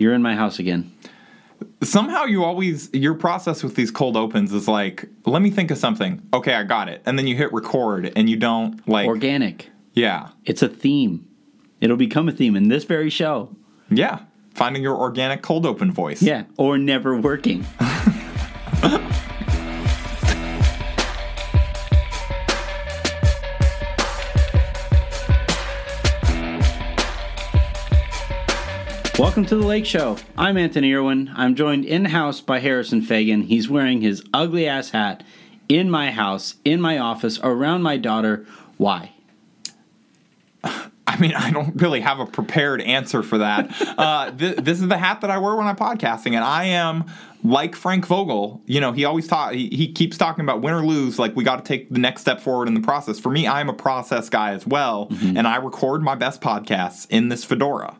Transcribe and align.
You're 0.00 0.14
in 0.14 0.22
my 0.22 0.34
house 0.34 0.58
again. 0.58 0.90
Somehow 1.82 2.24
you 2.24 2.42
always 2.42 2.88
your 2.94 3.12
process 3.12 3.62
with 3.62 3.76
these 3.76 3.90
cold 3.90 4.16
opens 4.16 4.50
is 4.52 4.66
like, 4.66 5.06
let 5.26 5.42
me 5.42 5.50
think 5.50 5.70
of 5.70 5.76
something. 5.76 6.26
Okay, 6.32 6.54
I 6.54 6.64
got 6.64 6.88
it. 6.88 7.02
And 7.04 7.18
then 7.18 7.26
you 7.26 7.36
hit 7.36 7.52
record 7.52 8.10
and 8.16 8.28
you 8.30 8.36
don't 8.36 8.88
like 8.88 9.06
Organic. 9.06 9.68
Yeah. 9.92 10.30
It's 10.46 10.62
a 10.62 10.68
theme. 10.68 11.28
It'll 11.82 11.98
become 11.98 12.30
a 12.30 12.32
theme 12.32 12.56
in 12.56 12.68
this 12.68 12.84
very 12.84 13.10
show. 13.10 13.54
Yeah. 13.90 14.20
Finding 14.54 14.82
your 14.82 14.96
organic 14.96 15.42
cold 15.42 15.66
open 15.66 15.92
voice. 15.92 16.22
Yeah. 16.22 16.44
Or 16.56 16.78
never 16.78 17.14
working. 17.14 17.66
Welcome 29.20 29.44
to 29.46 29.56
the 29.56 29.66
Lake 29.66 29.84
Show. 29.84 30.16
I'm 30.38 30.56
Anthony 30.56 30.94
Irwin. 30.94 31.30
I'm 31.36 31.54
joined 31.54 31.84
in 31.84 32.06
house 32.06 32.40
by 32.40 32.58
Harrison 32.58 33.02
Fagan. 33.02 33.42
He's 33.42 33.68
wearing 33.68 34.00
his 34.00 34.24
ugly 34.32 34.66
ass 34.66 34.90
hat 34.90 35.22
in 35.68 35.90
my 35.90 36.10
house, 36.10 36.54
in 36.64 36.80
my 36.80 36.96
office, 36.96 37.38
around 37.42 37.82
my 37.82 37.98
daughter. 37.98 38.46
Why? 38.78 39.12
I 40.64 41.18
mean, 41.18 41.34
I 41.34 41.50
don't 41.50 41.76
really 41.82 42.00
have 42.00 42.18
a 42.18 42.24
prepared 42.24 42.80
answer 42.80 43.22
for 43.22 43.36
that. 43.36 43.70
uh, 43.98 44.30
th- 44.30 44.56
this 44.56 44.80
is 44.80 44.88
the 44.88 44.96
hat 44.96 45.20
that 45.20 45.30
I 45.30 45.36
wear 45.36 45.54
when 45.54 45.66
I'm 45.66 45.76
podcasting, 45.76 46.32
and 46.32 46.42
I 46.42 46.64
am 46.64 47.04
like 47.44 47.76
Frank 47.76 48.06
Vogel. 48.06 48.62
You 48.64 48.80
know, 48.80 48.92
he 48.92 49.04
always 49.04 49.28
talk. 49.28 49.52
He, 49.52 49.68
he 49.68 49.92
keeps 49.92 50.16
talking 50.16 50.46
about 50.46 50.62
win 50.62 50.72
or 50.72 50.86
lose. 50.86 51.18
Like 51.18 51.36
we 51.36 51.44
got 51.44 51.62
to 51.62 51.68
take 51.68 51.90
the 51.90 51.98
next 51.98 52.22
step 52.22 52.40
forward 52.40 52.68
in 52.68 52.74
the 52.74 52.80
process. 52.80 53.20
For 53.20 53.30
me, 53.30 53.46
I'm 53.46 53.68
a 53.68 53.74
process 53.74 54.30
guy 54.30 54.52
as 54.52 54.66
well, 54.66 55.08
and 55.20 55.46
I 55.46 55.56
record 55.56 56.00
my 56.00 56.14
best 56.14 56.40
podcasts 56.40 57.06
in 57.10 57.28
this 57.28 57.44
fedora. 57.44 57.98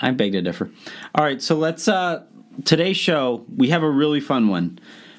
I 0.00 0.10
beg 0.12 0.32
to 0.32 0.42
differ. 0.42 0.70
All 1.14 1.24
right, 1.24 1.40
so 1.40 1.56
let's. 1.56 1.88
Uh, 1.88 2.24
today's 2.64 2.96
show, 2.96 3.44
we 3.56 3.68
have 3.68 3.82
a 3.82 3.90
really 3.90 4.20
fun 4.20 4.48
one. 4.48 4.78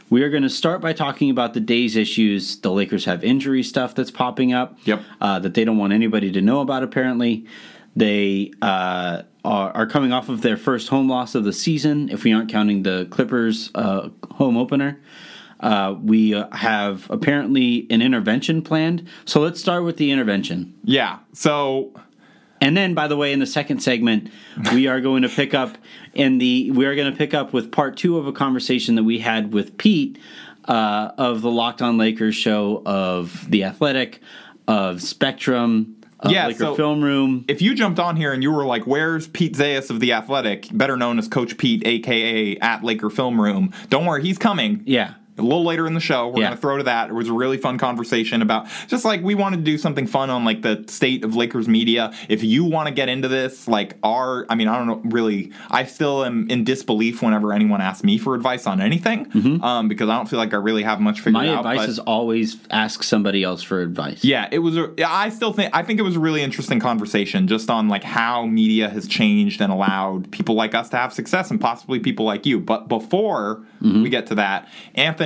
We 0.10 0.24
are 0.24 0.30
going 0.30 0.44
to 0.44 0.50
start 0.50 0.82
by 0.82 0.92
talking 0.92 1.30
about 1.30 1.54
the 1.54 1.62
day's 1.62 1.96
issues. 1.96 2.60
The 2.60 2.72
Lakers 2.72 3.06
have 3.06 3.24
injury 3.24 3.64
stuff 3.64 3.96
that's 3.96 4.12
popping 4.12 4.52
up. 4.52 4.78
Yep. 4.84 5.02
Uh, 5.22 5.40
that 5.40 5.54
they 5.54 5.64
don't 5.64 5.78
want 5.78 5.94
anybody 5.94 6.32
to 6.34 6.42
know 6.42 6.60
about. 6.60 6.84
Apparently, 6.84 7.46
they 7.96 8.52
uh, 8.62 9.22
are, 9.46 9.72
are 9.72 9.88
coming 9.88 10.12
off 10.12 10.28
of 10.28 10.42
their 10.42 10.58
first 10.58 10.90
home 10.90 11.08
loss 11.08 11.34
of 11.34 11.46
the 11.46 11.54
season. 11.54 12.10
If 12.10 12.26
we 12.26 12.34
aren't 12.34 12.52
counting 12.52 12.84
the 12.84 13.08
Clippers 13.10 13.72
uh, 13.74 14.10
home 14.32 14.58
opener. 14.58 15.00
Uh, 15.62 15.96
we 16.02 16.34
uh, 16.34 16.54
have 16.56 17.10
apparently 17.12 17.86
an 17.92 18.02
intervention 18.02 18.64
planned. 18.64 19.08
So 19.26 19.40
let's 19.40 19.62
start 19.62 19.84
with 19.84 19.98
the 19.98 20.12
intervention. 20.12 20.74
Yeah. 20.84 21.20
So 21.34 21.94
And 22.62 22.78
then, 22.78 22.94
by 22.94 23.08
the 23.08 23.18
way, 23.18 23.34
in 23.34 23.40
the 23.40 23.46
second 23.48 23.80
segment, 23.82 24.30
we 24.72 24.88
are 24.88 25.02
going 25.02 25.24
to 25.24 25.30
pick 25.30 25.54
up 25.56 25.78
in 26.14 26.38
the 26.38 26.70
we 26.72 26.86
are 26.86 26.96
going 26.96 27.12
to 27.12 27.18
pick 27.18 27.34
up 27.34 27.52
with 27.54 27.72
part 27.72 27.98
two 27.98 28.18
of 28.18 28.28
a 28.28 28.32
conversation 28.32 28.96
that 28.96 29.04
we 29.04 29.20
had 29.20 29.52
with 29.52 29.78
Pete 29.78 30.20
uh, 30.66 31.12
of 31.18 31.42
the 31.42 31.50
Locked 31.50 31.82
On 31.82 31.98
Lakers 31.98 32.36
show 32.36 32.84
of 32.86 33.50
the 33.50 33.64
Athletic, 33.64 34.22
of 34.68 35.02
Spectrum, 35.02 35.96
of 36.20 36.32
Yeah, 36.32 36.46
Laker 36.48 36.60
so- 36.60 36.76
Film 36.76 37.02
Room. 37.04 37.46
if 37.48 37.64
you 37.64 37.74
jumped 37.74 38.00
on 38.00 38.16
here 38.16 38.32
and 38.32 38.44
you 38.44 38.52
were 38.52 38.66
like, 38.66 38.86
"Where's 38.86 39.28
Pete 39.28 39.56
Zayas 39.58 39.90
of 39.90 40.00
the 40.00 40.14
Athletic, 40.14 40.68
better 40.72 40.96
known 40.96 41.18
as 41.18 41.28
Coach 41.28 41.58
Pete, 41.58 41.82
aka 41.88 42.58
at 42.60 42.84
Laker 42.84 43.10
Film 43.10 43.42
Room?" 43.42 43.74
Don't 43.90 44.06
worry, 44.06 44.22
he's 44.22 44.38
coming. 44.38 44.84
Yeah, 44.86 45.16
a 45.38 45.42
little 45.42 45.64
later 45.64 45.88
in 45.88 45.94
the 45.94 46.00
show 46.00 46.28
we're 46.28 46.40
Yeah. 46.42 46.48
going 46.48 46.56
to 46.58 46.62
throw 46.62 46.78
to 46.78 46.84
that 46.84 47.10
it 47.10 47.14
was 47.14 47.30
a 47.30 47.34
really 47.34 47.58
fun 47.58 47.78
conversation 47.78 48.42
about 48.42 48.68
just 48.88 49.06
like 49.06 49.22
we 49.22 49.34
wanted 49.36 49.58
to 49.58 49.64
do 49.64 49.78
something 49.78 50.06
fun 50.08 50.30
on 50.30 50.44
like 50.44 50.62
the 50.62 50.84
state 50.88 51.24
of 51.24 51.36
lakers 51.36 51.68
media 51.68 52.14
if 52.30 52.44
you 52.44 52.64
want 52.66 52.88
to 52.88 52.94
get 52.94 53.08
into 53.10 53.28
this 53.28 53.68
like 53.68 53.98
our 54.04 54.46
i 54.50 54.56
mean 54.56 54.68
i 54.68 54.78
don't 54.78 54.88
know 54.88 55.02
really 55.10 55.52
i 55.70 55.84
still 55.86 56.24
am 56.26 56.50
in 56.50 56.64
disbelief 56.64 57.22
whenever 57.22 57.54
anyone 57.54 57.82
asks 57.82 58.04
me 58.04 58.18
for 58.18 58.36
advice 58.36 58.68
on 58.68 58.82
anything 58.82 59.26
um, 59.64 59.88
because 59.88 60.10
i 60.10 60.16
don't 60.18 60.28
feel 60.30 60.40
like 60.40 60.54
i 60.54 60.58
really 60.58 60.84
have 60.84 61.00
much 61.00 61.20
figured 61.22 61.32
Mm-hmm. 61.44 61.64
my 61.64 61.72
advice 61.72 61.88
is 61.88 62.00
always 62.00 62.58
ask 62.72 63.04
somebody 63.04 63.44
else 63.44 63.64
for 63.64 63.82
advice. 63.82 64.24
yeah, 64.24 64.48
it 64.52 64.60
was. 64.60 64.76
A, 64.78 64.92
I 65.08 65.30
still 65.30 65.54
think. 65.54 65.74
I 65.74 65.82
think 65.82 66.00
it 66.00 66.04
was 66.04 66.18
a 66.18 66.20
really 66.20 66.42
interesting 66.42 66.80
conversation, 66.80 67.48
just 67.48 67.70
on 67.70 67.88
like 67.88 68.04
how 68.04 68.46
media 68.46 68.90
has 68.90 69.08
changed 69.08 69.62
and 69.62 69.72
allowed 69.72 70.30
people 70.32 70.56
like 70.56 70.76
us 70.76 70.90
to 70.90 70.98
have 70.98 71.14
success, 71.14 71.50
and 71.52 71.60
possibly 71.62 72.00
people 72.00 72.26
like 72.26 72.46
you. 72.46 72.60
But 72.60 72.88
before 72.90 73.64
Mm-hmm. 73.82 74.04
we 74.04 74.10
get 74.12 74.28
to 74.28 74.36
that, 74.36 74.68
Anthony, 74.94 75.21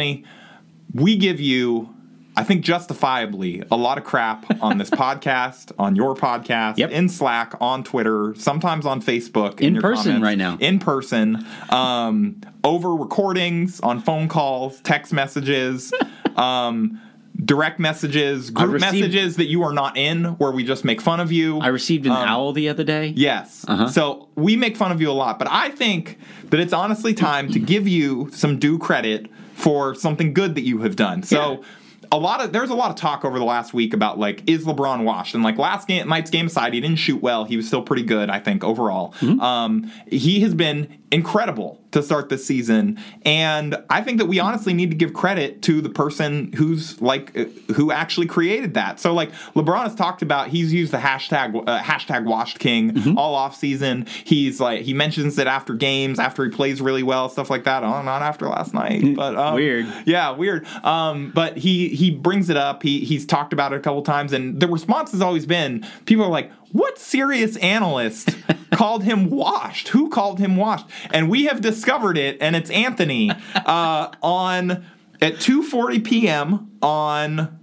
we 0.94 1.18
give 1.18 1.40
you, 1.40 1.90
I 2.38 2.44
think, 2.44 2.64
justifiably, 2.64 3.64
a 3.72 3.76
lot 3.78 3.98
of 3.98 4.04
crap 4.04 4.46
on 4.62 4.78
this 4.78 4.90
podcast, 5.04 5.72
on 5.80 5.96
your 5.96 6.16
podcast, 6.16 6.78
Yep. 6.78 6.92
in 6.92 7.10
Slack, 7.10 7.54
on 7.62 7.84
Twitter, 7.84 8.34
sometimes 8.38 8.86
on 8.86 9.02
Facebook, 9.02 9.60
In 9.62 9.74
your 9.76 9.82
person 9.82 10.22
comments, 10.22 10.24
right 10.24 10.38
now. 10.38 10.58
in 10.60 10.80
person, 10.80 11.46
um, 11.70 12.42
over 12.64 12.96
recordings, 12.96 13.80
on 13.82 14.00
phone 14.02 14.28
calls, 14.28 14.80
text 14.82 15.14
messages. 15.14 15.94
um, 16.36 17.02
direct 17.44 17.80
messages, 17.82 18.50
group 18.50 18.72
received- 18.72 18.94
messages 18.94 19.36
that 19.36 19.48
you 19.48 19.62
are 19.64 19.74
not 19.74 19.98
in, 19.98 20.24
where 20.38 20.52
we 20.52 20.64
just 20.64 20.86
make 20.86 21.02
fun 21.02 21.20
of 21.20 21.34
you. 21.34 21.60
I 21.60 21.68
received 21.68 22.06
an 22.06 22.14
Um, 22.14 22.18
owl 22.20 22.54
the 22.54 22.70
other 22.70 22.86
day. 22.86 23.12
Yes. 23.16 23.66
Uh-huh. 23.68 23.90
So 23.90 24.30
we 24.36 24.56
make 24.56 24.78
fun 24.78 24.94
of 24.94 25.02
you 25.02 25.12
a 25.12 25.14
lot, 25.14 25.38
but 25.38 25.50
I 25.52 25.70
think 25.72 26.18
that 26.50 26.62
it's 26.62 26.72
honestly 26.72 27.14
time 27.14 27.52
to 27.52 27.60
give 27.60 27.90
you 27.90 28.30
some 28.32 28.58
due 28.58 28.78
credit 28.78 29.30
for 29.56 29.96
something 29.96 30.34
good 30.34 30.56
that 30.56 30.62
you 30.64 30.80
have 30.82 30.96
done. 30.96 31.24
So 31.24 31.64
a 32.12 32.20
lot 32.20 32.40
of 32.40 32.54
there's 32.54 32.70
a 32.70 32.76
lot 32.76 32.92
of 32.92 32.96
talk 32.98 33.26
over 33.26 33.40
the 33.40 33.46
last 33.46 33.74
week 33.74 33.92
about 33.92 34.20
like 34.20 34.44
is 34.48 34.64
LeBron 34.66 35.04
washed 35.06 35.34
and 35.34 35.44
like 35.44 35.58
last 35.58 35.88
game, 35.88 36.08
night's 36.08 36.30
game 36.30 36.46
aside 36.46 36.72
he 36.74 36.80
didn't 36.80 36.98
shoot 37.00 37.20
well 37.20 37.46
he 37.46 37.58
was 37.58 37.66
still 37.66 37.82
pretty 37.82 38.04
good 38.04 38.30
I 38.30 38.40
think 38.40 38.64
overall 38.64 39.14
Mm-hmm. 39.22 39.40
um, 39.40 39.92
he 40.08 40.42
has 40.42 40.54
been 40.54 41.00
incredible 41.12 41.80
to 41.92 42.02
start 42.04 42.28
this 42.30 42.46
season 42.46 43.00
and 43.24 43.82
I 43.90 44.02
think 44.02 44.18
that 44.18 44.26
we 44.26 44.40
honestly 44.40 44.74
need 44.74 44.90
to 44.92 44.98
give 44.98 45.14
credit 45.14 45.62
to 45.62 45.80
the 45.80 45.88
person 45.90 46.52
who's 46.54 47.00
like 47.02 47.34
who 47.76 47.92
actually 47.92 48.26
created 48.28 48.74
that 48.74 49.00
so 49.00 49.14
like 49.14 49.32
LeBron 49.56 49.84
has 49.84 49.96
talked 49.96 50.22
about 50.22 50.50
he's 50.50 50.74
used 50.74 50.92
the 50.92 50.98
hashtag 50.98 51.56
uh, 51.68 51.80
hashtag 51.80 52.26
washed 52.26 52.60
king 52.60 52.92
Mm-hmm. 52.92 53.18
all 53.18 53.36
off 53.36 53.56
season 53.56 54.08
he's 54.26 54.60
like 54.60 54.82
he 54.82 54.94
mentions 54.94 55.38
it 55.38 55.48
after 55.48 55.74
games 55.74 56.20
after 56.20 56.44
he 56.44 56.50
plays 56.50 56.82
really 56.82 57.04
well 57.04 57.30
stuff 57.30 57.50
like 57.50 57.64
that 57.66 57.84
oh 57.84 58.02
not 58.02 58.22
after 58.22 58.48
last 58.50 58.74
night 58.74 59.16
but 59.16 59.36
um, 59.38 59.54
Weird. 59.56 59.86
yeah, 60.06 60.32
weird. 60.32 60.66
Um, 60.84 61.32
but 61.34 61.56
he 61.58 61.90
he 61.90 62.12
brings 62.12 62.50
it 62.50 62.58
up. 62.58 62.84
He 62.84 63.06
he's 63.06 63.26
talked 63.26 63.54
about 63.54 63.72
it 63.74 63.78
a 63.78 63.80
couple 63.80 64.02
times, 64.02 64.34
and 64.34 64.60
the 64.60 64.68
response 64.68 65.12
has 65.12 65.22
always 65.22 65.46
been 65.46 65.86
people 66.06 66.26
are 66.26 66.30
like, 66.30 66.52
"What 66.72 66.98
serious 67.00 67.56
analyst 67.58 68.36
called 68.76 69.04
him 69.04 69.30
washed? 69.30 69.90
Who 69.90 70.10
called 70.10 70.40
him 70.40 70.56
washed?" 70.56 70.86
And 71.12 71.30
we 71.30 71.46
have 71.46 71.62
discovered 71.62 72.18
it, 72.18 72.38
and 72.42 72.56
it's 72.56 72.70
Anthony 72.70 73.32
uh, 73.56 74.12
on 74.22 74.86
at 75.22 75.36
2:40 75.36 76.04
p.m. 76.04 76.72
on 76.82 77.60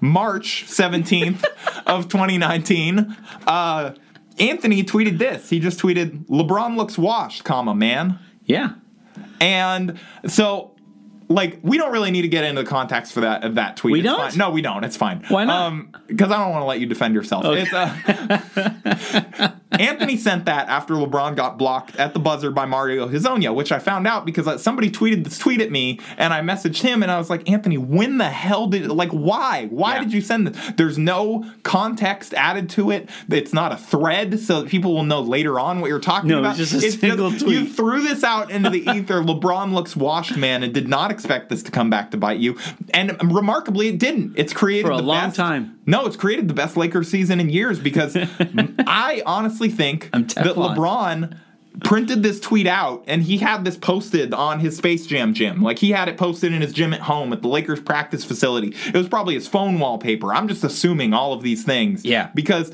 March 0.00 0.64
17th 0.66 1.44
of 1.86 2.08
2019. 2.08 3.16
Uh, 3.46 3.92
Anthony 4.38 4.82
tweeted 4.82 5.18
this. 5.18 5.50
He 5.50 5.60
just 5.60 5.78
tweeted, 5.78 6.26
"LeBron 6.26 6.76
looks 6.76 6.98
washed, 6.98 7.44
comma 7.44 7.74
man." 7.74 8.18
Yeah. 8.44 8.74
And 9.40 9.98
so, 10.26 10.73
like, 11.28 11.58
we 11.62 11.78
don't 11.78 11.92
really 11.92 12.10
need 12.10 12.22
to 12.22 12.28
get 12.28 12.44
into 12.44 12.62
the 12.62 12.68
context 12.68 13.12
for 13.12 13.20
that 13.20 13.44
of 13.44 13.54
that 13.56 13.76
tweet. 13.76 13.92
We 13.92 13.98
It's 14.00 14.06
don't? 14.06 14.30
fine. 14.30 14.38
No, 14.38 14.50
we 14.50 14.62
don't. 14.62 14.84
It's 14.84 14.96
fine. 14.96 15.24
Why 15.28 15.44
not? 15.44 16.06
Because 16.06 16.30
I 16.30 16.38
don't 16.38 16.50
want 16.50 16.62
to 16.62 16.66
let 16.66 16.80
you 16.80 16.86
defend 16.86 17.14
yourself. 17.14 17.44
Okay. 17.44 17.62
It's, 17.62 17.72
uh, 17.72 19.50
Anthony 19.78 20.16
sent 20.16 20.44
that 20.46 20.68
after 20.68 20.94
LeBron 20.94 21.36
got 21.36 21.58
blocked 21.58 21.96
at 21.96 22.14
the 22.14 22.20
buzzer 22.20 22.50
by 22.50 22.66
Mario 22.66 23.08
Hezonja, 23.08 23.54
which 23.54 23.72
I 23.72 23.78
found 23.78 24.06
out 24.06 24.24
because 24.26 24.62
somebody 24.62 24.90
tweeted 24.90 25.24
this 25.24 25.38
tweet 25.38 25.60
at 25.60 25.70
me, 25.70 26.00
and 26.16 26.32
I 26.32 26.40
messaged 26.40 26.82
him, 26.82 27.02
and 27.02 27.10
I 27.10 27.18
was 27.18 27.30
like, 27.30 27.48
Anthony, 27.50 27.78
when 27.78 28.18
the 28.18 28.28
hell 28.30 28.66
did 28.66 28.86
like 28.88 29.10
why 29.10 29.66
why 29.70 29.94
Yeah. 29.94 30.00
did 30.04 30.12
you 30.12 30.20
send 30.20 30.46
this? 30.46 30.72
There's 30.76 30.98
no 30.98 31.44
context 31.62 32.34
added 32.34 32.68
to 32.70 32.90
it. 32.90 33.08
It's 33.28 33.52
not 33.52 33.72
a 33.72 33.76
thread, 33.76 34.38
so 34.40 34.62
that 34.62 34.68
people 34.68 34.94
will 34.94 35.04
know 35.04 35.20
later 35.20 35.58
on 35.58 35.80
what 35.80 35.88
you're 35.88 35.98
talking 36.00 36.30
No, 36.30 36.40
about. 36.40 36.58
it's 36.58 36.70
just 36.70 36.84
a 36.84 36.90
single 36.92 37.32
You 37.32 37.38
tweet. 37.38 37.54
You 37.58 37.66
threw 37.68 38.02
this 38.02 38.22
out 38.24 38.50
into 38.50 38.70
the 38.70 38.80
ether. 38.94 39.22
LeBron 39.22 39.72
looks 39.72 39.96
washed, 39.96 40.36
man, 40.36 40.62
and 40.62 40.72
did 40.72 40.88
not 40.88 41.10
expect 41.10 41.48
this 41.48 41.62
to 41.64 41.70
come 41.70 41.90
back 41.90 42.10
to 42.12 42.16
bite 42.16 42.38
you. 42.38 42.56
And 42.92 43.16
remarkably, 43.34 43.88
it 43.88 43.98
didn't. 43.98 44.34
It's 44.36 44.52
created 44.52 44.86
For 44.86 44.92
a 44.92 44.96
the 44.96 45.02
long 45.02 45.26
best- 45.26 45.36
time. 45.36 45.78
No, 45.86 46.06
it's 46.06 46.16
created 46.16 46.48
the 46.48 46.54
best 46.54 46.78
Lakers 46.78 47.10
season 47.10 47.40
in 47.40 47.50
years 47.50 47.78
because 47.78 48.16
I 48.86 49.22
honestly 49.26 49.63
think 49.68 50.10
I'm 50.12 50.26
that 50.26 50.56
LeBron 50.56 51.38
printed 51.82 52.22
this 52.22 52.38
tweet 52.38 52.66
out 52.66 53.04
and 53.08 53.22
he 53.22 53.38
had 53.38 53.64
this 53.64 53.76
posted 53.76 54.32
on 54.32 54.60
his 54.60 54.76
Space 54.76 55.06
Jam 55.06 55.34
gym. 55.34 55.62
Like 55.62 55.78
he 55.78 55.90
had 55.90 56.08
it 56.08 56.16
posted 56.16 56.52
in 56.52 56.62
his 56.62 56.72
gym 56.72 56.92
at 56.92 57.00
home 57.00 57.32
at 57.32 57.42
the 57.42 57.48
Lakers 57.48 57.80
practice 57.80 58.24
facility. 58.24 58.74
It 58.86 58.94
was 58.94 59.08
probably 59.08 59.34
his 59.34 59.48
phone 59.48 59.78
wallpaper. 59.78 60.32
I'm 60.32 60.46
just 60.46 60.62
assuming 60.62 61.12
all 61.12 61.32
of 61.32 61.42
these 61.42 61.64
things. 61.64 62.04
Yeah. 62.04 62.30
Because 62.34 62.72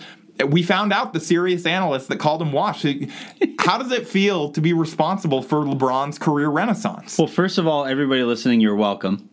we 0.49 0.63
found 0.63 0.93
out 0.93 1.13
the 1.13 1.21
serious 1.21 1.67
analyst 1.67 2.09
that 2.09 2.19
called 2.19 2.43
him 2.43 2.53
washed. 2.53 2.87
How 3.59 3.79
does 3.79 3.93
it 3.93 4.07
feel 4.07 4.51
to 4.53 4.61
be 4.61 4.73
responsible 4.73 5.43
for 5.43 5.65
LeBron's 5.65 6.19
career 6.19 6.49
renaissance? 6.49 7.19
Well, 7.19 7.27
first 7.27 7.59
of 7.59 7.67
all, 7.67 7.87
everybody 7.87 8.23
listening, 8.23 8.61
you're 8.61 8.77
welcome. 8.77 9.29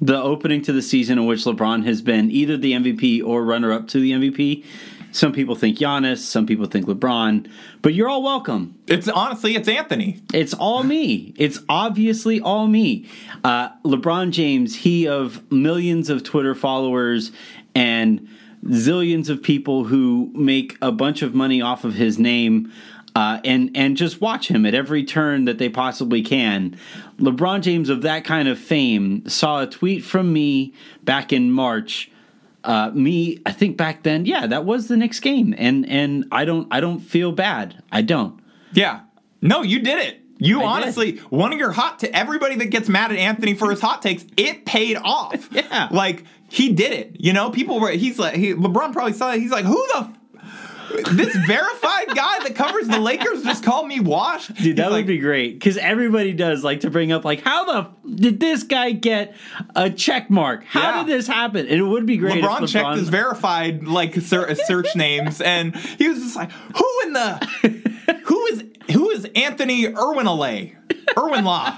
The 0.00 0.20
opening 0.20 0.62
to 0.62 0.72
the 0.72 0.82
season 0.82 1.18
in 1.18 1.26
which 1.26 1.44
LeBron 1.44 1.84
has 1.84 2.02
been 2.02 2.30
either 2.30 2.56
the 2.56 2.72
MVP 2.72 3.24
or 3.24 3.44
runner 3.44 3.72
up 3.72 3.88
to 3.88 4.00
the 4.00 4.12
MVP 4.12 4.64
Some 5.10 5.32
people 5.32 5.54
think 5.54 5.78
Giannis, 5.78 6.18
some 6.18 6.46
people 6.46 6.66
think 6.66 6.86
LeBron, 6.86 7.50
but 7.82 7.94
you're 7.94 8.08
all 8.08 8.22
welcome. 8.22 8.78
It's 8.86 9.08
honestly, 9.08 9.56
it's 9.56 9.68
Anthony. 9.68 10.22
It's 10.34 10.52
all 10.54 10.82
me. 10.82 11.34
It's 11.36 11.60
obviously 11.68 12.40
all 12.40 12.66
me. 12.66 13.08
Uh, 13.42 13.70
LeBron 13.84 14.30
James, 14.30 14.76
he 14.76 15.08
of 15.08 15.50
millions 15.50 16.10
of 16.10 16.24
Twitter 16.24 16.54
followers 16.54 17.32
and 17.74 18.28
zillions 18.64 19.28
of 19.28 19.42
people 19.42 19.84
who 19.84 20.30
make 20.34 20.76
a 20.82 20.92
bunch 20.92 21.22
of 21.22 21.34
money 21.34 21.62
off 21.62 21.84
of 21.84 21.94
his 21.94 22.18
name. 22.18 22.72
Uh, 23.16 23.40
and 23.44 23.70
and 23.74 23.96
just 23.96 24.20
watch 24.20 24.48
him 24.48 24.64
at 24.64 24.74
every 24.74 25.02
turn 25.02 25.46
that 25.46 25.58
they 25.58 25.68
possibly 25.68 26.22
can. 26.22 26.78
LeBron 27.18 27.62
James 27.62 27.88
of 27.88 28.02
that 28.02 28.24
kind 28.24 28.46
of 28.46 28.58
fame 28.58 29.26
saw 29.28 29.62
a 29.62 29.66
tweet 29.66 30.04
from 30.04 30.32
me 30.32 30.72
back 31.02 31.32
in 31.32 31.50
March. 31.50 32.10
Uh, 32.68 32.90
me, 32.90 33.38
I 33.46 33.52
think 33.52 33.78
back 33.78 34.02
then, 34.02 34.26
yeah, 34.26 34.46
that 34.46 34.66
was 34.66 34.88
the 34.88 34.96
Knicks 34.98 35.20
game, 35.20 35.54
and 35.56 35.88
and 35.88 36.26
I 36.30 36.44
don't 36.44 36.68
I 36.70 36.80
don't 36.80 37.00
feel 37.00 37.32
bad. 37.32 37.82
I 37.90 38.02
don't. 38.02 38.38
Yeah. 38.74 39.00
No, 39.40 39.62
you 39.62 39.78
did 39.80 39.98
it. 40.06 40.20
You 40.36 40.58
I 40.58 40.60
did. 40.60 40.66
honestly, 40.66 41.16
one 41.30 41.52
of 41.54 41.58
your 41.58 41.72
hot 41.72 42.00
to 42.00 42.14
everybody 42.14 42.56
that 42.56 42.66
gets 42.66 42.88
mad 42.90 43.10
at 43.10 43.16
Anthony 43.16 43.54
for 43.54 43.70
his 43.70 43.80
hot 43.80 44.02
takes, 44.02 44.24
it 44.36 44.66
paid 44.66 44.98
off. 45.02 45.48
Yeah. 45.58 45.88
Like 45.90 46.24
he 46.50 46.72
did 46.74 46.92
it. 46.92 47.16
You 47.18 47.32
know, 47.32 47.50
people 47.50 47.80
were 47.80 47.90
he's 47.90 48.18
like 48.18 48.34
he, 48.34 48.52
LeBron 48.52 48.92
probably 48.92 49.14
saw 49.14 49.32
it. 49.32 49.40
He's 49.40 49.50
like, 49.50 49.64
who 49.64 49.86
the 49.94 50.12
this 51.12 51.34
verified 51.46 52.08
guy 52.14 52.38
that 52.44 52.54
covers 52.54 52.88
the 52.88 52.98
Lakers 52.98 53.42
just 53.42 53.62
called 53.64 53.86
me 53.88 54.00
washed. 54.00 54.54
Dude, 54.54 54.76
that 54.76 54.84
He's 54.84 54.90
would 54.90 54.96
like, 54.98 55.06
be 55.06 55.18
great 55.18 55.54
because 55.54 55.76
everybody 55.76 56.32
does 56.32 56.64
like 56.64 56.80
to 56.80 56.90
bring 56.90 57.12
up 57.12 57.24
like 57.24 57.42
how 57.42 57.64
the 57.64 57.88
f- 57.88 58.16
did 58.16 58.40
this 58.40 58.62
guy 58.62 58.92
get 58.92 59.34
a 59.76 59.90
check 59.90 60.30
mark? 60.30 60.64
How 60.64 60.80
Yeah. 60.98 61.04
did 61.04 61.12
this 61.18 61.26
happen? 61.26 61.66
And 61.66 61.76
it 61.78 61.82
would 61.82 62.06
be 62.06 62.16
great. 62.16 62.42
LeBron, 62.42 62.62
if 62.64 62.70
checked 62.70 62.96
his 62.96 63.08
verified 63.08 63.84
like 63.84 64.14
ser- 64.16 64.54
search 64.66 64.94
names, 64.96 65.40
and 65.40 65.74
he 65.76 66.08
was 66.08 66.18
just 66.18 66.36
like, 66.36 66.50
"Who 66.52 67.00
in 67.04 67.12
the 67.12 68.20
who 68.24 68.46
is 68.46 68.64
who 68.92 69.10
is 69.10 69.26
Anthony 69.36 69.86
Irwin 69.86 70.26
Alay? 70.26 70.74
Irwin 71.18 71.44
Law?" 71.44 71.76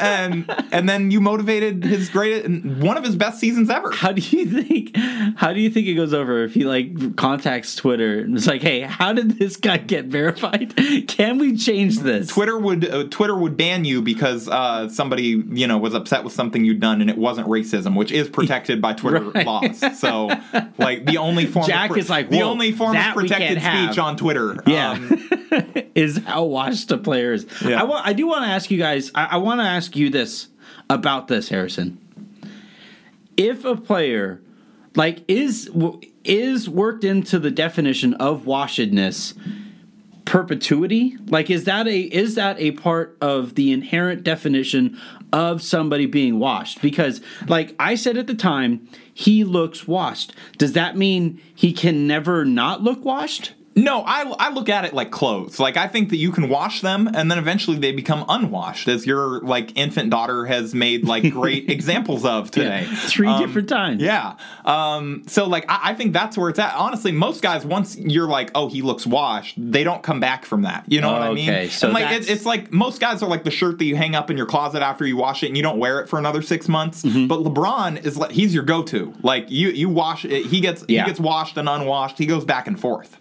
And 0.00 0.50
and 0.72 0.88
then 0.88 1.10
you 1.10 1.20
motivated 1.20 1.84
his 1.84 2.08
great 2.08 2.46
one 2.48 2.96
of 2.96 3.04
his 3.04 3.16
best 3.16 3.38
seasons 3.40 3.70
ever. 3.70 3.90
How 3.92 4.12
do 4.12 4.20
you 4.20 4.46
think? 4.62 4.96
How 5.36 5.52
do 5.52 5.60
you 5.60 5.70
think 5.70 5.86
it 5.86 5.94
goes 5.94 6.12
over 6.14 6.44
if 6.44 6.54
he 6.54 6.64
like 6.64 7.16
contacts 7.16 7.74
Twitter 7.74 8.20
and 8.20 8.36
it's 8.36 8.46
like, 8.46 8.62
"Hey, 8.62 8.80
how 8.80 9.12
did 9.12 9.38
this 9.38 9.56
guy 9.56 9.76
get 9.78 10.06
verified? 10.06 10.74
Can 11.08 11.38
we 11.38 11.56
change 11.56 11.98
this?" 12.00 12.28
Twitter 12.28 12.58
would 12.58 12.88
uh, 12.88 13.04
Twitter 13.10 13.36
would 13.36 13.56
ban 13.56 13.84
you 13.84 14.02
because 14.02 14.48
uh, 14.48 14.88
somebody 14.88 15.42
you 15.50 15.66
know 15.66 15.78
was 15.78 15.94
upset 15.94 16.24
with 16.24 16.32
something 16.32 16.64
you'd 16.64 16.80
done 16.80 17.00
and 17.00 17.10
it 17.10 17.18
wasn't 17.18 17.46
racism, 17.48 17.96
which 17.96 18.12
is 18.12 18.28
protected 18.28 18.80
by 18.82 18.92
Twitter 18.94 19.20
Right. 19.34 19.46
laws. 19.46 19.98
So, 20.00 20.30
like 20.78 21.04
the 21.04 21.18
only 21.18 21.46
form 21.46 21.66
Jack 21.66 21.90
of 21.90 21.98
is 21.98 22.08
like, 22.10 22.30
the 22.30 22.42
only 22.42 22.72
form 22.72 22.96
of 22.96 23.14
protected 23.14 23.58
speech 23.58 23.62
have." 23.62 23.98
on 23.98 24.16
Twitter. 24.16 24.62
Yeah, 24.66 24.92
Um, 24.92 25.28
is 25.98 26.18
how 26.18 26.44
washed 26.44 26.90
a 26.92 26.98
player 26.98 27.32
is. 27.32 27.46
Yeah. 27.64 27.80
I 27.80 27.84
want. 27.84 28.06
I 28.06 28.12
do 28.12 28.26
want 28.26 28.44
to 28.44 28.50
ask 28.50 28.70
you 28.70 28.78
guys. 28.78 29.10
I, 29.14 29.24
I 29.32 29.36
want 29.38 29.60
to 29.60 29.64
ask 29.64 29.96
you 29.96 30.10
this 30.10 30.48
about 30.88 31.28
this, 31.28 31.48
Harrison. 31.48 31.98
If 33.36 33.64
a 33.64 33.76
player 33.76 34.40
like 34.94 35.24
is 35.28 35.70
is 36.24 36.68
worked 36.68 37.04
into 37.04 37.38
the 37.38 37.50
definition 37.50 38.14
of 38.14 38.42
washedness 38.44 39.36
perpetuity 40.24 41.16
like 41.28 41.48
is 41.48 41.64
that 41.64 41.88
a 41.88 42.00
is 42.00 42.34
that 42.34 42.60
a 42.60 42.72
part 42.72 43.16
of 43.22 43.54
the 43.54 43.72
inherent 43.72 44.22
definition 44.22 45.00
of 45.32 45.62
somebody 45.62 46.04
being 46.04 46.38
washed 46.38 46.82
because 46.82 47.22
like 47.46 47.74
i 47.78 47.94
said 47.94 48.18
at 48.18 48.26
the 48.26 48.34
time 48.34 48.86
he 49.14 49.42
looks 49.42 49.88
washed 49.88 50.34
does 50.58 50.74
that 50.74 50.98
mean 50.98 51.40
he 51.54 51.72
can 51.72 52.06
never 52.06 52.44
not 52.44 52.82
look 52.82 53.02
washed 53.06 53.54
No, 53.84 54.02
I, 54.02 54.22
I 54.38 54.50
look 54.50 54.68
at 54.68 54.84
it 54.84 54.92
like 54.92 55.10
clothes. 55.10 55.60
Like 55.60 55.76
I 55.76 55.86
think 55.86 56.10
that 56.10 56.16
you 56.16 56.32
can 56.32 56.48
wash 56.48 56.80
them 56.80 57.08
and 57.14 57.30
then 57.30 57.38
eventually 57.38 57.78
they 57.78 57.92
become 57.92 58.24
unwashed, 58.28 58.88
as 58.88 59.06
your 59.06 59.40
like 59.40 59.76
infant 59.78 60.10
daughter 60.10 60.46
has 60.46 60.74
made 60.74 61.04
like 61.06 61.32
great 61.32 61.70
examples 61.76 62.24
of 62.24 62.50
today. 62.50 62.86
three 63.06 63.28
Um, 63.28 63.40
different 63.40 63.68
times 63.68 64.02
Yeah. 64.02 64.34
Um, 64.64 65.22
so 65.26 65.46
like 65.46 65.64
I, 65.68 65.90
I 65.90 65.94
think 65.94 66.12
that's 66.12 66.36
where 66.36 66.50
it's 66.50 66.58
at. 66.58 66.74
Honestly, 66.74 67.12
most 67.12 67.40
guys 67.42 67.64
once 67.64 67.96
you're 67.96 68.28
like, 68.28 68.50
oh, 68.54 68.68
he 68.68 68.82
looks 68.82 69.06
washed, 69.06 69.54
they 69.58 69.84
don't 69.84 70.02
come 70.02 70.20
back 70.20 70.44
from 70.44 70.62
that. 70.62 70.84
You 70.88 71.00
know 71.00 71.12
what 71.12 71.22
I 71.22 71.32
mean? 71.32 71.48
Okay, 71.48 71.68
so 71.68 71.86
and 71.88 71.94
like 71.94 72.10
it, 72.10 72.28
it's 72.28 72.44
like 72.44 72.72
most 72.72 73.00
guys 73.00 73.22
are 73.22 73.28
like 73.28 73.44
the 73.44 73.50
shirt 73.50 73.78
that 73.78 73.84
you 73.84 73.96
hang 73.96 74.14
up 74.14 74.30
in 74.30 74.36
your 74.36 74.46
closet 74.46 74.82
after 74.82 75.06
you 75.06 75.16
wash 75.16 75.42
it 75.42 75.46
and 75.48 75.56
you 75.56 75.62
don't 75.62 75.78
wear 75.78 76.00
it 76.00 76.08
for 76.08 76.18
another 76.18 76.42
six 76.42 76.68
months. 76.68 77.02
Mm-hmm. 77.02 77.26
But 77.28 77.40
LeBron 77.40 78.04
is 78.04 78.16
like 78.16 78.32
he's 78.32 78.52
your 78.52 78.64
go-to. 78.64 79.14
Like 79.22 79.50
you 79.50 79.68
you 79.68 79.88
wash 79.88 80.24
it, 80.24 80.46
he 80.46 80.60
gets 80.60 80.84
Yeah. 80.88 81.04
he 81.04 81.10
gets 81.10 81.20
washed 81.20 81.56
and 81.56 81.68
unwashed. 81.68 82.18
He 82.18 82.26
goes 82.26 82.44
back 82.44 82.66
and 82.66 82.78
forth. 82.80 83.16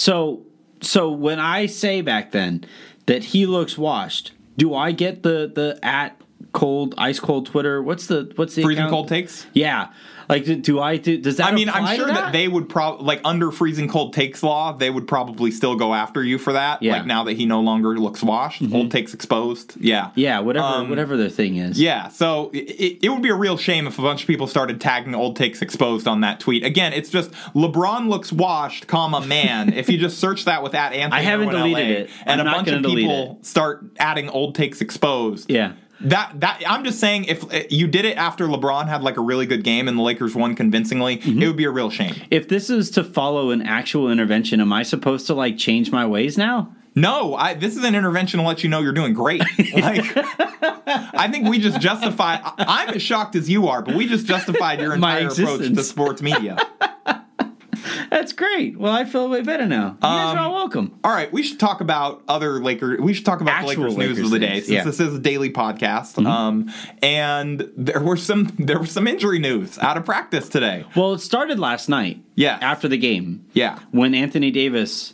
So, 0.00 0.46
so 0.80 1.10
when 1.10 1.38
I 1.38 1.66
say 1.66 2.00
back 2.00 2.30
then 2.30 2.64
that 3.04 3.22
he 3.22 3.44
looks 3.44 3.76
washed, 3.76 4.32
do 4.56 4.74
I 4.74 4.92
get 4.92 5.22
the 5.22 5.52
the 5.54 5.78
at 5.82 6.18
cold 6.52 6.94
ice 6.96 7.20
cold 7.20 7.44
Twitter? 7.44 7.82
What's 7.82 8.06
the 8.06 8.32
what's 8.36 8.54
the 8.54 8.62
Freezing 8.62 8.84
account? 8.84 8.92
cold 8.92 9.08
takes. 9.08 9.46
Yeah, 9.52 9.92
like 10.30 10.44
do, 10.44 10.56
do 10.56 10.80
I 10.80 10.96
do? 10.96 11.18
Does 11.18 11.36
that? 11.36 11.48
I 11.48 11.52
mean, 11.52 11.68
I'm 11.68 11.96
sure 11.96 12.06
that? 12.06 12.32
they 12.32 12.48
would 12.48 12.68
probably 12.68 13.04
like 13.04 13.20
under 13.24 13.50
freezing 13.50 13.88
cold 13.88 14.12
takes 14.12 14.42
law, 14.42 14.72
they 14.72 14.90
would 14.90 15.08
probably 15.08 15.50
still 15.50 15.76
go 15.76 15.92
after 15.92 16.22
you 16.22 16.38
for 16.38 16.52
that. 16.52 16.82
Yeah. 16.82 16.92
Mm-hmm. 16.92 16.98
Like 17.00 17.06
now 17.06 17.24
that 17.24 17.34
he 17.34 17.46
no 17.46 17.60
longer 17.60 17.98
looks 17.98 18.22
washed, 18.22 18.62
old 18.72 18.90
takes 18.90 19.14
exposed. 19.14 19.74
Yeah. 19.80 20.10
Yeah, 20.14 20.40
whatever 20.40 20.66
Um, 20.66 20.88
whatever 20.88 21.16
their 21.16 21.28
thing 21.28 21.56
is. 21.56 21.80
Yeah, 21.80 22.08
so 22.08 22.50
it, 22.52 22.98
it 23.02 23.08
would 23.08 23.22
be 23.22 23.30
a 23.30 23.34
real 23.34 23.56
shame 23.56 23.86
if 23.86 23.98
a 23.98 24.02
bunch 24.02 24.22
of 24.22 24.26
people 24.26 24.46
started 24.46 24.80
tagging 24.80 25.14
old 25.14 25.36
takes 25.36 25.62
exposed 25.62 26.06
on 26.06 26.20
that 26.20 26.40
tweet. 26.40 26.64
Again, 26.64 26.92
it's 26.92 27.10
just 27.10 27.32
LeBron 27.54 28.08
looks 28.08 28.32
washed, 28.32 28.86
comma 28.86 29.26
man. 29.26 29.72
if 29.72 29.88
you 29.88 29.98
just 29.98 30.18
search 30.18 30.44
that 30.44 30.62
with 30.62 30.74
at 30.74 30.92
Anthony, 30.92 31.20
I 31.20 31.24
haven't 31.24 31.48
deleted 31.48 31.72
LA, 31.72 32.04
it. 32.04 32.10
and 32.26 32.40
I'm 32.40 32.46
a 32.46 32.50
bunch 32.50 32.68
of 32.68 32.82
people 32.84 33.38
start 33.42 33.84
adding 33.98 34.28
old 34.28 34.54
takes 34.54 34.80
exposed. 34.80 35.50
Yeah. 35.50 35.72
That 36.02 36.40
that 36.40 36.62
I'm 36.66 36.84
just 36.84 36.98
saying, 36.98 37.24
if 37.24 37.44
uh, 37.52 37.60
you 37.68 37.86
did 37.86 38.04
it 38.04 38.16
after 38.16 38.46
LeBron 38.46 38.88
had 38.88 39.02
like 39.02 39.16
a 39.16 39.20
really 39.20 39.46
good 39.46 39.64
game 39.64 39.86
and 39.88 39.98
the 39.98 40.02
Lakers 40.02 40.34
won 40.34 40.54
convincingly, 40.54 41.18
Mm-hmm. 41.18 41.42
it 41.42 41.46
would 41.46 41.56
be 41.56 41.64
a 41.64 41.70
real 41.70 41.90
shame. 41.90 42.14
If 42.30 42.48
this 42.48 42.70
is 42.70 42.90
to 42.92 43.04
follow 43.04 43.50
an 43.50 43.62
actual 43.62 44.10
intervention, 44.10 44.60
am 44.60 44.72
I 44.72 44.82
supposed 44.82 45.26
to 45.26 45.34
like 45.34 45.58
change 45.58 45.90
my 45.92 46.06
ways 46.06 46.38
now? 46.38 46.74
No, 46.94 47.34
I, 47.36 47.54
this 47.54 47.76
is 47.76 47.84
an 47.84 47.94
intervention 47.94 48.40
to 48.40 48.46
let 48.46 48.64
you 48.64 48.68
know 48.68 48.80
you're 48.80 48.92
doing 48.92 49.12
great. 49.14 49.42
Like, 49.74 50.04
I 51.14 51.28
think 51.30 51.48
we 51.48 51.58
just 51.60 51.80
justify. 51.80 52.38
I'm 52.42 52.88
as 52.90 53.00
shocked 53.02 53.36
as 53.36 53.48
you 53.48 53.68
are, 53.68 53.80
but 53.82 53.94
we 53.94 54.06
just 54.08 54.26
justified 54.26 54.80
your 54.80 54.94
entire 54.96 55.28
approach 55.28 55.60
to 55.72 55.82
sports 55.84 56.20
media. 56.22 56.56
That's 58.10 58.32
great. 58.32 58.78
Well, 58.78 58.92
I 58.92 59.04
feel 59.04 59.28
way 59.28 59.42
better 59.42 59.66
now. 59.66 59.88
You 59.88 59.96
guys 60.00 60.34
are 60.34 60.38
Um, 60.38 60.44
all 60.44 60.54
welcome. 60.54 60.98
All 61.04 61.12
right, 61.12 61.32
we 61.32 61.42
should 61.42 61.60
talk 61.60 61.80
about 61.80 62.22
other 62.28 62.60
Lakers. 62.62 63.00
We 63.00 63.14
should 63.14 63.24
talk 63.24 63.40
about 63.40 63.54
Actual 63.54 63.68
the 63.70 63.80
Lakers, 63.90 63.96
news 63.96 64.08
Lakers 64.18 64.24
of 64.26 64.30
the 64.30 64.38
day, 64.38 64.54
since 64.60 64.68
yeah. 64.68 64.84
this 64.84 65.00
is 65.00 65.14
a 65.14 65.18
daily 65.18 65.50
podcast. 65.50 66.24
Um, 66.24 66.72
and 67.02 67.70
there 67.76 68.00
were 68.00 68.16
some 68.16 68.52
there 68.58 68.78
was 68.78 68.90
some 68.90 69.06
injury 69.06 69.38
news 69.38 69.78
out 69.78 69.96
of 69.96 70.04
practice 70.04 70.48
today. 70.48 70.84
Well, 70.94 71.14
it 71.14 71.20
started 71.20 71.58
last 71.58 71.88
night. 71.88 72.22
Yeah. 72.34 72.58
After 72.60 72.88
the 72.88 72.98
game. 72.98 73.46
Yeah, 73.52 73.78
When 73.90 74.14
Anthony 74.14 74.50
Davis 74.50 75.12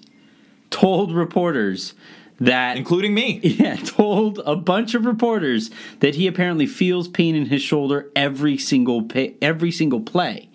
told 0.70 1.12
reporters 1.12 1.94
that 2.38 2.76
including 2.76 3.14
me. 3.14 3.40
Yeah, 3.42 3.76
told 3.76 4.40
a 4.44 4.54
bunch 4.56 4.94
of 4.94 5.06
reporters 5.06 5.70
that 6.00 6.16
he 6.16 6.26
apparently 6.26 6.66
feels 6.66 7.08
pain 7.08 7.34
in 7.34 7.46
his 7.46 7.62
shoulder 7.62 8.10
every 8.14 8.58
single 8.58 9.02
pay, 9.02 9.34
every 9.40 9.72
single 9.72 10.00
play. 10.00 10.50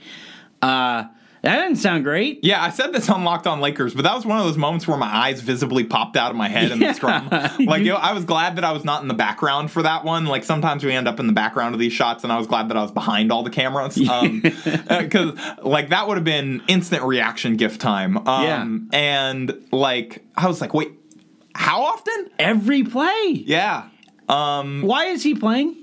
Uh, 0.61 1.05
that 1.41 1.55
didn't 1.61 1.77
sound 1.77 2.03
great. 2.03 2.39
Yeah, 2.43 2.61
I 2.63 2.69
said 2.69 2.93
this 2.93 3.09
on 3.09 3.23
Locked 3.23 3.47
On 3.47 3.59
Lakers, 3.61 3.93
but 3.93 4.03
that 4.03 4.15
was 4.15 4.25
one 4.25 4.37
of 4.37 4.45
those 4.45 4.57
moments 4.57 4.87
where 4.87 4.97
my 4.97 5.07
eyes 5.13 5.41
visibly 5.41 5.83
popped 5.83 6.15
out 6.15 6.29
of 6.31 6.37
my 6.37 6.47
head 6.47 6.71
in 6.71 6.79
Yeah. 6.81 6.87
the 6.89 6.93
scrum. 6.93 7.29
Like, 7.65 7.83
yo, 7.83 7.95
I 7.95 8.13
was 8.13 8.25
glad 8.25 8.57
that 8.57 8.63
I 8.63 8.71
was 8.71 8.83
not 8.85 9.01
in 9.01 9.07
the 9.07 9.13
background 9.15 9.71
for 9.71 9.81
that 9.83 10.03
one. 10.05 10.25
Like, 10.25 10.43
sometimes 10.43 10.83
we 10.83 10.91
end 10.93 11.07
up 11.07 11.19
in 11.19 11.27
the 11.27 11.33
background 11.33 11.73
of 11.73 11.79
these 11.79 11.93
shots, 11.93 12.23
and 12.23 12.31
I 12.31 12.37
was 12.37 12.47
glad 12.47 12.69
that 12.69 12.77
I 12.77 12.81
was 12.83 12.91
behind 12.91 13.31
all 13.31 13.43
the 13.43 13.49
cameras. 13.49 13.97
Um, 14.09 14.41
because, 14.41 15.31
like, 15.63 15.89
that 15.89 16.07
would 16.07 16.17
have 16.17 16.23
been 16.23 16.61
instant 16.67 17.03
reaction 17.03 17.55
gift 17.57 17.81
time. 17.81 18.17
Um, 18.27 18.89
And, 18.93 19.65
like, 19.71 20.23
I 20.35 20.47
was 20.47 20.61
like, 20.61 20.73
wait, 20.73 20.91
how 21.55 21.81
often? 21.83 22.29
Every 22.39 22.83
play. 22.83 23.43
Yeah. 23.45 23.89
Um, 24.29 24.81
Why 24.83 25.05
is 25.07 25.23
he 25.23 25.35
playing? 25.35 25.80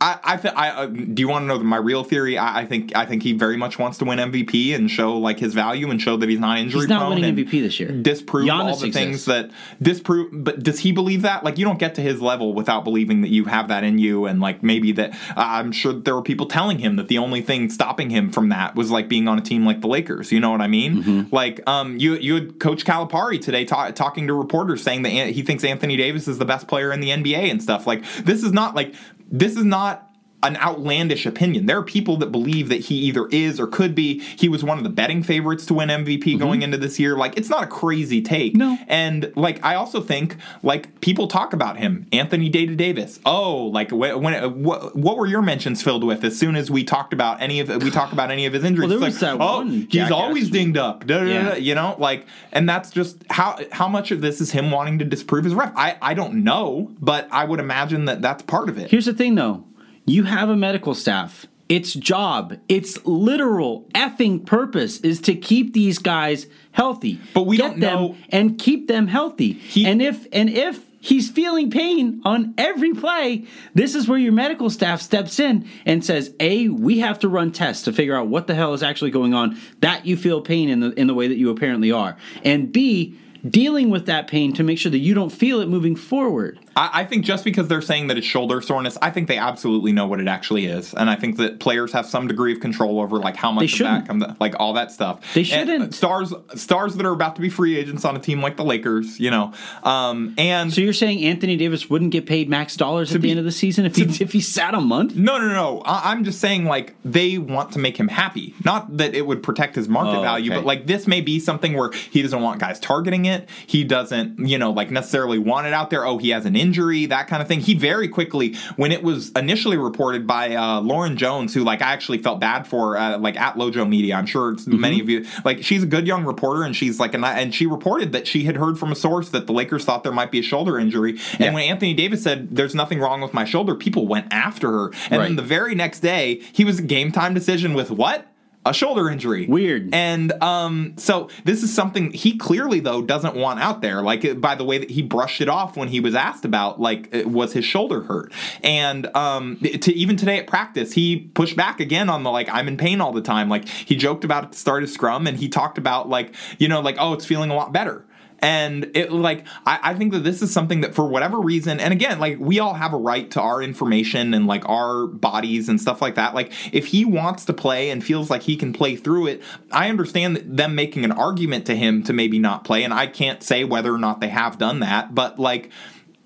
I, 0.00 0.18
I, 0.22 0.36
th- 0.36 0.54
I 0.54 0.68
uh, 0.70 0.86
do 0.86 1.20
you 1.20 1.28
want 1.28 1.42
to 1.42 1.46
know 1.46 1.58
my 1.58 1.76
real 1.76 2.04
theory? 2.04 2.38
I, 2.38 2.60
I 2.60 2.66
think 2.66 2.94
I 2.94 3.04
think 3.04 3.22
he 3.22 3.32
very 3.32 3.56
much 3.56 3.78
wants 3.78 3.98
to 3.98 4.04
win 4.04 4.18
MVP 4.18 4.74
and 4.74 4.90
show 4.90 5.16
like 5.16 5.38
his 5.38 5.54
value 5.54 5.90
and 5.90 6.00
show 6.00 6.16
that 6.16 6.28
he's 6.28 6.38
not 6.38 6.58
injury 6.58 6.82
He's 6.82 6.88
not 6.88 7.08
winning 7.08 7.34
MVP 7.36 7.50
this 7.50 7.80
year. 7.80 7.90
Disprove 7.90 8.48
all 8.50 8.64
the 8.64 8.86
exists. 8.86 8.96
things 8.96 9.24
that 9.24 9.50
disprove. 9.82 10.30
But 10.32 10.62
does 10.62 10.80
he 10.80 10.92
believe 10.92 11.22
that? 11.22 11.42
Like 11.42 11.58
you 11.58 11.64
don't 11.64 11.78
get 11.78 11.96
to 11.96 12.00
his 12.00 12.20
level 12.22 12.54
without 12.54 12.84
believing 12.84 13.22
that 13.22 13.28
you 13.28 13.46
have 13.46 13.68
that 13.68 13.82
in 13.82 13.98
you, 13.98 14.26
and 14.26 14.40
like 14.40 14.62
maybe 14.62 14.92
that 14.92 15.14
uh, 15.30 15.34
I'm 15.36 15.72
sure 15.72 15.92
there 15.92 16.14
were 16.14 16.22
people 16.22 16.46
telling 16.46 16.78
him 16.78 16.96
that 16.96 17.08
the 17.08 17.18
only 17.18 17.42
thing 17.42 17.68
stopping 17.70 18.10
him 18.10 18.30
from 18.30 18.50
that 18.50 18.76
was 18.76 18.90
like 18.90 19.08
being 19.08 19.26
on 19.26 19.38
a 19.38 19.42
team 19.42 19.66
like 19.66 19.80
the 19.80 19.88
Lakers. 19.88 20.30
You 20.30 20.40
know 20.40 20.50
what 20.50 20.60
I 20.60 20.68
mean? 20.68 21.02
Mm-hmm. 21.02 21.34
Like 21.34 21.60
um, 21.68 21.98
you 21.98 22.14
you 22.14 22.34
had 22.34 22.60
Coach 22.60 22.84
Calipari 22.84 23.40
today 23.40 23.64
ta- 23.64 23.90
talking 23.90 24.28
to 24.28 24.34
reporters 24.34 24.82
saying 24.82 25.02
that 25.02 25.10
he 25.10 25.42
thinks 25.42 25.64
Anthony 25.64 25.96
Davis 25.96 26.28
is 26.28 26.38
the 26.38 26.44
best 26.44 26.68
player 26.68 26.92
in 26.92 27.00
the 27.00 27.10
NBA 27.10 27.50
and 27.50 27.62
stuff. 27.62 27.86
Like 27.86 28.04
this 28.24 28.44
is 28.44 28.52
not 28.52 28.76
like 28.76 28.94
this 29.30 29.56
is 29.56 29.64
not 29.64 30.07
an 30.42 30.56
outlandish 30.58 31.26
opinion. 31.26 31.66
There 31.66 31.78
are 31.78 31.82
people 31.82 32.16
that 32.18 32.30
believe 32.30 32.68
that 32.68 32.80
he 32.80 32.94
either 32.94 33.26
is 33.28 33.58
or 33.58 33.66
could 33.66 33.94
be. 33.94 34.20
He 34.20 34.48
was 34.48 34.62
one 34.62 34.78
of 34.78 34.84
the 34.84 34.90
betting 34.90 35.22
favorites 35.24 35.66
to 35.66 35.74
win 35.74 35.88
MVP 35.88 36.38
going 36.38 36.62
into 36.62 36.76
this 36.76 36.98
year. 37.00 37.16
Like 37.16 37.36
it's 37.36 37.48
not 37.48 37.64
a 37.64 37.66
crazy 37.66 38.22
take. 38.22 38.52
Mm-hmm. 38.52 38.58
No. 38.58 38.78
And 38.86 39.32
like 39.34 39.64
I 39.64 39.74
also 39.74 40.00
think 40.00 40.36
like 40.62 41.00
people 41.00 41.26
talk 41.26 41.52
about 41.52 41.76
him, 41.78 42.06
Anthony 42.12 42.48
Data 42.48 42.76
Davis. 42.76 43.18
Oh, 43.26 43.64
like 43.66 43.90
when, 43.90 44.22
when 44.22 44.62
what, 44.62 44.94
what 44.94 45.16
were 45.16 45.26
your 45.26 45.42
mentions 45.42 45.82
filled 45.82 46.04
with 46.04 46.22
as 46.22 46.38
soon 46.38 46.54
as 46.54 46.70
we 46.70 46.84
talked 46.84 47.12
about 47.12 47.42
any 47.42 47.58
of 47.58 47.68
we 47.82 47.90
talk 47.90 48.12
about 48.12 48.30
any 48.30 48.46
of 48.46 48.52
his 48.52 48.62
injuries? 48.62 48.88
Well, 48.88 48.98
there 49.00 49.06
was 49.08 49.20
like, 49.20 49.38
that 49.38 49.44
oh, 49.44 49.56
one 49.58 49.88
he's 49.90 50.10
always 50.10 50.50
dinged 50.50 50.76
up. 50.78 51.04
Da, 51.04 51.18
da, 51.18 51.24
Yeah. 51.24 51.48
da, 51.50 51.54
you 51.56 51.74
know, 51.74 51.96
like 51.98 52.26
and 52.52 52.68
that's 52.68 52.90
just 52.90 53.24
how 53.28 53.58
how 53.72 53.88
much 53.88 54.12
of 54.12 54.20
this 54.20 54.40
is 54.40 54.52
him 54.52 54.70
wanting 54.70 55.00
to 55.00 55.04
disprove 55.04 55.44
his 55.44 55.54
ref. 55.54 55.72
I 55.74 55.98
I 56.00 56.14
don't 56.14 56.44
know, 56.44 56.92
but 57.00 57.26
I 57.32 57.44
would 57.44 57.58
imagine 57.58 58.04
that 58.04 58.22
that's 58.22 58.42
part 58.44 58.68
of 58.68 58.78
it. 58.78 58.88
Here's 58.88 59.06
the 59.06 59.14
thing 59.14 59.34
though. 59.34 59.64
You 60.08 60.24
have 60.24 60.48
a 60.48 60.56
medical 60.56 60.94
staff. 60.94 61.46
Its 61.68 61.92
job, 61.92 62.56
its 62.66 63.04
literal 63.04 63.86
effing 63.94 64.46
purpose 64.46 65.00
is 65.00 65.20
to 65.22 65.34
keep 65.34 65.74
these 65.74 65.98
guys 65.98 66.46
healthy. 66.72 67.20
But 67.34 67.46
we 67.46 67.58
Get 67.58 67.72
don't 67.72 67.80
them 67.80 67.94
know- 67.94 68.16
and 68.30 68.58
keep 68.58 68.88
them 68.88 69.06
healthy. 69.08 69.52
He- 69.52 69.84
and 69.84 70.00
if 70.00 70.26
and 70.32 70.48
if 70.48 70.80
he's 71.00 71.28
feeling 71.30 71.68
pain 71.70 72.22
on 72.24 72.54
every 72.56 72.94
play, 72.94 73.44
this 73.74 73.94
is 73.94 74.08
where 74.08 74.18
your 74.18 74.32
medical 74.32 74.70
staff 74.70 75.02
steps 75.02 75.38
in 75.38 75.66
and 75.84 76.02
says, 76.02 76.32
"A, 76.40 76.68
we 76.68 77.00
have 77.00 77.18
to 77.18 77.28
run 77.28 77.52
tests 77.52 77.84
to 77.84 77.92
figure 77.92 78.16
out 78.16 78.28
what 78.28 78.46
the 78.46 78.54
hell 78.54 78.72
is 78.72 78.82
actually 78.82 79.10
going 79.10 79.34
on 79.34 79.58
that 79.82 80.06
you 80.06 80.16
feel 80.16 80.40
pain 80.40 80.70
in 80.70 80.80
the 80.80 80.98
in 80.98 81.06
the 81.06 81.14
way 81.14 81.28
that 81.28 81.36
you 81.36 81.50
apparently 81.50 81.92
are." 81.92 82.16
And 82.42 82.72
B, 82.72 83.12
dealing 83.48 83.90
with 83.90 84.06
that 84.06 84.26
pain 84.26 84.54
to 84.54 84.64
make 84.64 84.78
sure 84.78 84.90
that 84.90 84.98
you 84.98 85.12
don't 85.12 85.30
feel 85.30 85.60
it 85.60 85.68
moving 85.68 85.94
forward. 85.96 86.58
I, 86.78 86.90
I 87.00 87.04
think 87.04 87.24
just 87.24 87.44
because 87.44 87.68
they're 87.68 87.82
saying 87.82 88.06
that 88.06 88.16
it's 88.16 88.26
shoulder 88.26 88.60
soreness, 88.60 88.96
I 89.02 89.10
think 89.10 89.28
they 89.28 89.36
absolutely 89.36 89.92
know 89.92 90.06
what 90.06 90.20
it 90.20 90.28
actually 90.28 90.66
is, 90.66 90.94
and 90.94 91.10
I 91.10 91.16
think 91.16 91.36
that 91.38 91.58
players 91.60 91.92
have 91.92 92.06
some 92.06 92.26
degree 92.28 92.52
of 92.52 92.60
control 92.60 93.00
over 93.00 93.16
like 93.18 93.36
how 93.36 93.50
much 93.52 93.72
of 93.74 93.78
that 93.80 94.06
comes, 94.06 94.24
like 94.40 94.54
all 94.58 94.72
that 94.74 94.92
stuff. 94.92 95.20
They 95.34 95.42
shouldn't. 95.42 95.92
uh, 95.92 95.96
stars, 95.96 96.32
stars 96.54 96.94
that 96.96 97.04
are 97.04 97.12
about 97.12 97.34
to 97.36 97.42
be 97.42 97.48
free 97.50 97.76
agents 97.76 98.04
on 98.04 98.16
a 98.16 98.20
team 98.20 98.40
like 98.40 98.56
the 98.56 98.64
Lakers, 98.64 99.18
you 99.18 99.30
know, 99.30 99.52
um, 99.82 100.34
and 100.38 100.72
So 100.72 100.80
you're 100.80 100.92
saying 100.92 101.24
Anthony 101.24 101.56
Davis 101.56 101.90
wouldn't 101.90 102.12
get 102.12 102.26
paid 102.26 102.48
max 102.48 102.76
dollars 102.76 103.14
at 103.14 103.20
the 103.22 103.30
end 103.30 103.38
of 103.38 103.44
the 103.44 103.52
season 103.52 103.84
if 103.84 103.96
he 103.96 104.02
if 104.22 104.32
he 104.32 104.40
sat 104.40 104.74
a 104.74 104.80
month? 104.80 105.16
No, 105.16 105.38
no, 105.38 105.48
no. 105.48 105.82
I- 105.84 106.12
I'm 106.12 106.24
just 106.24 106.40
saying, 106.40 106.64
like, 106.64 106.94
they 107.04 107.38
want 107.38 107.72
to 107.72 107.78
make 107.78 107.96
him 107.96 108.08
happy. 108.08 108.54
Not 108.64 108.96
that 108.98 109.14
it 109.14 109.26
would 109.26 109.42
protect 109.42 109.74
his 109.74 109.88
market 109.88 110.18
Oh, 110.18 110.22
value, 110.22 110.50
okay. 110.52 110.60
but, 110.60 110.66
like, 110.66 110.86
this 110.86 111.06
may 111.06 111.20
be 111.20 111.40
something 111.40 111.74
where 111.74 111.90
he 111.90 112.22
doesn't 112.22 112.40
want 112.40 112.60
guys 112.60 112.78
targeting 112.80 113.24
it. 113.26 113.48
He 113.66 113.84
doesn't, 113.84 114.38
you 114.48 114.58
know, 114.58 114.70
like, 114.70 114.90
necessarily 114.90 115.38
want 115.38 115.66
it 115.66 115.72
out 115.72 115.90
there. 115.90 116.06
Oh, 116.06 116.18
he 116.18 116.30
has 116.30 116.46
an 116.46 116.54
injury, 116.56 116.67
that 116.72 117.26
kind 117.28 117.42
of 117.42 117.48
thing. 117.48 117.60
He 117.60 117.74
very 117.74 118.08
quickly, 118.08 118.54
when 118.76 118.92
it 118.92 119.02
was 119.02 119.30
initially 119.30 119.76
reported 119.76 120.26
by 120.26 120.54
uh, 120.54 120.80
Lauren 120.80 121.16
Jones, 121.16 121.54
who, 121.54 121.64
like, 121.64 121.82
I 121.82 121.92
actually 121.92 122.18
felt 122.18 122.40
bad 122.40 122.66
for, 122.66 122.96
uh, 122.96 123.18
like, 123.18 123.36
at 123.36 123.54
Lojo 123.56 123.88
Media. 123.88 124.14
I'm 124.14 124.26
sure 124.26 124.52
it's 124.52 124.64
Mm-hmm. 124.64 124.80
many 124.80 125.00
of 125.00 125.08
you, 125.08 125.24
like, 125.44 125.62
she's 125.64 125.82
a 125.82 125.86
good 125.86 126.06
young 126.06 126.24
reporter, 126.24 126.62
and 126.62 126.76
she's, 126.76 127.00
like, 127.00 127.14
and, 127.14 127.24
and 127.24 127.54
she 127.54 127.66
reported 127.66 128.12
that 128.12 128.26
she 128.26 128.44
had 128.44 128.56
heard 128.56 128.78
from 128.78 128.92
a 128.92 128.96
source 128.96 129.30
that 129.30 129.46
the 129.46 129.52
Lakers 129.52 129.84
thought 129.84 130.02
there 130.02 130.12
might 130.12 130.30
be 130.30 130.38
a 130.40 130.42
shoulder 130.42 130.78
injury. 130.78 131.18
And 131.38 131.54
when 131.54 131.64
Anthony 131.64 131.94
Davis 131.94 132.22
said, 132.22 132.54
there's 132.54 132.74
nothing 132.74 133.00
wrong 133.00 133.20
with 133.20 133.32
my 133.32 133.44
shoulder, 133.44 133.74
people 133.74 134.06
went 134.06 134.32
after 134.32 134.70
her. 134.70 134.86
And 135.10 135.18
Right. 135.18 135.26
then 135.28 135.36
the 135.36 135.42
very 135.42 135.74
next 135.74 136.00
day, 136.00 136.42
he 136.52 136.64
was 136.64 136.78
a 136.78 136.82
game 136.82 137.12
time 137.12 137.32
decision 137.34 137.74
with 137.74 137.90
what? 137.90 138.26
A 138.68 138.74
shoulder 138.74 139.08
injury. 139.08 139.46
Weird. 139.46 139.94
And 139.94 140.30
um, 140.42 140.92
so 140.98 141.30
this 141.44 141.62
is 141.62 141.72
something 141.72 142.12
he 142.12 142.36
clearly 142.36 142.80
though 142.80 143.00
doesn't 143.00 143.34
want 143.34 143.60
out 143.60 143.80
there. 143.80 144.02
Like 144.02 144.26
uh, 144.26 144.34
by 144.34 144.54
the 144.56 144.64
way 144.64 144.76
that 144.76 144.90
he 144.90 145.00
brushed 145.00 145.40
it 145.40 145.48
off 145.48 145.74
when 145.74 145.88
he 145.88 146.00
was 146.00 146.14
asked 146.14 146.44
about 146.44 146.78
like 146.78 147.14
uh, 147.16 147.26
was 147.26 147.54
his 147.54 147.64
shoulder 147.64 148.02
hurt. 148.02 148.30
And 148.62 149.06
um, 149.16 149.58
to 149.60 149.92
even 149.94 150.16
today 150.16 150.38
at 150.38 150.46
practice, 150.46 150.92
he 150.92 151.16
pushed 151.16 151.56
back 151.56 151.80
again 151.80 152.10
on 152.10 152.24
the 152.24 152.30
like 152.30 152.50
I'm 152.50 152.68
in 152.68 152.76
pain 152.76 153.00
all 153.00 153.12
the 153.12 153.22
time. 153.22 153.48
Like 153.48 153.66
he 153.66 153.96
joked 153.96 154.22
about 154.22 154.44
at 154.44 154.52
the 154.52 154.58
start 154.58 154.82
of 154.82 154.90
scrum 154.90 155.26
and 155.26 155.38
he 155.38 155.48
talked 155.48 155.78
about 155.78 156.10
like 156.10 156.34
you 156.58 156.68
know 156.68 156.80
like 156.80 156.96
oh 156.98 157.14
it's 157.14 157.24
feeling 157.24 157.48
a 157.48 157.54
lot 157.54 157.72
better. 157.72 158.04
And 158.40 158.90
it 158.94 159.12
like 159.12 159.46
I, 159.66 159.80
I 159.82 159.94
think 159.94 160.12
that 160.12 160.20
this 160.20 160.42
is 160.42 160.52
something 160.52 160.82
that 160.82 160.94
for 160.94 161.06
whatever 161.06 161.38
reason, 161.40 161.80
and 161.80 161.92
again, 161.92 162.18
like 162.18 162.38
we 162.38 162.58
all 162.58 162.74
have 162.74 162.92
a 162.92 162.96
right 162.96 163.30
to 163.32 163.40
our 163.40 163.62
information 163.62 164.34
and 164.34 164.46
like 164.46 164.68
our 164.68 165.06
bodies 165.06 165.68
and 165.68 165.80
stuff 165.80 166.00
like 166.00 166.14
that. 166.14 166.34
Like 166.34 166.52
if 166.72 166.86
he 166.86 167.04
wants 167.04 167.44
to 167.46 167.52
play 167.52 167.90
and 167.90 168.02
feels 168.02 168.30
like 168.30 168.42
he 168.42 168.56
can 168.56 168.72
play 168.72 168.96
through 168.96 169.26
it, 169.26 169.42
I 169.72 169.88
understand 169.88 170.36
them 170.44 170.74
making 170.74 171.04
an 171.04 171.12
argument 171.12 171.66
to 171.66 171.74
him 171.74 172.02
to 172.04 172.12
maybe 172.12 172.38
not 172.38 172.64
play, 172.64 172.84
and 172.84 172.94
I 172.94 173.06
can't 173.06 173.42
say 173.42 173.64
whether 173.64 173.92
or 173.92 173.98
not 173.98 174.20
they 174.20 174.28
have 174.28 174.58
done 174.58 174.80
that, 174.80 175.14
but 175.14 175.38
like 175.38 175.70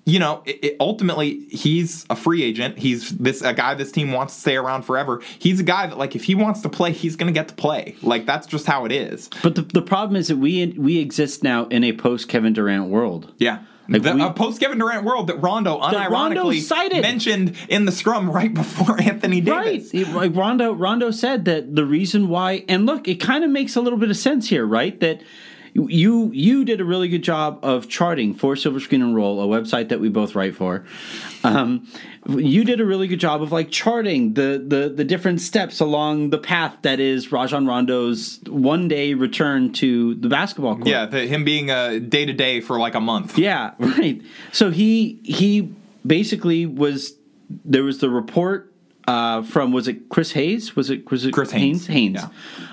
you 0.05 0.19
know, 0.19 0.43
it, 0.45 0.63
it, 0.63 0.77
ultimately 0.79 1.45
he's 1.49 2.05
a 2.09 2.15
free 2.15 2.43
agent. 2.43 2.77
He's 2.77 3.09
this 3.17 3.41
a 3.41 3.53
guy 3.53 3.73
this 3.73 3.91
team 3.91 4.11
wants 4.11 4.35
to 4.35 4.41
stay 4.41 4.57
around 4.57 4.83
forever. 4.83 5.21
He's 5.39 5.59
a 5.59 5.63
guy 5.63 5.87
that 5.87 5.97
like 5.97 6.15
if 6.15 6.25
he 6.25 6.35
wants 6.35 6.61
to 6.61 6.69
play, 6.69 6.91
he's 6.91 7.15
going 7.15 7.33
to 7.33 7.37
get 7.37 7.47
to 7.47 7.53
play. 7.55 7.95
Like 8.01 8.25
that's 8.25 8.45
just 8.47 8.65
how 8.65 8.83
it 8.85 8.91
is. 8.91 9.29
But 9.41 9.55
the, 9.55 9.61
the 9.61 9.81
problem 9.81 10.15
is 10.17 10.27
that 10.27 10.37
we 10.37 10.67
we 10.77 10.97
exist 10.99 11.41
now 11.43 11.65
in 11.67 11.83
a 11.83 11.93
post 11.93 12.27
Kevin 12.27 12.53
Durant 12.53 12.89
world. 12.89 13.33
Yeah. 13.37 13.63
Like 13.89 14.01
the 14.03 14.13
we- 14.15 14.21
uh, 14.21 14.31
post 14.31 14.59
Kevin 14.61 14.77
Durant 14.77 15.03
world 15.05 15.27
that 15.27 15.41
Rondo 15.41 15.79
That 15.79 16.09
Rondo 16.09 16.45
unironically 16.45 16.61
cited. 16.61 17.01
mentioned 17.01 17.55
in 17.69 17.85
the 17.85 17.91
scrum 17.91 18.29
right 18.29 18.53
before 18.53 19.01
Anthony 19.01 19.41
Right, 19.41 19.65
Davis. 19.65 19.93
It- 19.93 20.07
like 20.09 20.35
Rondo. 20.35 20.73
Rondo 20.73 21.11
said 21.11 21.45
that 21.45 21.75
the 21.75 21.85
reason 21.85 22.27
why, 22.29 22.63
and 22.69 22.85
look, 22.85 23.07
it 23.07 23.15
kind 23.21 23.43
of 23.43 23.49
makes 23.49 23.75
a 23.75 23.81
little 23.81 23.99
bit 23.99 24.09
of 24.09 24.17
sense 24.17 24.47
here, 24.49 24.65
right? 24.65 24.97
That 25.01 25.21
you 25.73 26.31
you 26.31 26.65
did 26.65 26.79
a 26.79 26.85
really 26.85 27.07
good 27.07 27.23
job 27.23 27.59
of 27.63 27.89
charting 27.89 28.33
for 28.33 28.55
Silver 28.55 28.79
Screen 28.79 29.01
and 29.01 29.15
Roll, 29.15 29.41
a 29.41 29.47
website 29.47 29.89
that 29.89 29.99
we 29.99 30.09
both 30.09 30.35
write 30.35 30.55
for. 30.55 30.85
Um, 31.43 31.87
you 32.27 32.63
did 32.63 32.79
a 32.79 32.85
really 32.85 33.07
good 33.07 33.19
job 33.19 33.41
of 33.41 33.51
like 33.51 33.71
charting 33.71 34.35
the 34.35 34.63
the 34.65 34.89
the 34.89 35.03
different 35.03 35.41
steps 35.41 35.79
along 35.79 36.29
the 36.29 36.37
path 36.37 36.77
that 36.83 36.99
is 36.99 37.31
Rajon 37.31 37.65
Rondo's 37.65 38.39
one 38.47 38.87
day 38.87 39.13
return 39.13 39.73
to 39.73 40.15
the 40.15 40.29
basketball 40.29 40.75
court. 40.75 40.87
Yeah, 40.87 41.05
the, 41.05 41.25
him 41.25 41.43
being 41.43 41.69
a 41.69 41.99
day 41.99 42.25
to 42.25 42.33
day 42.33 42.61
for 42.61 42.79
like 42.79 42.95
a 42.95 43.01
month. 43.01 43.37
Yeah, 43.37 43.73
right. 43.79 44.21
So 44.51 44.69
he 44.69 45.19
he 45.23 45.73
basically 46.05 46.65
was 46.65 47.15
there 47.65 47.83
was 47.83 47.99
the 47.99 48.09
report 48.09 48.72
uh, 49.07 49.41
from 49.43 49.71
was 49.71 49.87
it 49.87 50.09
Chris 50.09 50.31
Hayes? 50.31 50.75
Was 50.75 50.89
it 50.89 51.09
was 51.11 51.25
it 51.25 51.33
Chris 51.33 51.51
Haynes. 51.51 51.87
Haynes. 51.87 52.21
Yeah. 52.21 52.29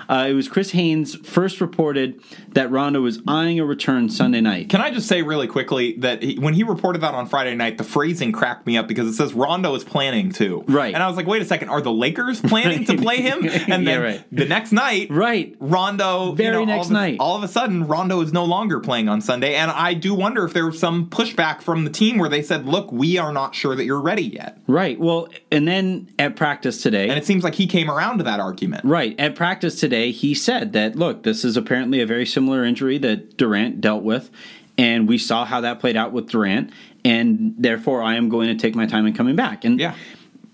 Uh, 0.09 0.27
it 0.27 0.33
was 0.33 0.49
Chris 0.49 0.71
Haynes 0.71 1.15
first 1.15 1.61
reported 1.61 2.19
that 2.49 2.69
Rondo 2.69 2.99
was 2.99 3.19
eyeing 3.29 3.61
a 3.61 3.65
return 3.65 4.09
Sunday 4.09 4.41
night. 4.41 4.67
Can 4.69 4.81
I 4.81 4.91
just 4.91 5.07
say 5.07 5.21
really 5.21 5.47
quickly 5.47 5.93
that 5.99 6.21
he, 6.21 6.37
when 6.37 6.53
he 6.53 6.63
reported 6.63 6.99
that 7.03 7.13
on 7.13 7.27
Friday 7.27 7.55
night, 7.55 7.77
the 7.77 7.85
phrasing 7.85 8.33
cracked 8.33 8.67
me 8.67 8.75
up 8.77 8.89
because 8.89 9.07
it 9.07 9.13
says 9.13 9.33
Rondo 9.33 9.73
is 9.73 9.85
planning 9.85 10.31
to. 10.33 10.65
Right. 10.67 10.93
And 10.93 11.01
I 11.01 11.07
was 11.07 11.15
like, 11.15 11.27
wait 11.27 11.41
a 11.41 11.45
second, 11.45 11.69
are 11.69 11.81
the 11.81 11.93
Lakers 11.93 12.41
planning 12.41 12.83
to 12.85 12.97
play 12.97 13.21
him? 13.21 13.39
And 13.71 13.85
Yeah, 13.85 13.91
then 13.91 14.01
right. 14.01 14.23
the 14.33 14.45
next 14.45 14.73
night, 14.73 15.07
Right. 15.09 15.55
Rondo, 15.61 16.33
Very 16.33 16.59
you 16.59 16.65
know, 16.65 16.75
next 16.75 16.87
all 16.87 16.91
night. 16.93 17.17
all 17.21 17.37
of 17.37 17.43
a 17.43 17.47
sudden, 17.47 17.87
Rondo 17.87 18.19
is 18.21 18.33
no 18.33 18.43
longer 18.43 18.79
playing 18.81 19.07
on 19.07 19.21
Sunday. 19.21 19.55
And 19.55 19.71
I 19.71 19.93
do 19.93 20.13
wonder 20.13 20.43
if 20.43 20.53
there 20.53 20.65
was 20.65 20.77
some 20.77 21.09
pushback 21.09 21.61
from 21.61 21.85
the 21.85 21.89
team 21.89 22.17
where 22.17 22.29
they 22.29 22.41
said, 22.41 22.65
look, 22.65 22.91
we 22.91 23.17
are 23.17 23.31
not 23.31 23.55
sure 23.55 23.75
that 23.77 23.85
you're 23.85 24.01
ready 24.01 24.23
yet. 24.23 24.57
Right. 24.67 24.99
Well, 24.99 25.29
and 25.51 25.65
then 25.67 26.09
at 26.21 26.35
practice 26.35 26.83
today, 26.83 27.09
And 27.09 27.17
it 27.17 27.25
seems 27.25 27.43
like 27.43 27.55
he 27.55 27.65
came 27.65 27.89
around 27.89 28.19
to 28.19 28.23
that 28.25 28.39
argument. 28.39 28.85
Right. 28.85 29.19
At 29.19 29.35
practice 29.35 29.79
today, 29.79 30.11
he 30.11 30.35
said 30.35 30.73
that, 30.73 30.95
look, 30.95 31.23
this 31.23 31.43
is 31.43 31.57
apparently 31.57 31.99
a 31.99 32.05
very 32.05 32.27
similar 32.27 32.63
injury 32.63 32.99
that 32.99 33.37
Durant 33.37 33.81
dealt 33.81 34.03
with. 34.03 34.29
And 34.77 35.07
we 35.07 35.17
saw 35.17 35.45
how 35.45 35.61
that 35.61 35.79
played 35.79 35.97
out 35.97 36.11
with 36.11 36.29
Durant. 36.29 36.71
And 37.03 37.55
therefore, 37.57 38.03
I 38.03 38.15
am 38.15 38.29
going 38.29 38.47
to 38.49 38.55
take 38.55 38.75
my 38.75 38.85
time 38.85 39.07
in 39.07 39.13
coming 39.13 39.35
back. 39.35 39.65
And 39.65 39.79
Yeah. 39.79 39.95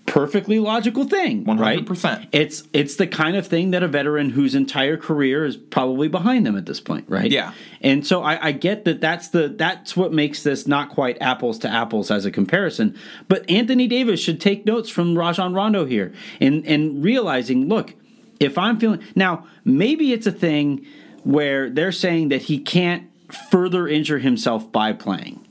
Perfectly 0.08 0.58
logical 0.58 1.04
thing, 1.04 1.44
right? 1.44 1.84
100%. 1.84 2.28
It's 2.32 2.64
it's 2.72 2.96
the 2.96 3.06
kind 3.06 3.36
of 3.36 3.46
thing 3.46 3.70
that 3.72 3.82
a 3.82 3.88
veteran 3.88 4.30
whose 4.30 4.54
entire 4.54 4.96
career 4.96 5.44
is 5.44 5.56
probably 5.56 6.08
behind 6.08 6.46
them 6.46 6.56
at 6.56 6.66
this 6.66 6.80
point, 6.80 7.04
right? 7.08 7.30
Yeah. 7.30 7.52
And 7.80 8.06
so 8.06 8.22
I, 8.22 8.48
I 8.48 8.52
get 8.52 8.84
that 8.84 9.00
that's 9.00 9.28
the 9.28 9.48
that's 9.48 9.96
what 9.96 10.12
makes 10.12 10.42
this 10.42 10.66
not 10.66 10.90
quite 10.90 11.18
apples 11.20 11.58
to 11.60 11.68
apples 11.68 12.10
as 12.10 12.24
a 12.24 12.30
comparison. 12.30 12.96
But 13.28 13.48
Anthony 13.48 13.86
Davis 13.86 14.20
should 14.20 14.40
take 14.40 14.66
notes 14.66 14.90
from 14.90 15.16
Rajon 15.16 15.54
Rondo 15.54 15.84
here 15.84 16.12
and 16.40 16.66
and 16.66 17.04
realizing, 17.04 17.68
look, 17.68 17.94
if 18.40 18.58
I'm 18.58 18.80
feeling 18.80 19.02
now, 19.14 19.46
maybe 19.64 20.12
it's 20.12 20.26
a 20.26 20.32
thing 20.32 20.84
where 21.24 21.68
they're 21.68 21.92
saying 21.92 22.30
that 22.30 22.42
he 22.42 22.58
can't 22.58 23.10
further 23.50 23.86
injure 23.86 24.18
himself 24.18 24.72
by 24.72 24.92
playing 24.92 25.44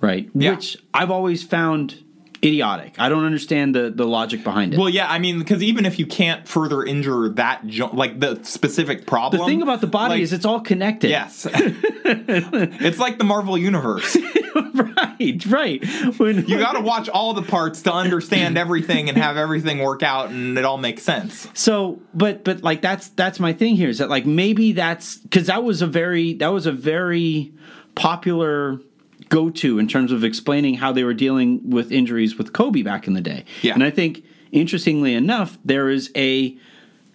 right? 0.00 0.30
Yeah. 0.32 0.52
Which 0.52 0.76
I've 0.94 1.10
always 1.10 1.42
found 1.42 2.04
idiotic. 2.44 2.94
I 2.98 3.08
don't 3.08 3.24
understand 3.24 3.74
the 3.74 3.90
the 3.90 4.06
logic 4.06 4.44
behind 4.44 4.74
it. 4.74 4.78
Well, 4.78 4.88
yeah, 4.88 5.10
I 5.10 5.18
mean, 5.18 5.38
because 5.38 5.62
even 5.62 5.86
if 5.86 5.98
you 5.98 6.06
can't 6.06 6.46
further 6.46 6.84
injure 6.84 7.28
that, 7.30 7.66
jo- 7.66 7.90
like 7.92 8.20
the 8.20 8.42
specific 8.44 9.06
problem. 9.06 9.40
the 9.40 9.46
thing 9.46 9.62
about 9.62 9.80
the 9.80 9.86
body 9.86 10.14
like- 10.14 10.22
is 10.22 10.32
it's 10.32 10.44
all 10.44 10.60
connected. 10.60 11.10
Yes. 11.10 11.46
it's 11.54 12.98
like 12.98 13.18
the 13.18 13.24
Marvel 13.24 13.58
Universe. 13.58 14.16
right, 14.74 15.46
right. 15.46 15.84
When 16.18 16.46
You 16.46 16.58
got 16.58 16.72
to 16.72 16.80
watch 16.80 17.08
all 17.08 17.34
the 17.34 17.42
parts 17.42 17.82
to 17.82 17.92
understand 17.92 18.56
everything 18.56 19.08
and 19.08 19.18
have 19.18 19.36
everything 19.36 19.78
work 19.78 20.02
out 20.02 20.30
and 20.30 20.58
it 20.58 20.64
all 20.64 20.78
makes 20.78 21.02
sense. 21.02 21.48
So, 21.54 22.00
but 22.14 22.44
but 22.44 22.62
like 22.62 22.82
that's 22.82 23.08
that's 23.10 23.40
my 23.40 23.52
thing 23.52 23.76
here 23.76 23.88
is 23.88 23.98
that 23.98 24.08
like 24.08 24.26
maybe 24.26 24.72
that's 24.72 25.16
because 25.18 25.46
that 25.46 25.64
was 25.64 25.82
a 25.82 25.86
very 25.86 26.34
that 26.34 26.48
was 26.48 26.66
a 26.66 26.72
very 26.72 27.52
popular 27.94 28.80
go 29.28 29.50
to 29.50 29.78
in 29.78 29.88
terms 29.88 30.12
of 30.12 30.24
explaining 30.24 30.74
how 30.74 30.92
they 30.92 31.04
were 31.04 31.14
dealing 31.14 31.70
with 31.70 31.92
injuries 31.92 32.36
with 32.36 32.52
Kobe 32.52 32.82
back 32.82 33.06
in 33.06 33.14
the 33.14 33.20
day. 33.20 33.44
Yeah. 33.62 33.74
and 33.74 33.84
I 33.84 33.90
think 33.90 34.24
interestingly 34.52 35.14
enough, 35.14 35.58
there 35.64 35.88
is 35.88 36.10
a 36.16 36.56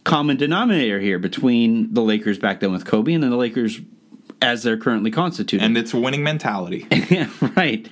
common 0.03 0.37
denominator 0.37 0.99
here 0.99 1.17
between 1.17 1.93
the 1.93 2.01
Lakers 2.01 2.37
back 2.37 2.59
then 2.59 2.71
with 2.71 2.85
Kobe 2.85 3.13
and 3.13 3.23
then 3.23 3.31
the 3.31 3.37
Lakers 3.37 3.79
as 4.43 4.63
they're 4.63 4.77
currently 4.77 5.11
constituted. 5.11 5.63
And 5.63 5.77
it's 5.77 5.93
a 5.93 5.99
winning 5.99 6.23
mentality. 6.23 6.87
yeah, 7.09 7.29
right. 7.55 7.87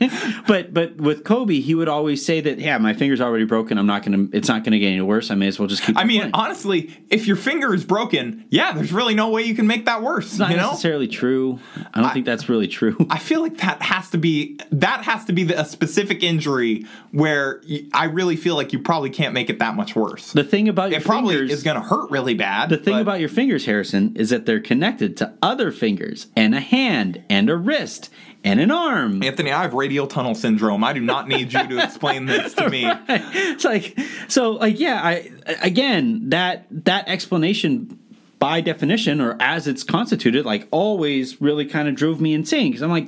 but 0.47 0.73
but 0.73 0.97
with 0.97 1.23
Kobe, 1.23 1.59
he 1.59 1.75
would 1.75 1.89
always 1.89 2.25
say 2.25 2.41
that, 2.41 2.59
yeah, 2.59 2.77
my 2.77 2.93
finger's 2.93 3.21
already 3.21 3.45
broken. 3.45 3.77
I'm 3.77 3.87
not 3.87 4.03
gonna. 4.03 4.27
It's 4.33 4.47
not 4.47 4.63
gonna 4.63 4.79
get 4.79 4.87
any 4.87 5.01
worse. 5.01 5.31
I 5.31 5.35
may 5.35 5.47
as 5.47 5.59
well 5.59 5.67
just 5.67 5.83
keep. 5.83 5.97
I 5.97 6.03
mean, 6.03 6.19
playing. 6.21 6.33
honestly, 6.33 6.97
if 7.09 7.27
your 7.27 7.37
finger 7.37 7.73
is 7.73 7.85
broken, 7.85 8.45
yeah, 8.49 8.73
there's 8.73 8.91
really 8.91 9.15
no 9.15 9.29
way 9.29 9.43
you 9.43 9.55
can 9.55 9.67
make 9.67 9.85
that 9.85 10.01
worse. 10.01 10.27
it's 10.27 10.39
not 10.39 10.51
you 10.51 10.57
know? 10.57 10.69
necessarily 10.69 11.07
true. 11.07 11.59
I 11.93 12.01
don't 12.01 12.13
think 12.13 12.25
that's 12.25 12.49
really 12.49 12.67
true. 12.67 12.97
I 13.09 13.17
feel 13.19 13.41
like 13.41 13.57
that 13.57 13.81
has 13.81 14.09
to 14.11 14.17
be 14.17 14.59
that 14.71 15.03
has 15.03 15.25
to 15.25 15.33
be 15.33 15.43
the, 15.43 15.59
a 15.59 15.65
specific 15.65 16.23
injury 16.23 16.85
where 17.11 17.61
I 17.93 18.05
really 18.05 18.35
feel 18.35 18.55
like 18.55 18.73
you 18.73 18.79
probably 18.79 19.09
can't 19.09 19.33
make 19.33 19.49
it 19.49 19.59
that 19.59 19.75
much 19.75 19.95
worse. 19.95 20.33
the 20.33 20.43
thing 20.43 20.69
about 20.69 20.91
your 20.91 20.99
it 20.99 21.05
probably 21.05 21.35
fingers, 21.35 21.51
is 21.51 21.63
going 21.63 21.75
to 21.75 21.81
hurt 21.81 22.09
really 22.09 22.33
bad. 22.33 22.69
the 22.69 22.77
thing 22.77 22.95
but- 22.95 23.01
about 23.01 23.19
your 23.19 23.29
fingers, 23.29 23.65
Harrison, 23.65 24.15
is 24.15 24.29
that 24.29 24.45
they're 24.45 24.59
connected 24.59 25.17
to 25.17 25.33
other 25.41 25.71
fingers 25.71 26.27
and 26.35 26.40
a 26.53 26.59
hand 26.59 27.23
and 27.29 27.49
a 27.49 27.55
wrist 27.55 28.09
and 28.43 28.59
an 28.59 28.71
arm. 28.71 29.21
Anthony, 29.21 29.51
I 29.51 29.61
have 29.61 29.73
radial 29.73 30.07
tunnel 30.07 30.33
syndrome. 30.33 30.83
I 30.83 30.93
do 30.93 30.99
not 30.99 31.27
need 31.27 31.53
you 31.53 31.67
to 31.67 31.83
explain 31.83 32.25
this 32.25 32.53
to 32.55 32.69
me. 32.69 32.85
it's 33.09 33.63
like 33.63 33.97
so 34.27 34.51
like 34.51 34.79
yeah 34.79 34.99
i 35.03 35.31
again 35.61 36.29
that 36.29 36.65
that 36.71 37.07
explanation 37.07 37.99
by 38.39 38.59
definition 38.61 39.21
or 39.21 39.37
as 39.39 39.67
it's 39.67 39.83
constituted 39.83 40.45
like 40.45 40.67
always 40.71 41.39
really 41.39 41.65
kind 41.65 41.87
of 41.87 41.95
drove 41.95 42.19
me 42.19 42.33
insane 42.33 42.71
because 42.71 42.81
i'm 42.81 42.89
like 42.89 43.07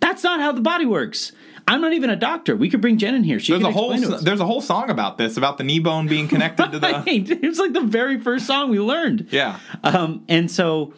that's 0.00 0.22
not 0.24 0.40
how 0.40 0.50
the 0.50 0.62
body 0.62 0.86
works 0.86 1.32
i'm 1.68 1.80
not 1.82 1.92
even 1.92 2.08
a 2.08 2.16
doctor 2.16 2.56
we 2.56 2.70
could 2.70 2.80
bring 2.80 2.96
jen 2.96 3.14
in 3.14 3.22
here 3.22 3.38
she 3.38 3.52
There's 3.52 3.62
can 3.62 3.70
a 3.70 3.74
whole 3.74 3.94
there's 4.20 4.40
a 4.40 4.46
whole 4.46 4.62
song 4.62 4.88
about 4.88 5.18
this 5.18 5.36
about 5.36 5.58
the 5.58 5.64
knee 5.64 5.80
bone 5.80 6.06
being 6.06 6.26
connected 6.26 6.72
to 6.72 6.78
the 6.78 6.86
Right. 7.06 7.28
it 7.28 7.42
was 7.42 7.58
like 7.58 7.74
the 7.74 7.82
very 7.82 8.18
first 8.20 8.46
song 8.46 8.70
we 8.70 8.80
learned 8.80 9.28
yeah. 9.30 9.58
um, 9.84 10.24
and 10.28 10.50
so, 10.50 10.94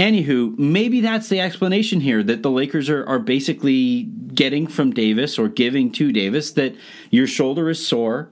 anywho, 0.00 0.58
maybe 0.58 1.00
that's 1.00 1.28
the 1.28 1.40
explanation 1.40 2.00
here 2.00 2.22
that 2.22 2.42
the 2.42 2.50
Lakers 2.50 2.88
are, 2.88 3.04
are 3.06 3.18
basically 3.18 4.04
getting 4.34 4.66
from 4.66 4.92
Davis 4.92 5.38
or 5.38 5.48
giving 5.48 5.92
to 5.92 6.12
Davis 6.12 6.52
that 6.52 6.74
your 7.10 7.26
shoulder 7.26 7.68
is 7.68 7.86
sore, 7.86 8.30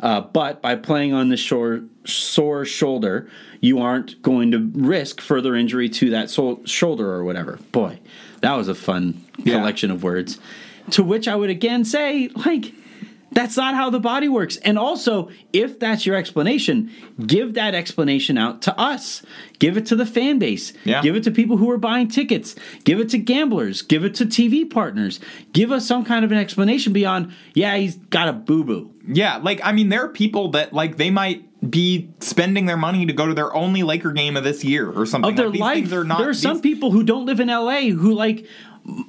uh, 0.00 0.20
but 0.22 0.62
by 0.62 0.74
playing 0.76 1.12
on 1.12 1.28
the 1.28 1.36
shore, 1.36 1.82
sore 2.04 2.64
shoulder, 2.64 3.28
you 3.60 3.78
aren't 3.80 4.20
going 4.22 4.50
to 4.50 4.70
risk 4.74 5.20
further 5.20 5.54
injury 5.54 5.88
to 5.88 6.10
that 6.10 6.30
sol- 6.30 6.64
shoulder 6.64 7.10
or 7.12 7.24
whatever. 7.24 7.58
Boy, 7.72 7.98
that 8.40 8.54
was 8.56 8.68
a 8.68 8.74
fun 8.74 9.22
Yeah. 9.42 9.58
collection 9.58 9.90
of 9.90 10.02
words. 10.02 10.38
To 10.92 11.02
which 11.02 11.28
I 11.28 11.36
would 11.36 11.50
again 11.50 11.84
say, 11.84 12.28
like, 12.46 12.72
that's 13.34 13.56
not 13.56 13.74
how 13.74 13.90
the 13.90 14.00
body 14.00 14.28
works. 14.28 14.56
And 14.58 14.78
also, 14.78 15.28
if 15.52 15.78
that's 15.78 16.06
your 16.06 16.16
explanation, 16.16 16.90
give 17.26 17.54
that 17.54 17.74
explanation 17.74 18.38
out 18.38 18.62
to 18.62 18.78
us. 18.78 19.22
Give 19.58 19.76
it 19.76 19.86
to 19.86 19.96
the 19.96 20.06
fan 20.06 20.38
base. 20.38 20.72
Yeah. 20.84 21.02
Give 21.02 21.16
it 21.16 21.24
to 21.24 21.30
people 21.30 21.56
who 21.56 21.70
are 21.70 21.78
buying 21.78 22.08
tickets. 22.08 22.54
Give 22.84 23.00
it 23.00 23.08
to 23.10 23.18
gamblers. 23.18 23.82
Give 23.82 24.04
it 24.04 24.14
to 24.16 24.26
TV 24.26 24.68
partners. 24.68 25.20
Give 25.52 25.72
us 25.72 25.86
some 25.86 26.04
kind 26.04 26.24
of 26.24 26.32
an 26.32 26.38
explanation 26.38 26.92
beyond, 26.92 27.32
yeah, 27.54 27.76
he's 27.76 27.96
got 27.96 28.28
a 28.28 28.32
boo 28.32 28.64
boo. 28.64 28.90
Yeah, 29.06 29.36
like 29.38 29.60
I 29.62 29.72
mean, 29.72 29.90
there 29.90 30.04
are 30.04 30.08
people 30.08 30.52
that 30.52 30.72
like 30.72 30.96
they 30.96 31.10
might 31.10 31.44
be 31.70 32.10
spending 32.20 32.66
their 32.66 32.76
money 32.76 33.06
to 33.06 33.12
go 33.12 33.26
to 33.26 33.34
their 33.34 33.54
only 33.54 33.82
Laker 33.82 34.12
game 34.12 34.36
of 34.36 34.44
this 34.44 34.64
year 34.64 34.90
or 34.90 35.06
something. 35.06 35.30
Of 35.30 35.36
their 35.36 35.46
like, 35.46 35.52
these 35.52 35.60
life. 35.60 35.74
things 35.76 35.92
are 35.92 36.04
not. 36.04 36.18
there 36.18 36.28
are 36.28 36.34
some 36.34 36.54
these- 36.54 36.62
people 36.62 36.90
who 36.90 37.02
don't 37.02 37.26
live 37.26 37.40
in 37.40 37.48
LA 37.48 37.90
who 37.90 38.14
like 38.14 38.46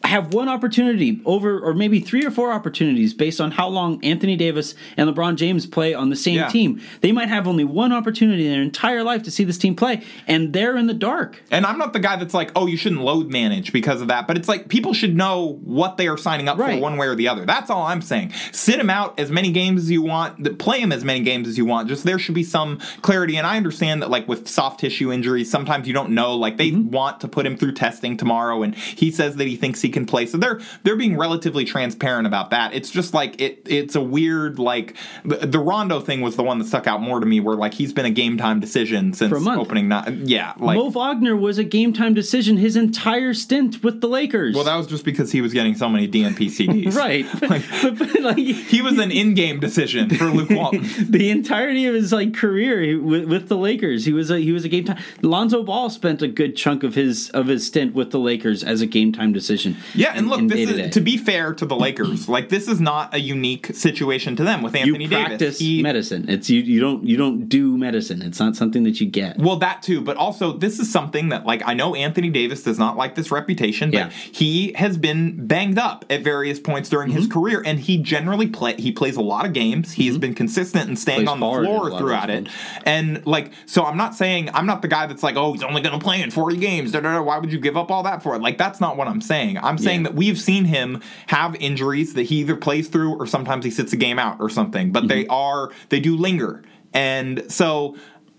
have 0.06 0.34
one 0.34 0.48
opportunity 0.48 1.20
over 1.26 1.60
or 1.60 1.74
maybe 1.74 2.00
three 2.00 2.26
or 2.26 2.32
four 2.32 2.52
opportunities 2.52 3.14
based 3.14 3.42
on 3.42 3.52
how 3.52 3.68
long 3.68 4.04
Anthony 4.06 4.38
Davis 4.38 4.74
and 4.96 5.10
LeBron 5.10 5.36
James 5.36 5.66
play 5.66 5.94
on 5.94 6.10
the 6.10 6.16
same 6.16 6.36
Yeah. 6.36 6.48
team. 6.48 6.80
They 7.02 7.12
might 7.12 7.28
have 7.28 7.46
only 7.48 7.66
one 7.66 7.92
opportunity 7.92 8.46
in 8.46 8.54
their 8.54 8.62
entire 8.62 9.04
life 9.04 9.24
to 9.24 9.32
see 9.32 9.44
this 9.44 9.58
team 9.58 9.76
play 9.76 10.02
and 10.28 10.54
they're 10.54 10.78
in 10.78 10.88
the 10.88 10.94
dark. 10.94 11.44
And 11.52 11.66
I'm 11.66 11.78
not 11.78 11.92
the 11.92 12.00
guy 12.00 12.16
that's 12.16 12.34
like, 12.34 12.52
oh, 12.56 12.68
you 12.68 12.78
shouldn't 12.78 13.02
load 13.02 13.30
manage 13.30 13.74
because 13.74 14.00
of 14.02 14.08
that. 14.08 14.28
But 14.28 14.38
it's 14.38 14.48
like 14.48 14.70
people 14.70 14.94
should 14.94 15.16
know 15.16 15.60
what 15.64 15.98
they 15.98 16.08
are 16.08 16.18
signing 16.18 16.48
up 16.48 16.58
Right. 16.58 16.76
for 16.76 16.82
one 16.82 16.96
way 16.96 17.08
or 17.08 17.16
the 17.16 17.28
other. 17.28 17.46
That's 17.46 17.70
all 17.70 17.84
I'm 17.84 18.02
saying. 18.02 18.32
Sit 18.54 18.80
him 18.80 18.90
out 18.90 19.20
as 19.20 19.30
many 19.30 19.52
games 19.52 19.82
as 19.84 19.92
you 19.92 20.02
want. 20.02 20.58
Play 20.58 20.80
him 20.80 20.94
as 20.94 21.04
many 21.04 21.20
games 21.20 21.48
as 21.50 21.58
you 21.58 21.66
want. 21.66 21.90
Just 21.90 22.06
there 22.06 22.18
should 22.20 22.36
be 22.36 22.44
some 22.44 22.80
clarity. 23.02 23.36
And 23.36 23.46
I 23.46 23.58
understand 23.58 24.02
that 24.02 24.10
like 24.10 24.28
with 24.28 24.48
soft 24.48 24.80
tissue 24.80 25.12
injuries, 25.12 25.52
sometimes 25.52 25.86
you 25.88 25.94
don't 25.94 26.12
know. 26.12 26.36
Like 26.36 26.56
they 26.58 26.72
Mm-hmm. 26.76 26.92
want 26.92 27.20
to 27.22 27.28
put 27.28 27.46
him 27.46 27.56
through 27.58 27.74
testing 27.74 28.18
tomorrow, 28.18 28.64
and 28.64 28.74
he 28.76 29.12
says 29.12 29.36
that 29.36 29.48
he 29.48 29.56
thinks 29.56 29.65
he 29.82 29.90
can 29.90 30.06
play. 30.06 30.26
So 30.26 30.38
they're 30.38 30.60
they're 30.84 30.96
being 30.96 31.18
relatively 31.18 31.66
transparent 31.66 32.28
about 32.28 32.50
that. 32.52 32.74
It's 32.74 32.90
just 32.90 33.14
like 33.14 33.40
it. 33.42 33.62
It's 33.66 33.96
a 33.96 34.02
weird 34.02 34.60
like 34.60 34.96
the, 35.24 35.38
the 35.38 35.60
Rondo 35.60 36.00
thing 36.00 36.22
was 36.22 36.36
the 36.36 36.44
one 36.44 36.60
that 36.60 36.66
stuck 36.66 36.88
out 36.88 37.02
more 37.02 37.20
to 37.20 37.26
me, 37.26 37.40
where 37.40 37.56
like 37.56 37.74
he's 37.74 37.94
been 37.94 38.06
a 38.06 38.12
game 38.12 38.38
time 38.38 38.60
decision 38.60 39.14
since 39.14 39.30
For 39.30 39.38
a 39.38 39.42
month. 39.42 39.62
opening 39.62 39.88
night. 39.88 40.12
Yeah, 40.14 40.54
like. 40.58 40.78
Mo 40.78 40.90
Wagner 40.90 41.36
was 41.36 41.58
a 41.58 41.64
game 41.64 41.94
time 41.94 42.14
decision 42.14 42.58
his 42.58 42.76
entire 42.76 43.34
stint 43.34 43.84
with 43.84 44.02
the 44.02 44.08
Lakers. 44.08 44.56
Well, 44.56 44.64
that 44.66 44.76
was 44.76 44.88
just 44.88 45.06
because 45.06 45.32
he 45.32 45.42
was 45.42 45.54
getting 45.54 45.76
so 45.76 45.90
many 45.90 46.08
DNP 46.08 46.36
CDs. 46.38 46.96
right. 46.96 47.26
but, 47.40 47.98
but, 47.98 48.22
like 48.22 48.38
He 48.38 48.82
was 48.82 48.98
an 49.00 49.12
in-game 49.12 49.60
decision 49.60 50.10
for 50.10 50.26
Luke 50.26 50.50
Walton. 50.50 50.84
the 51.10 51.30
entirety 51.30 51.86
of 51.86 51.94
his 51.96 52.12
like 52.12 52.34
career 52.34 53.00
with, 53.02 53.26
with 53.26 53.48
the 53.50 53.58
Lakers, 53.58 54.06
he 54.06 54.14
was 54.14 54.30
a 54.30 54.40
he 54.40 54.52
was 54.52 54.66
a 54.66 54.70
game 54.70 54.86
time. 54.86 55.02
Lonzo 55.22 55.64
Ball 55.64 55.90
spent 55.90 56.22
a 56.22 56.28
good 56.28 56.56
chunk 56.56 56.84
of 56.84 56.96
his 56.96 57.30
of 57.32 57.48
his 57.48 57.66
stint 57.66 57.94
with 57.94 58.12
the 58.12 58.20
Lakers 58.20 58.64
as 58.64 58.82
a 58.82 58.86
game 58.86 59.12
time 59.12 59.32
decision. 59.34 59.55
Yeah, 59.94 60.14
and 60.16 60.28
look, 60.28 60.40
in 60.40 60.48
this 60.48 60.70
is 60.70 60.94
to 60.94 61.02
be 61.02 61.18
fair 61.18 61.54
to 61.54 61.66
the 61.66 61.76
Lakers. 61.76 62.28
Like 62.36 62.50
this 62.50 62.68
is 62.68 62.82
not 62.82 63.14
a 63.14 63.20
unique 63.20 63.68
situation 63.76 64.36
to 64.36 64.44
them 64.44 64.62
with 64.62 64.74
you 64.74 64.82
Anthony 64.82 65.08
practice 65.08 65.40
Davis. 65.40 65.60
He, 65.60 65.82
medicine. 65.84 66.26
It's 66.28 66.50
you 66.50 66.60
you 66.62 66.80
don't 66.82 67.06
you 67.06 67.16
don't 67.18 67.48
do 67.48 67.78
medicine. 67.78 68.22
It's 68.22 68.40
not 68.40 68.56
something 68.56 68.84
that 68.84 69.00
you 69.00 69.08
get. 69.08 69.38
Well, 69.38 69.56
that 69.58 69.82
too, 69.84 70.02
but 70.02 70.18
also 70.18 70.52
this 70.54 70.80
is 70.80 70.92
something 70.92 71.30
that 71.30 71.46
like 71.46 71.62
I 71.66 71.74
know 71.74 71.96
Anthony 71.96 72.30
Davis 72.30 72.64
does 72.64 72.78
not 72.80 72.98
like 72.98 73.16
this 73.16 73.32
reputation, 73.32 73.92
but 73.92 73.98
Yeah. 73.98 74.10
he 74.10 74.74
has 74.74 74.98
been 74.98 75.48
banged 75.48 75.78
up 75.80 76.04
at 76.10 76.24
various 76.24 76.60
points 76.60 76.90
during 76.90 77.10
Mm-hmm. 77.10 77.18
his 77.20 77.28
career, 77.28 77.62
and 77.66 77.80
he 77.80 77.98
generally 77.98 78.48
play 78.48 78.74
he 78.76 78.92
plays 78.92 79.16
a 79.16 79.22
lot 79.22 79.46
of 79.46 79.54
games. 79.54 79.92
He 79.94 80.08
has 80.08 80.18
been 80.18 80.34
consistent 80.34 80.88
and 80.88 80.98
staying 80.98 81.20
Plays 81.26 81.30
on 81.30 81.40
the 81.40 81.46
in 81.48 81.64
floor 81.66 81.98
throughout 81.98 82.30
it. 82.30 82.48
And 82.86 83.26
like, 83.26 83.52
so 83.66 83.84
I'm 83.86 83.98
not 83.98 84.16
saying 84.16 84.50
I'm 84.54 84.66
not 84.66 84.82
the 84.82 84.88
guy 84.88 85.06
that's 85.06 85.24
like, 85.24 85.36
oh, 85.38 85.54
he's 85.54 85.64
only 85.64 85.82
going 85.82 85.98
to 85.98 86.04
play 86.04 86.22
in 86.22 86.32
40 86.32 86.58
games. 86.58 86.92
Da, 86.92 87.00
da, 87.00 87.14
da, 87.14 87.22
why 87.22 87.38
would 87.38 87.52
you 87.54 87.60
give 87.60 87.78
up 87.78 87.92
all 87.92 88.04
that 88.04 88.24
for 88.24 88.36
it? 88.36 88.42
Like, 88.42 88.58
that's 88.58 88.82
not 88.82 88.98
what 88.98 89.08
I'm 89.08 89.22
saying. 89.22 89.45
I'm 89.62 89.78
saying 89.78 90.02
Yeah. 90.02 90.10
that 90.10 90.16
we've 90.16 90.40
seen 90.40 90.66
him 90.66 91.02
have 91.28 91.56
injuries 91.56 92.14
that 92.14 92.24
he 92.24 92.38
either 92.38 92.56
plays 92.56 92.88
through 92.88 93.16
or 93.16 93.26
sometimes 93.28 93.64
he 93.66 93.72
sits 93.72 93.94
a 93.94 93.98
game 93.98 94.20
out 94.20 94.38
or 94.40 94.50
something. 94.50 94.92
But 94.92 95.08
they 95.08 95.24
Mm-hmm. 95.24 95.32
are 95.32 95.70
they 95.90 96.00
do 96.00 96.16
linger, 96.18 96.64
and 96.94 97.44
so 97.48 97.96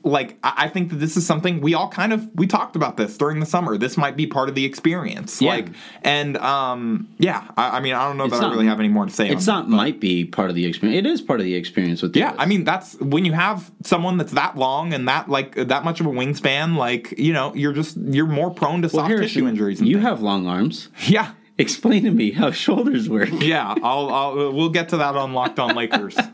like 0.06 0.38
I 0.42 0.52
I 0.66 0.68
think 0.68 0.90
that 0.90 0.96
this 0.96 1.16
is 1.16 1.26
something 1.26 1.60
we 1.60 1.74
all 1.74 1.88
kind 1.88 2.12
of 2.12 2.26
we 2.34 2.46
talked 2.46 2.76
about 2.76 2.96
this 2.96 3.18
during 3.18 3.40
the 3.40 3.46
summer. 3.46 3.76
This 3.76 3.96
might 3.96 4.16
be 4.16 4.26
part 4.26 4.48
of 4.48 4.54
the 4.54 4.64
experience. 4.64 5.42
Yeah. 5.42 5.50
Like 5.50 5.66
and 6.02 6.36
um 6.38 7.08
yeah, 7.18 7.46
I, 7.56 7.76
I 7.76 7.80
mean 7.80 7.92
I 7.94 8.06
don't 8.08 8.16
know 8.16 8.24
It's 8.24 8.32
that 8.34 8.38
I 8.44 8.46
not- 8.48 8.52
really 8.54 8.66
have 8.66 8.78
any 8.80 8.88
more 8.88 9.04
to 9.04 9.12
say. 9.12 9.28
It's 9.28 9.46
not 9.46 9.68
might 9.68 10.00
be 10.00 10.24
part 10.24 10.48
of 10.48 10.56
the 10.56 10.64
experience. 10.64 10.98
It 10.98 11.06
is 11.10 11.20
part 11.20 11.40
of 11.40 11.44
the 11.44 11.54
experience 11.54 12.00
with 12.02 12.16
yeah, 12.16 12.30
Davis. 12.30 12.42
I 12.42 12.46
mean 12.46 12.64
that's 12.64 12.94
when 13.00 13.24
you 13.24 13.32
have 13.32 13.70
someone 13.82 14.16
that's 14.16 14.32
that 14.32 14.56
long 14.56 14.94
and 14.94 15.06
that 15.08 15.28
like 15.28 15.54
that 15.56 15.84
much 15.84 16.00
of 16.00 16.06
a 16.06 16.10
wingspan, 16.10 16.76
like 16.76 17.14
you 17.18 17.32
know, 17.32 17.52
you're 17.54 17.72
just 17.74 17.96
you're 17.98 18.26
more 18.26 18.50
prone 18.50 18.82
to 18.82 18.86
Well, 18.88 19.02
soft 19.02 19.08
Harrison, 19.08 19.28
tissue 19.28 19.48
injuries. 19.48 19.80
and 19.80 19.88
You 19.88 19.96
things. 19.96 20.06
have 20.08 20.22
long 20.22 20.46
arms. 20.46 20.88
yeah, 21.06 21.32
Explain 21.58 22.04
to 22.04 22.10
me 22.10 22.30
how 22.32 22.50
shoulders 22.50 23.08
work. 23.08 23.30
yeah. 23.40 23.74
I'll, 23.82 24.08
I'll 24.10 24.52
we'll 24.52 24.68
get 24.68 24.90
to 24.90 24.98
that 24.98 25.16
on 25.16 25.32
Locked 25.32 25.58
On 25.58 25.74
Lakers. 25.74 26.16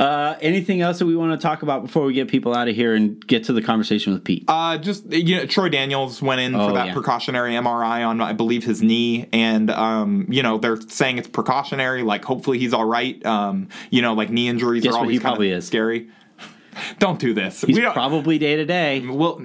Uh, 0.00 0.36
anything 0.40 0.80
else 0.80 0.98
that 0.98 1.04
we 1.04 1.14
want 1.14 1.38
to 1.38 1.42
talk 1.46 1.62
about 1.62 1.82
before 1.82 2.04
we 2.06 2.14
get 2.14 2.26
people 2.28 2.54
out 2.54 2.68
of 2.68 2.74
here 2.74 2.94
and 2.94 3.24
get 3.26 3.44
to 3.44 3.52
the 3.52 3.60
conversation 3.60 4.14
with 4.14 4.24
Pete? 4.24 4.44
Uh, 4.48 4.78
just 4.78 5.04
you 5.12 5.36
know, 5.36 5.44
Troy 5.46 5.68
Daniels 5.68 6.22
went 6.22 6.40
in 6.40 6.54
Oh, 6.54 6.68
for 6.68 6.74
that 6.74 6.86
yeah. 6.86 6.94
precautionary 6.94 7.52
MRI 7.52 8.06
on, 8.06 8.20
I 8.22 8.32
believe, 8.32 8.64
his 8.64 8.82
knee, 8.82 9.28
and 9.32 9.70
um, 9.70 10.26
you 10.30 10.42
know, 10.42 10.56
they're 10.56 10.80
saying 10.80 11.18
it's 11.18 11.28
precautionary. 11.28 12.02
Like, 12.02 12.24
hopefully, 12.24 12.58
he's 12.58 12.72
all 12.72 12.86
right. 12.86 13.24
Um, 13.26 13.68
you 13.90 14.00
know, 14.00 14.14
like 14.14 14.30
knee 14.30 14.48
injuries 14.48 14.84
Guess 14.84 14.94
are 14.94 15.00
always 15.00 15.20
probably 15.20 15.50
is. 15.50 15.66
scary. 15.66 16.08
Don't 16.98 17.18
do 17.18 17.34
this. 17.34 17.62
He's 17.62 17.78
probably 17.78 18.38
day 18.38 18.56
to 18.56 18.64
day. 18.64 19.00
well, 19.06 19.40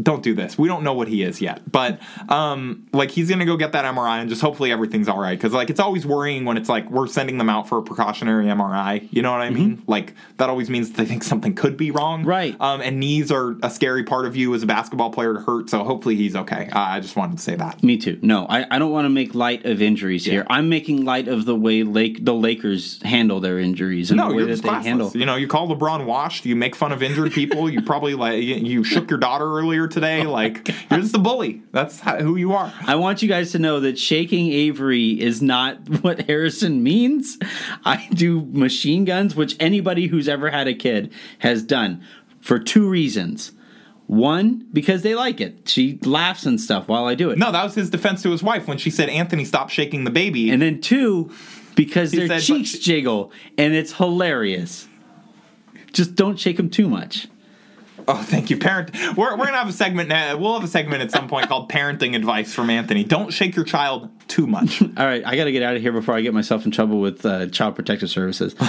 don't 0.00 0.22
do 0.22 0.34
this. 0.34 0.56
We 0.58 0.68
don't 0.68 0.82
know 0.82 0.92
what 0.94 1.08
he 1.08 1.22
is 1.22 1.40
yet, 1.40 1.70
but 1.70 2.00
um, 2.28 2.86
like 2.92 3.10
he's 3.10 3.28
gonna 3.28 3.44
go 3.44 3.56
get 3.56 3.72
that 3.72 3.84
MRI 3.84 4.20
and 4.20 4.28
just 4.28 4.40
hopefully 4.42 4.72
everything's 4.72 5.08
all 5.08 5.20
right. 5.20 5.38
Because 5.38 5.52
like 5.52 5.70
it's 5.70 5.80
always 5.80 6.06
worrying 6.06 6.44
when 6.44 6.56
it's 6.56 6.68
like 6.68 6.90
we're 6.90 7.06
sending 7.06 7.38
them 7.38 7.48
out 7.48 7.68
for 7.68 7.78
a 7.78 7.82
precautionary 7.82 8.46
MRI. 8.46 9.08
You 9.12 9.22
know 9.22 9.30
what 9.32 9.40
I 9.40 9.50
mean? 9.50 9.82
Like 9.86 10.14
that 10.38 10.48
always 10.48 10.70
means 10.70 10.92
they 10.92 11.04
think 11.04 11.22
something 11.22 11.54
could 11.54 11.76
be 11.76 11.90
wrong, 11.90 12.02
Mm-hmm. 12.20 12.28
Right. 12.28 12.56
Um, 12.60 12.80
and 12.80 12.98
knees 13.00 13.30
are 13.32 13.56
a 13.62 13.70
scary 13.70 14.04
part 14.04 14.26
of 14.26 14.36
you 14.36 14.54
as 14.54 14.62
a 14.62 14.66
basketball 14.66 15.10
player 15.10 15.34
to 15.34 15.40
hurt. 15.40 15.70
So 15.70 15.82
hopefully 15.84 16.16
he's 16.16 16.34
okay. 16.36 16.68
Uh, 16.72 16.78
I 16.78 17.00
just 17.00 17.16
wanted 17.16 17.36
to 17.38 17.42
say 17.42 17.54
that. 17.56 17.82
Me 17.82 17.96
too. 17.96 18.18
No, 18.22 18.46
I, 18.48 18.66
I 18.70 18.78
don't 18.78 18.90
want 18.90 19.04
to 19.06 19.08
make 19.10 19.34
light 19.34 19.64
of 19.64 19.80
injuries 19.80 20.24
here. 20.24 20.44
I'm 20.50 20.68
making 20.68 21.04
light 21.04 21.28
of 21.28 21.44
the 21.46 21.54
way 21.56 21.82
Lake 21.84 22.24
the 22.24 22.34
Lakers 22.34 23.00
handle 23.02 23.40
their 23.40 23.58
injuries 23.58 24.10
and 24.10 24.18
No, 24.18 24.28
the 24.28 24.34
way 24.34 24.44
that 24.44 24.62
they 24.62 24.68
classless. 24.68 24.82
handle. 24.84 25.10
You 25.14 25.26
know, 25.26 25.36
you 25.36 25.48
call 25.48 25.68
LeBron 25.68 26.04
washed. 26.32 26.46
You 26.46 26.56
make 26.56 26.74
fun 26.74 26.92
of 26.92 27.02
injured 27.02 27.32
people. 27.32 27.68
You 27.70 27.82
probably 27.82 28.14
like 28.14 28.42
you, 28.42 28.56
you 28.56 28.84
shook 28.84 29.10
your 29.10 29.18
daughter 29.18 29.44
earlier 29.44 29.86
today. 29.86 30.24
Oh 30.24 30.30
like 30.30 30.68
you're 30.90 31.00
just 31.00 31.14
a 31.14 31.18
bully. 31.18 31.62
That's 31.72 32.00
how, 32.00 32.18
who 32.18 32.36
you 32.36 32.52
are. 32.52 32.72
I 32.86 32.96
want 32.96 33.22
you 33.22 33.28
guys 33.28 33.52
to 33.52 33.58
know 33.58 33.80
that 33.80 33.98
shaking 33.98 34.52
Avery 34.52 35.20
is 35.20 35.42
not 35.42 35.76
what 36.02 36.22
Harrison 36.22 36.82
means. 36.82 37.38
I 37.84 38.08
do 38.14 38.46
machine 38.52 39.04
guns, 39.04 39.34
which 39.34 39.56
anybody 39.60 40.06
who's 40.06 40.28
ever 40.28 40.50
had 40.50 40.68
a 40.68 40.74
kid 40.74 41.12
has 41.40 41.62
done 41.62 42.02
for 42.40 42.58
two 42.58 42.88
reasons. 42.88 43.52
One, 44.06 44.66
because 44.72 45.02
they 45.02 45.14
like 45.14 45.40
it. 45.40 45.68
She 45.68 45.98
laughs 46.02 46.44
and 46.44 46.60
stuff 46.60 46.86
while 46.88 47.06
I 47.06 47.14
do 47.14 47.30
it. 47.30 47.38
No, 47.38 47.50
that 47.50 47.62
was 47.62 47.74
his 47.74 47.88
defense 47.88 48.20
to 48.24 48.30
his 48.30 48.42
wife 48.42 48.66
when 48.66 48.76
she 48.76 48.90
said, 48.90 49.08
"Anthony, 49.08 49.44
stop 49.44 49.70
shaking 49.70 50.04
the 50.04 50.10
baby." 50.10 50.50
And 50.50 50.60
then 50.60 50.82
two, 50.82 51.30
because 51.76 52.10
He 52.12 52.18
their 52.18 52.28
said, 52.28 52.42
cheeks 52.42 52.78
jiggle 52.78 53.32
and 53.56 53.72
it's 53.72 53.94
hilarious. 53.94 54.86
Just 55.92 56.14
don't 56.14 56.38
shake 56.38 56.56
them 56.56 56.70
too 56.70 56.88
much. 56.88 57.28
Oh, 58.08 58.20
thank 58.20 58.50
you, 58.50 58.56
parent. 58.56 58.90
We're, 59.16 59.36
we're 59.36 59.44
gonna 59.44 59.58
have 59.58 59.68
a 59.68 59.72
segment. 59.72 60.08
Now. 60.08 60.36
We'll 60.36 60.54
have 60.54 60.64
a 60.64 60.68
segment 60.68 61.02
at 61.02 61.12
some 61.12 61.28
point 61.28 61.48
called 61.48 61.70
"Parenting 61.70 62.16
Advice" 62.16 62.52
from 62.52 62.68
Anthony. 62.68 63.04
Don't 63.04 63.32
shake 63.32 63.54
your 63.54 63.64
child 63.64 64.10
too 64.28 64.46
much. 64.46 64.82
All 64.96 65.06
right, 65.06 65.22
I 65.24 65.36
got 65.36 65.44
to 65.44 65.52
get 65.52 65.62
out 65.62 65.76
of 65.76 65.82
here 65.82 65.92
before 65.92 66.14
I 66.14 66.20
get 66.20 66.34
myself 66.34 66.64
in 66.64 66.72
trouble 66.72 67.00
with 67.00 67.24
uh, 67.24 67.46
Child 67.46 67.76
Protective 67.76 68.10
Services. 68.10 68.56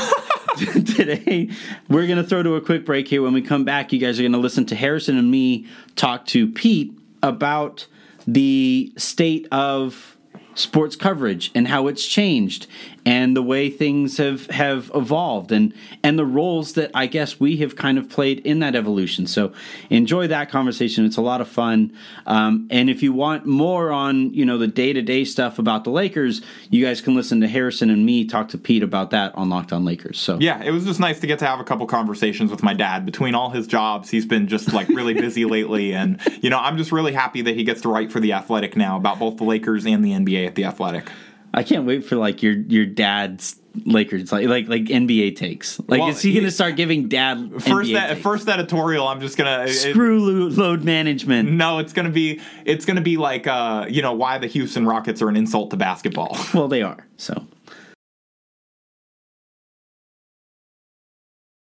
Today, 0.57 1.49
we're 1.89 2.05
going 2.05 2.21
to 2.21 2.23
throw 2.23 2.43
to 2.43 2.55
a 2.55 2.61
quick 2.61 2.85
break 2.85 3.07
here. 3.07 3.23
When 3.23 3.33
we 3.33 3.41
come 3.41 3.65
back, 3.65 3.91
you 3.91 3.97
guys 3.97 4.19
are 4.19 4.21
going 4.21 4.33
to 4.33 4.37
listen 4.37 4.67
to 4.67 4.75
Harrison 4.75 5.17
and 5.17 5.31
me 5.31 5.65
talk 5.95 6.27
to 6.27 6.47
Pete 6.47 6.93
about 7.23 7.87
the 8.27 8.93
state 8.95 9.47
of 9.51 10.15
sports 10.53 10.95
coverage 10.95 11.49
and 11.55 11.67
how 11.67 11.87
it's 11.87 12.05
changed 12.05 12.67
and 13.05 13.35
the 13.35 13.41
way 13.41 13.69
things 13.69 14.17
have 14.17 14.47
have 14.47 14.91
evolved 14.95 15.51
and 15.51 15.73
and 16.03 16.17
the 16.17 16.25
roles 16.25 16.73
that 16.73 16.91
I 16.93 17.07
guess 17.07 17.39
we 17.39 17.57
have 17.57 17.75
kind 17.75 17.97
of 17.97 18.09
played 18.09 18.39
in 18.39 18.59
that 18.59 18.75
evolution. 18.75 19.27
So 19.27 19.53
enjoy 19.89 20.27
that 20.27 20.49
conversation. 20.49 21.05
It's 21.05 21.17
a 21.17 21.21
lot 21.21 21.41
of 21.41 21.47
fun. 21.47 21.93
Um, 22.25 22.67
and 22.71 22.89
if 22.89 23.03
you 23.03 23.13
want 23.13 23.45
more 23.45 23.91
on 23.91 24.33
you 24.33 24.45
know 24.45 24.57
the 24.57 24.67
day 24.67 24.93
to 24.93 25.01
day 25.01 25.25
stuff 25.25 25.59
about 25.59 25.83
the 25.83 25.89
Lakers, 25.89 26.41
you 26.69 26.85
guys 26.85 27.01
can 27.01 27.15
listen 27.15 27.41
to 27.41 27.47
Harrison 27.47 27.89
and 27.89 28.05
me 28.05 28.25
talk 28.25 28.49
to 28.49 28.57
Pete 28.57 28.83
about 28.83 29.11
that 29.11 29.35
on 29.35 29.49
Locked 29.49 29.73
On 29.73 29.83
Lakers. 29.83 30.19
So 30.19 30.37
Yeah, 30.39 30.61
it 30.63 30.71
was 30.71 30.85
just 30.85 30.99
nice 30.99 31.19
to 31.19 31.27
get 31.27 31.39
to 31.39 31.45
have 31.45 31.59
a 31.59 31.63
couple 31.63 31.85
conversations 31.85 32.51
with 32.51 32.63
my 32.63 32.73
dad. 32.73 33.05
Between 33.05 33.35
all 33.35 33.49
his 33.49 33.67
jobs, 33.67 34.09
he's 34.09 34.25
been 34.25 34.47
just 34.47 34.73
like 34.73 34.87
really 34.89 35.13
busy 35.13 35.45
lately, 35.53 35.93
and 35.93 36.21
you 36.41 36.49
know, 36.49 36.59
I'm 36.59 36.77
just 36.77 36.91
really 36.91 37.13
happy 37.13 37.41
that 37.41 37.55
he 37.55 37.63
gets 37.63 37.81
to 37.81 37.89
write 37.89 38.11
for 38.11 38.19
the 38.19 38.33
Athletic 38.33 38.77
now 38.77 38.97
about 38.97 39.19
both 39.19 39.37
the 39.37 39.43
Lakers 39.43 39.85
and 39.85 40.03
the 40.03 40.11
NBA 40.11 40.47
at 40.47 40.55
the 40.55 40.65
Athletic. 40.65 41.09
I 41.53 41.63
can't 41.63 41.85
wait 41.85 42.03
for 42.05 42.15
like 42.15 42.41
your 42.41 42.53
your 42.53 42.85
dad's 42.85 43.55
Lakers 43.85 44.31
like 44.31 44.47
like 44.47 44.67
like 44.67 44.83
NBA 44.85 45.35
takes. 45.35 45.79
Like 45.87 45.99
Well, 45.99 46.09
is 46.09 46.21
he, 46.21 46.31
going 46.33 46.45
to 46.45 46.51
start 46.51 46.75
giving 46.75 47.07
dad 47.07 47.51
First, 47.53 47.67
NBA 47.89 47.93
that, 47.93 48.09
takes? 48.09 48.21
first 48.21 48.47
editorial, 48.47 49.07
I'm 49.07 49.19
just 49.19 49.37
gonna. 49.37 49.63
it- 49.67 49.73
screw 49.73 50.19
lo- 50.19 50.47
load 50.49 50.83
management? 50.83 51.51
no, 51.51 51.79
it's 51.79 51.93
gonna 51.93 52.09
be 52.09 52.39
it's 52.65 52.85
gonna 52.85 53.01
be 53.01 53.17
like 53.17 53.45
uh, 53.47 53.85
you 53.89 54.01
know 54.01 54.13
why 54.13 54.37
the 54.37 54.47
Houston 54.47 54.85
Rockets 54.85 55.21
are 55.21 55.29
an 55.29 55.35
insult 55.35 55.69
to 55.71 55.77
basketball. 55.77 56.37
Well, 56.53 56.67
they 56.67 56.81
are. 56.83 57.07
So. 57.17 57.33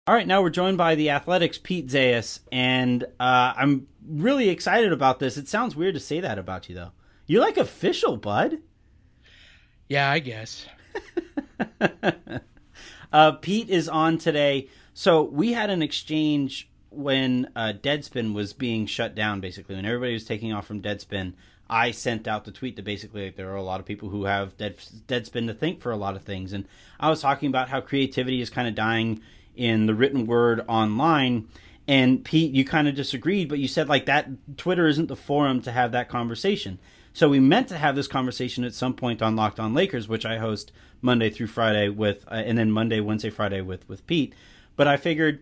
All 0.08 0.14
right, 0.14 0.26
now 0.26 0.40
we're 0.40 0.50
joined 0.50 0.78
by 0.78 0.94
the 0.94 1.10
Athletics' 1.10 1.58
Pete 1.58 1.88
Zayas, 1.88 2.38
and 2.52 3.02
uh, 3.18 3.52
I'm 3.56 3.88
really 4.06 4.48
excited 4.50 4.92
about 4.92 5.18
this. 5.18 5.36
It 5.36 5.48
sounds 5.48 5.74
weird 5.74 5.94
to 5.94 6.00
say 6.00 6.20
that 6.20 6.38
about 6.38 6.68
you, 6.68 6.76
though. 6.76 6.92
You're 7.26 7.40
like 7.42 7.56
official, 7.56 8.16
bud. 8.16 8.58
Yeah, 9.88 10.10
I 10.10 10.18
guess. 10.18 10.66
Uh, 13.12 13.32
Pete 13.32 13.70
is 13.70 13.88
on 13.88 14.18
today. 14.18 14.68
So 14.92 15.22
we 15.22 15.52
had 15.52 15.70
an 15.70 15.80
exchange 15.80 16.68
when 16.90 17.50
uh, 17.56 17.72
Deadspin 17.80 18.34
was 18.34 18.52
being 18.52 18.84
shut 18.84 19.14
down, 19.14 19.40
basically, 19.40 19.74
when 19.74 19.86
everybody 19.86 20.12
was 20.12 20.24
taking 20.24 20.52
off 20.52 20.66
from 20.66 20.82
Deadspin. 20.82 21.34
I 21.68 21.90
sent 21.90 22.28
out 22.28 22.44
the 22.44 22.52
tweet 22.52 22.76
that 22.76 22.84
basically 22.84 23.24
like, 23.24 23.36
there 23.36 23.50
are 23.50 23.56
a 23.56 23.62
lot 23.62 23.80
of 23.80 23.86
people 23.86 24.10
who 24.10 24.24
have 24.24 24.56
Dead, 24.56 24.76
Deadspin 25.08 25.46
to 25.46 25.54
thank 25.54 25.80
for 25.80 25.90
a 25.90 25.96
lot 25.96 26.14
of 26.14 26.22
things. 26.22 26.52
And 26.52 26.66
I 27.00 27.08
was 27.08 27.20
talking 27.20 27.48
about 27.48 27.70
how 27.70 27.80
creativity 27.80 28.40
is 28.40 28.50
kind 28.50 28.68
of 28.68 28.74
dying 28.74 29.20
in 29.56 29.86
the 29.86 29.94
written 29.94 30.26
word 30.26 30.64
online. 30.68 31.48
And 31.88 32.24
Pete, 32.24 32.52
you 32.52 32.64
kind 32.64 32.86
of 32.86 32.94
disagreed, 32.94 33.48
but 33.48 33.58
you 33.58 33.68
said 33.68 33.88
like 33.88 34.06
that 34.06 34.28
Twitter 34.56 34.86
isn't 34.86 35.08
the 35.08 35.16
forum 35.16 35.60
to 35.62 35.72
have 35.72 35.92
that 35.92 36.08
conversation. 36.08 36.78
So 37.16 37.30
we 37.30 37.40
meant 37.40 37.68
to 37.68 37.78
have 37.78 37.96
this 37.96 38.08
conversation 38.08 38.62
at 38.62 38.74
some 38.74 38.92
point 38.92 39.22
on 39.22 39.36
Locked 39.36 39.58
On 39.58 39.72
Lakers, 39.72 40.06
which 40.06 40.26
I 40.26 40.36
host 40.36 40.70
Monday 41.00 41.30
through 41.30 41.46
Friday 41.46 41.88
with, 41.88 42.26
uh, 42.28 42.34
and 42.34 42.58
then 42.58 42.70
Monday, 42.70 43.00
Wednesday, 43.00 43.30
Friday 43.30 43.62
with 43.62 43.88
with 43.88 44.06
Pete. 44.06 44.34
But 44.76 44.86
I 44.86 44.98
figured 44.98 45.40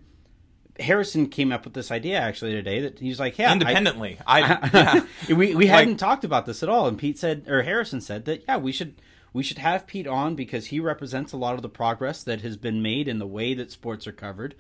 Harrison 0.78 1.26
came 1.28 1.50
up 1.50 1.64
with 1.64 1.74
this 1.74 1.90
idea 1.90 2.16
actually 2.20 2.52
today 2.52 2.80
that 2.82 3.00
he's 3.00 3.18
like, 3.18 3.38
yeah, 3.38 3.50
I- 3.50 3.54
Independently, 3.54 4.18
I, 4.24 4.40
yeah. 5.28 5.34
we 5.34 5.56
we 5.56 5.64
Like- 5.66 5.66
hadn't 5.68 5.96
talked 5.96 6.22
about 6.22 6.46
this 6.46 6.62
at 6.62 6.68
all, 6.68 6.87
and 6.87 6.96
Pete 6.96 7.18
said, 7.18 7.46
or 7.48 7.62
Harrison 7.62 8.00
said 8.00 8.24
that 8.26 8.44
yeah, 8.48 8.56
we 8.56 8.70
should 8.70 8.94
we 9.32 9.42
should 9.42 9.58
have 9.58 9.84
Pete 9.88 10.06
on 10.06 10.37
because 10.37 10.66
he 10.66 10.78
represents 10.78 11.32
a 11.32 11.37
lot 11.37 11.56
of 11.56 11.62
the 11.62 11.68
progress 11.68 12.22
that 12.22 12.42
has 12.42 12.56
been 12.56 12.82
made 12.82 13.08
in 13.08 13.18
the 13.18 13.26
way 13.26 13.52
that 13.52 13.72
sports 13.72 14.06
are 14.06 14.12
covered. 14.12 14.54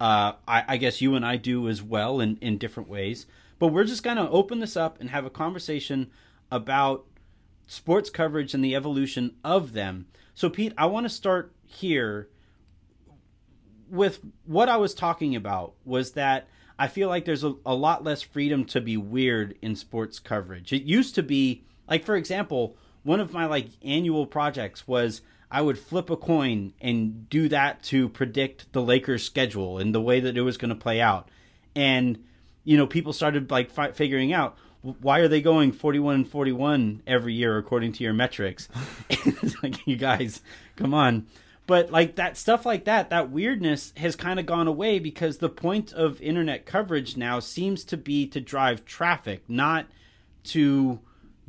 Uh, 0.00 0.32
I, 0.48 0.64
I 0.66 0.76
guess 0.78 1.00
you 1.00 1.14
and 1.14 1.24
I 1.24 1.36
do 1.36 1.68
as 1.68 1.80
well 1.80 2.18
in 2.18 2.38
in 2.38 2.58
different 2.58 2.88
ways, 2.88 3.26
but 3.60 3.68
we're 3.68 3.84
just 3.84 4.02
gonna 4.02 4.28
open 4.28 4.58
this 4.58 4.76
up 4.76 5.00
and 5.00 5.10
have 5.10 5.24
a 5.24 5.30
conversation 5.30 6.10
about 6.50 7.06
sports 7.66 8.10
coverage 8.10 8.54
and 8.54 8.64
the 8.64 8.74
evolution 8.74 9.36
of 9.44 9.72
them. 9.72 10.06
So, 10.34 10.48
Pete, 10.48 10.72
I 10.76 10.86
want 10.86 11.04
to 11.04 11.10
start 11.10 11.52
here 11.64 12.28
with 13.88 14.20
what 14.44 14.68
I 14.68 14.76
was 14.76 14.94
talking 14.94 15.34
about 15.36 15.74
was 15.84 16.12
that 16.12 16.48
I 16.78 16.88
feel 16.88 17.08
like 17.08 17.24
there's 17.24 17.44
a, 17.44 17.54
a 17.64 17.74
lot 17.74 18.04
less 18.04 18.22
freedom 18.22 18.64
to 18.66 18.80
be 18.80 18.96
weird 18.96 19.56
in 19.62 19.76
sports 19.76 20.18
coverage. 20.18 20.72
It 20.72 20.82
used 20.82 21.14
to 21.14 21.22
be 21.22 21.64
like, 21.88 22.04
for 22.04 22.16
example, 22.16 22.76
one 23.02 23.20
of 23.20 23.32
my 23.32 23.46
like 23.46 23.68
annual 23.82 24.26
projects 24.26 24.86
was 24.86 25.22
I 25.50 25.62
would 25.62 25.78
flip 25.78 26.10
a 26.10 26.16
coin 26.16 26.72
and 26.80 27.28
do 27.30 27.48
that 27.48 27.82
to 27.84 28.08
predict 28.08 28.72
the 28.72 28.82
Lakers' 28.82 29.24
schedule 29.24 29.78
and 29.78 29.94
the 29.94 30.00
way 30.00 30.20
that 30.20 30.36
it 30.36 30.42
was 30.42 30.56
going 30.56 30.70
to 30.70 30.74
play 30.74 31.00
out, 31.00 31.30
and 31.74 32.24
you 32.64 32.76
know 32.76 32.86
people 32.86 33.12
started 33.12 33.50
like 33.50 33.70
fi- 33.70 33.92
figuring 33.92 34.32
out 34.32 34.56
why 35.00 35.20
are 35.20 35.28
they 35.28 35.40
going 35.40 35.72
41 35.72 36.14
and 36.14 36.28
41 36.28 37.02
every 37.06 37.34
year 37.34 37.58
according 37.58 37.92
to 37.92 38.04
your 38.04 38.12
metrics? 38.12 38.68
It's 39.08 39.62
like 39.62 39.86
you 39.86 39.96
guys 39.96 40.40
come 40.76 40.94
on. 40.94 41.26
But 41.66 41.90
like 41.90 42.16
that 42.16 42.36
stuff 42.36 42.64
like 42.64 42.84
that 42.84 43.10
that 43.10 43.30
weirdness 43.30 43.92
has 43.96 44.14
kind 44.14 44.38
of 44.38 44.46
gone 44.46 44.68
away 44.68 44.98
because 44.98 45.38
the 45.38 45.48
point 45.48 45.92
of 45.92 46.20
internet 46.22 46.64
coverage 46.64 47.16
now 47.16 47.40
seems 47.40 47.84
to 47.86 47.96
be 47.96 48.26
to 48.28 48.40
drive 48.40 48.84
traffic 48.84 49.42
not 49.48 49.86
to 50.44 51.00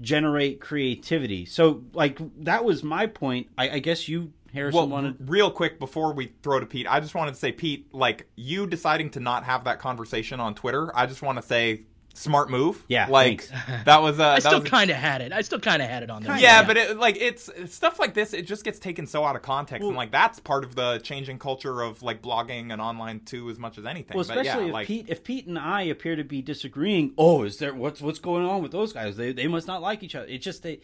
generate 0.01 0.59
creativity. 0.59 1.45
So 1.45 1.83
like 1.93 2.19
that 2.43 2.65
was 2.65 2.83
my 2.83 3.05
point. 3.07 3.49
I, 3.57 3.69
I 3.69 3.79
guess 3.79 4.07
you 4.07 4.33
harrison 4.53 4.77
Well, 4.77 4.87
wanted 4.87 5.29
real 5.29 5.51
quick 5.51 5.79
before 5.79 6.13
we 6.13 6.33
throw 6.41 6.59
to 6.59 6.65
Pete, 6.65 6.87
I 6.89 6.99
just 6.99 7.15
wanted 7.15 7.33
to 7.33 7.39
say, 7.39 7.51
Pete, 7.51 7.93
like 7.93 8.27
you 8.35 8.67
deciding 8.67 9.11
to 9.11 9.19
not 9.19 9.43
have 9.43 9.65
that 9.65 9.79
conversation 9.79 10.39
on 10.39 10.55
Twitter, 10.55 10.91
I 10.95 11.05
just 11.05 11.21
want 11.21 11.37
to 11.37 11.43
say, 11.43 11.83
smart 12.17 12.49
move. 12.49 12.83
Yeah, 12.87 13.07
like 13.07 13.43
thanks. 13.43 13.83
that 13.85 14.01
was. 14.01 14.19
Uh, 14.19 14.23
I 14.23 14.35
that 14.39 14.43
still 14.43 14.61
kind 14.61 14.89
of 14.89 14.97
had 14.97 15.21
it. 15.21 15.31
I 15.31 15.41
still 15.41 15.59
kind 15.59 15.81
of 15.81 15.89
had 15.89 16.03
it 16.03 16.09
on 16.09 16.23
there. 16.23 16.37
Yeah, 16.37 16.65
but 16.65 16.77
it, 16.77 16.97
like 16.97 17.17
it's 17.17 17.49
it's 17.49 17.73
stuff 17.73 17.99
like 17.99 18.13
this. 18.13 18.33
It 18.33 18.43
just 18.47 18.63
gets 18.63 18.79
taken 18.79 19.07
so 19.07 19.23
out 19.23 19.35
of 19.35 19.41
context, 19.41 19.81
Well- 19.81 19.89
and 19.89 19.97
like 19.97 20.11
that's 20.11 20.39
part 20.39 20.63
of 20.63 20.75
the 20.75 20.99
changing 20.99 21.39
culture 21.39 21.81
of 21.81 22.01
like 22.03 22.21
blogging 22.21 22.71
and 22.73 22.81
online 22.81 23.21
too, 23.21 23.49
as 23.49 23.59
much 23.59 23.77
as 23.77 23.85
anything. 23.85 24.15
Well, 24.17 24.25
but 24.27 24.37
especially 24.37 24.63
yeah, 24.63 24.69
if 24.69 24.73
like 24.73 24.87
Pete, 24.87 25.05
if 25.09 25.23
Pete 25.23 25.47
and 25.47 25.59
I 25.59 25.83
appear 25.83 26.15
to 26.15 26.23
be 26.23 26.41
disagreeing. 26.41 27.13
Oh, 27.17 27.43
is 27.43 27.57
there 27.57 27.73
what's 27.73 28.01
what's 28.01 28.19
going 28.19 28.45
on 28.45 28.61
with 28.61 28.71
those 28.71 28.93
guys? 28.93 29.15
They 29.17 29.31
they 29.31 29.47
must 29.47 29.67
not 29.67 29.81
like 29.81 30.03
each 30.03 30.15
other. 30.15 30.27
It's 30.27 30.43
just 30.43 30.63
they. 30.63 30.81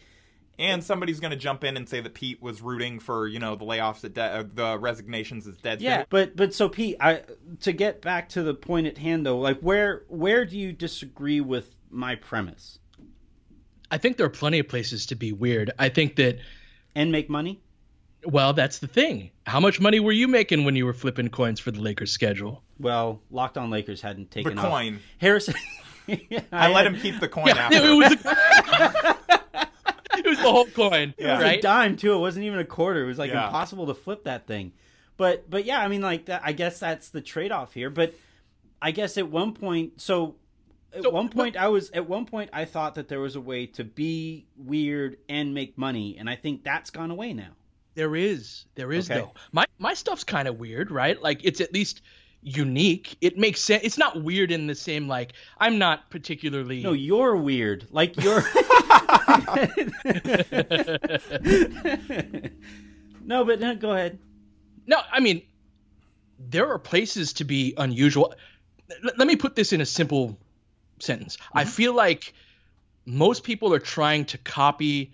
And 0.58 0.82
somebody's 0.84 1.20
going 1.20 1.30
to 1.32 1.36
jump 1.36 1.64
in 1.64 1.76
and 1.76 1.88
say 1.88 2.00
that 2.00 2.14
Pete 2.14 2.40
was 2.42 2.62
rooting 2.62 2.98
for 3.00 3.26
you 3.26 3.38
know 3.38 3.56
the 3.56 3.64
layoffs 3.64 4.04
at 4.04 4.14
de- 4.14 4.22
uh, 4.22 4.44
the 4.54 4.78
resignations 4.78 5.46
as 5.46 5.56
dead. 5.58 5.80
Yeah, 5.80 6.04
but 6.10 6.36
but 6.36 6.54
so 6.54 6.68
Pete, 6.68 6.96
I 7.00 7.22
to 7.60 7.72
get 7.72 8.00
back 8.02 8.28
to 8.30 8.42
the 8.42 8.54
point 8.54 8.86
at 8.86 8.98
hand 8.98 9.24
though, 9.26 9.38
like 9.38 9.60
where 9.60 10.04
where 10.08 10.44
do 10.44 10.58
you 10.58 10.72
disagree 10.72 11.40
with 11.40 11.74
my 11.90 12.14
premise 12.16 12.78
I 13.90 13.98
think 13.98 14.16
there 14.16 14.26
are 14.26 14.30
plenty 14.30 14.58
of 14.58 14.66
places 14.68 15.06
to 15.06 15.14
be 15.14 15.32
weird. 15.32 15.70
I 15.78 15.88
think 15.88 16.16
that, 16.16 16.38
and 16.96 17.12
make 17.12 17.28
money? 17.30 17.60
well, 18.26 18.54
that's 18.54 18.78
the 18.78 18.86
thing. 18.88 19.30
How 19.46 19.60
much 19.60 19.78
money 19.80 20.00
were 20.00 20.10
you 20.10 20.26
making 20.26 20.64
when 20.64 20.74
you 20.74 20.86
were 20.86 20.94
flipping 20.94 21.28
coins 21.28 21.60
for 21.60 21.70
the 21.70 21.80
Lakers 21.80 22.10
schedule? 22.10 22.64
Well, 22.80 23.20
Locked 23.30 23.58
On 23.58 23.68
Lakers 23.70 24.00
hadn't 24.00 24.30
the 24.30 24.42
taken 24.42 24.58
off. 24.58 24.64
coin. 24.70 25.00
Harrison. 25.18 25.54
Yeah, 26.06 26.40
I 26.52 26.68
let 26.70 26.84
had- 26.84 26.94
him 26.96 27.00
keep 27.00 27.18
the 27.18 27.28
coin 27.28 27.46
Yeah, 27.46 27.56
after. 27.56 27.78
it 27.78 27.94
was. 27.94 28.12
it 28.12 28.24
was 28.24 29.16
the 30.44 30.52
whole 30.52 30.66
coin, 30.66 31.14
Yeah. 31.18 31.32
It 31.32 31.34
was 31.36 31.42
right? 31.44 31.58
a 31.58 31.62
dime 31.62 31.96
too. 31.96 32.14
It 32.14 32.18
wasn't 32.18 32.44
even 32.46 32.58
a 32.60 32.64
quarter. 32.64 33.02
It 33.02 33.06
was 33.06 33.18
like 33.18 33.30
Yeah. 33.32 33.46
impossible 33.46 33.86
to 33.86 33.94
flip 33.94 34.24
that 34.24 34.46
thing. 34.46 34.72
But 35.16 35.48
but 35.50 35.64
yeah, 35.64 35.80
I 35.80 35.88
mean 35.88 36.00
like 36.02 36.26
that. 36.26 36.42
I 36.44 36.52
guess 36.52 36.78
that's 36.78 37.08
the 37.10 37.20
trade 37.20 37.52
off 37.52 37.72
here. 37.74 37.90
But 37.90 38.14
I 38.82 38.90
guess 38.90 39.16
at 39.18 39.28
one 39.28 39.52
point, 39.52 40.00
so 40.00 40.36
at 40.92 41.02
So, 41.02 41.10
one 41.10 41.28
point 41.28 41.56
I 41.56 41.68
was 41.68 41.90
at 41.90 42.08
one 42.08 42.26
point 42.26 42.50
I 42.52 42.64
thought 42.64 42.94
that 42.96 43.08
there 43.08 43.20
was 43.20 43.34
a 43.36 43.40
way 43.40 43.66
to 43.66 43.84
be 43.84 44.46
weird 44.56 45.16
and 45.28 45.54
make 45.54 45.76
money, 45.78 46.16
and 46.18 46.28
I 46.30 46.36
think 46.36 46.62
that's 46.64 46.90
gone 46.90 47.10
away 47.10 47.32
now. 47.32 47.50
There 47.94 48.16
is, 48.16 48.64
there 48.74 48.92
is 48.92 49.10
Okay. 49.10 49.20
though. 49.20 49.32
My 49.52 49.64
my 49.78 49.94
stuff's 49.94 50.24
kind 50.24 50.48
of 50.48 50.58
weird, 50.58 50.90
right? 50.90 51.20
Like 51.22 51.40
it's 51.44 51.60
at 51.60 51.72
least 51.72 52.02
unique. 52.42 53.16
It 53.20 53.38
makes 53.38 53.60
sense. 53.60 53.82
It's 53.84 53.96
not 53.98 54.22
weird 54.22 54.50
in 54.52 54.66
the 54.66 54.74
same 54.74 55.06
like 55.08 55.32
I'm 55.58 55.78
not 55.78 56.10
particularly. 56.10 56.82
No, 56.82 56.92
you're 56.92 57.36
weird. 57.36 57.86
Like 57.90 58.20
you're. 58.22 58.42
no, 63.24 63.44
but 63.44 63.60
no, 63.60 63.76
go 63.76 63.92
ahead. 63.92 64.18
No, 64.86 65.00
I 65.10 65.20
mean, 65.20 65.42
there 66.38 66.70
are 66.70 66.78
places 66.78 67.34
to 67.34 67.44
be 67.44 67.74
unusual. 67.76 68.34
L- 68.90 69.12
let 69.16 69.26
me 69.26 69.36
put 69.36 69.54
this 69.54 69.72
in 69.72 69.80
a 69.80 69.86
simple 69.86 70.38
sentence. 70.98 71.36
Mm-hmm. 71.36 71.58
I 71.58 71.64
feel 71.64 71.94
like 71.94 72.34
most 73.06 73.44
people 73.44 73.72
are 73.74 73.78
trying 73.78 74.24
to 74.26 74.38
copy 74.38 75.12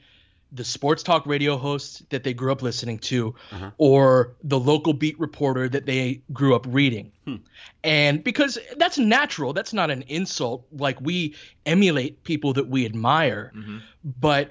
the 0.52 0.64
sports 0.64 1.02
talk 1.02 1.26
radio 1.26 1.56
hosts 1.56 2.02
that 2.10 2.24
they 2.24 2.34
grew 2.34 2.50
up 2.52 2.60
listening 2.62 2.98
to 2.98 3.34
Uh-huh. 3.52 3.70
or 3.78 4.32
the 4.42 4.58
local 4.58 4.92
beat 4.92 5.18
reporter 5.20 5.68
that 5.68 5.86
they 5.86 6.22
grew 6.32 6.54
up 6.56 6.66
reading. 6.68 7.12
Hmm. 7.24 7.36
And 7.84 8.24
because 8.24 8.58
that's 8.76 8.98
natural, 8.98 9.52
that's 9.52 9.72
not 9.72 9.90
an 9.90 10.02
insult. 10.08 10.66
Like 10.72 11.00
we 11.00 11.34
emulate 11.64 12.24
people 12.24 12.54
that 12.54 12.68
we 12.68 12.84
admire, 12.84 13.52
Mm-hmm. 13.54 13.78
but 14.04 14.50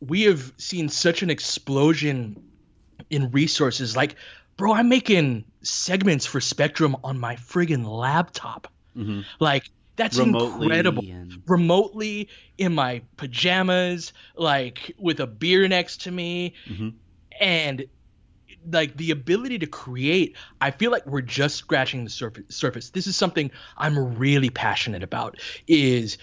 we 0.00 0.22
have 0.22 0.52
seen 0.58 0.88
such 0.90 1.22
an 1.22 1.30
explosion 1.30 2.42
in 3.08 3.30
resources. 3.30 3.96
Like, 3.96 4.16
bro, 4.56 4.74
I'm 4.74 4.88
making 4.88 5.44
segments 5.62 6.26
for 6.26 6.40
Spectrum 6.40 6.96
on 7.02 7.18
my 7.18 7.36
friggin' 7.36 7.86
laptop. 7.86 8.68
Mhm. 8.96 9.24
Like, 9.40 9.70
that's 9.96 10.18
Remotely 10.18 10.66
incredible. 10.66 11.04
and- 11.04 11.42
Remotely 11.46 12.28
in 12.58 12.74
my 12.74 13.02
pajamas, 13.16 14.12
like 14.36 14.94
with 14.98 15.20
a 15.20 15.26
beer 15.26 15.68
next 15.68 16.02
to 16.02 16.10
me, 16.10 16.54
Mhm. 16.68 16.94
and 17.40 17.84
like 18.70 18.96
the 18.96 19.10
ability 19.10 19.58
to 19.58 19.66
create. 19.66 20.36
I 20.60 20.70
feel 20.70 20.90
like 20.90 21.06
we're 21.06 21.20
just 21.20 21.56
scratching 21.56 22.04
the 22.04 22.10
surface. 22.10 22.44
Surface. 22.48 22.90
This 22.90 23.06
is 23.06 23.14
something 23.14 23.50
I'm 23.76 24.16
really 24.16 24.48
passionate 24.48 25.02
about. 25.02 25.38
Is 25.68 26.16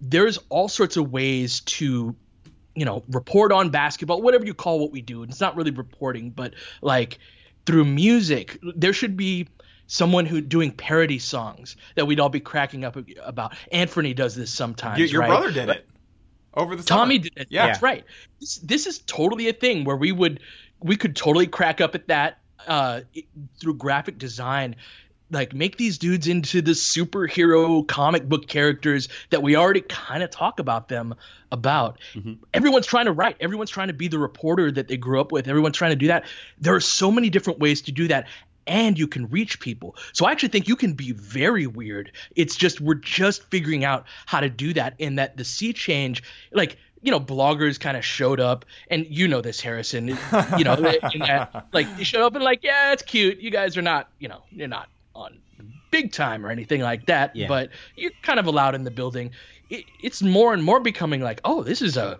there's 0.00 0.38
all 0.50 0.68
sorts 0.68 0.96
of 0.98 1.10
ways 1.10 1.60
to 1.60 2.14
you 2.74 2.84
know 2.84 3.02
report 3.08 3.50
on 3.52 3.70
basketball 3.70 4.20
whatever 4.20 4.44
you 4.44 4.52
call 4.52 4.78
what 4.78 4.92
we 4.92 5.00
do 5.00 5.22
it's 5.22 5.40
not 5.40 5.56
really 5.56 5.70
reporting 5.70 6.28
but 6.28 6.52
like 6.82 7.18
through 7.64 7.86
music 7.86 8.58
there 8.76 8.92
should 8.92 9.16
be 9.16 9.48
someone 9.86 10.26
who 10.26 10.40
doing 10.40 10.72
parody 10.72 11.18
songs 11.18 11.76
that 11.94 12.06
we'd 12.06 12.20
all 12.20 12.28
be 12.28 12.40
cracking 12.40 12.84
up 12.84 12.96
about 13.22 13.54
anthony 13.70 14.14
does 14.14 14.34
this 14.34 14.52
sometimes 14.52 14.98
Your, 14.98 15.08
your 15.08 15.20
right? 15.20 15.28
brother 15.28 15.50
did 15.52 15.68
it 15.68 15.86
over 16.56 16.74
the 16.74 16.82
summer. 16.82 17.00
Tommy 17.00 17.18
did 17.18 17.32
it. 17.36 17.48
Yeah. 17.50 17.66
That's 17.66 17.82
right. 17.82 18.04
This, 18.40 18.56
this 18.56 18.86
is 18.86 18.98
totally 19.00 19.48
a 19.48 19.52
thing 19.52 19.84
where 19.84 19.96
we 19.96 20.10
would 20.10 20.40
we 20.82 20.96
could 20.96 21.14
totally 21.14 21.46
crack 21.46 21.80
up 21.80 21.94
at 21.94 22.08
that 22.08 22.38
uh, 22.66 23.02
through 23.60 23.74
graphic 23.74 24.18
design. 24.18 24.76
Like 25.30 25.52
make 25.52 25.76
these 25.76 25.98
dudes 25.98 26.28
into 26.28 26.62
the 26.62 26.70
superhero 26.70 27.86
comic 27.86 28.28
book 28.28 28.46
characters 28.46 29.08
that 29.30 29.42
we 29.42 29.56
already 29.56 29.80
kind 29.80 30.22
of 30.22 30.30
talk 30.30 30.60
about 30.60 30.88
them 30.88 31.14
about. 31.50 31.98
Everyone's 32.54 32.86
trying 32.86 33.06
to 33.06 33.12
write. 33.12 33.36
Everyone's 33.40 33.70
trying 33.70 33.88
to 33.88 33.94
be 33.94 34.08
the 34.08 34.18
reporter 34.18 34.70
that 34.70 34.86
they 34.88 34.96
grew 34.96 35.20
up 35.20 35.32
with. 35.32 35.48
Everyone's 35.48 35.76
trying 35.76 35.90
to 35.90 35.96
do 35.96 36.06
that. 36.06 36.24
There 36.60 36.74
are 36.74 36.80
so 36.80 37.10
many 37.10 37.28
different 37.28 37.58
ways 37.58 37.82
to 37.82 37.92
do 37.92 38.08
that. 38.08 38.28
And 38.66 38.98
you 38.98 39.06
can 39.06 39.28
reach 39.28 39.60
people. 39.60 39.96
So 40.12 40.26
I 40.26 40.32
actually 40.32 40.48
think 40.48 40.66
you 40.68 40.76
can 40.76 40.94
be 40.94 41.12
very 41.12 41.66
weird. 41.66 42.12
It's 42.34 42.56
just 42.56 42.80
we're 42.80 42.94
just 42.94 43.44
figuring 43.44 43.84
out 43.84 44.06
how 44.26 44.40
to 44.40 44.48
do 44.50 44.72
that. 44.74 44.94
And 44.98 45.18
that 45.18 45.36
the 45.36 45.44
sea 45.44 45.72
change, 45.72 46.22
like 46.52 46.76
you 47.02 47.12
know, 47.12 47.20
bloggers 47.20 47.78
kind 47.78 47.96
of 47.96 48.04
showed 48.04 48.40
up, 48.40 48.64
and 48.90 49.06
you 49.08 49.28
know 49.28 49.40
this, 49.40 49.60
Harrison. 49.60 50.08
You 50.08 50.64
know, 50.64 50.74
in 51.12 51.20
that, 51.20 51.66
like 51.72 51.96
they 51.96 52.02
showed 52.02 52.24
up 52.24 52.34
and 52.34 52.42
like, 52.42 52.64
yeah, 52.64 52.92
it's 52.92 53.02
cute. 53.02 53.38
You 53.38 53.50
guys 53.50 53.76
are 53.76 53.82
not, 53.82 54.08
you 54.18 54.26
know, 54.28 54.42
you're 54.50 54.66
not 54.66 54.88
on 55.14 55.38
big 55.92 56.10
time 56.10 56.44
or 56.44 56.50
anything 56.50 56.80
like 56.80 57.06
that, 57.06 57.36
Yeah. 57.36 57.46
but 57.46 57.70
you're 57.94 58.10
kind 58.22 58.40
of 58.40 58.46
allowed 58.46 58.74
in 58.74 58.82
the 58.82 58.90
building. 58.90 59.30
It, 59.70 59.84
it's 60.02 60.20
more 60.22 60.52
and 60.52 60.62
more 60.64 60.80
becoming 60.80 61.20
like, 61.20 61.40
oh, 61.44 61.62
this 61.62 61.80
is 61.80 61.96
a 61.96 62.18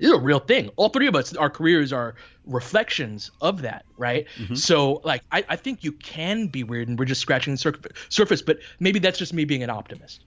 is 0.00 0.10
a 0.10 0.18
real 0.18 0.38
thing. 0.38 0.70
All 0.76 0.88
three 0.88 1.06
of 1.06 1.14
us, 1.14 1.34
our 1.34 1.50
careers 1.50 1.92
are 1.92 2.14
reflections 2.46 3.30
of 3.40 3.62
that, 3.62 3.84
right? 3.96 4.26
Mm-hmm. 4.36 4.54
So, 4.54 5.00
like, 5.04 5.22
I, 5.30 5.44
I 5.48 5.56
think 5.56 5.84
you 5.84 5.92
can 5.92 6.48
be 6.48 6.64
weird, 6.64 6.88
and 6.88 6.98
we're 6.98 7.04
just 7.04 7.20
scratching 7.20 7.54
the 7.54 7.58
sur- 7.58 7.74
surface. 8.08 8.42
But 8.42 8.58
maybe 8.78 8.98
that's 8.98 9.18
just 9.18 9.32
me 9.32 9.44
being 9.44 9.62
an 9.62 9.70
optimist. 9.70 10.24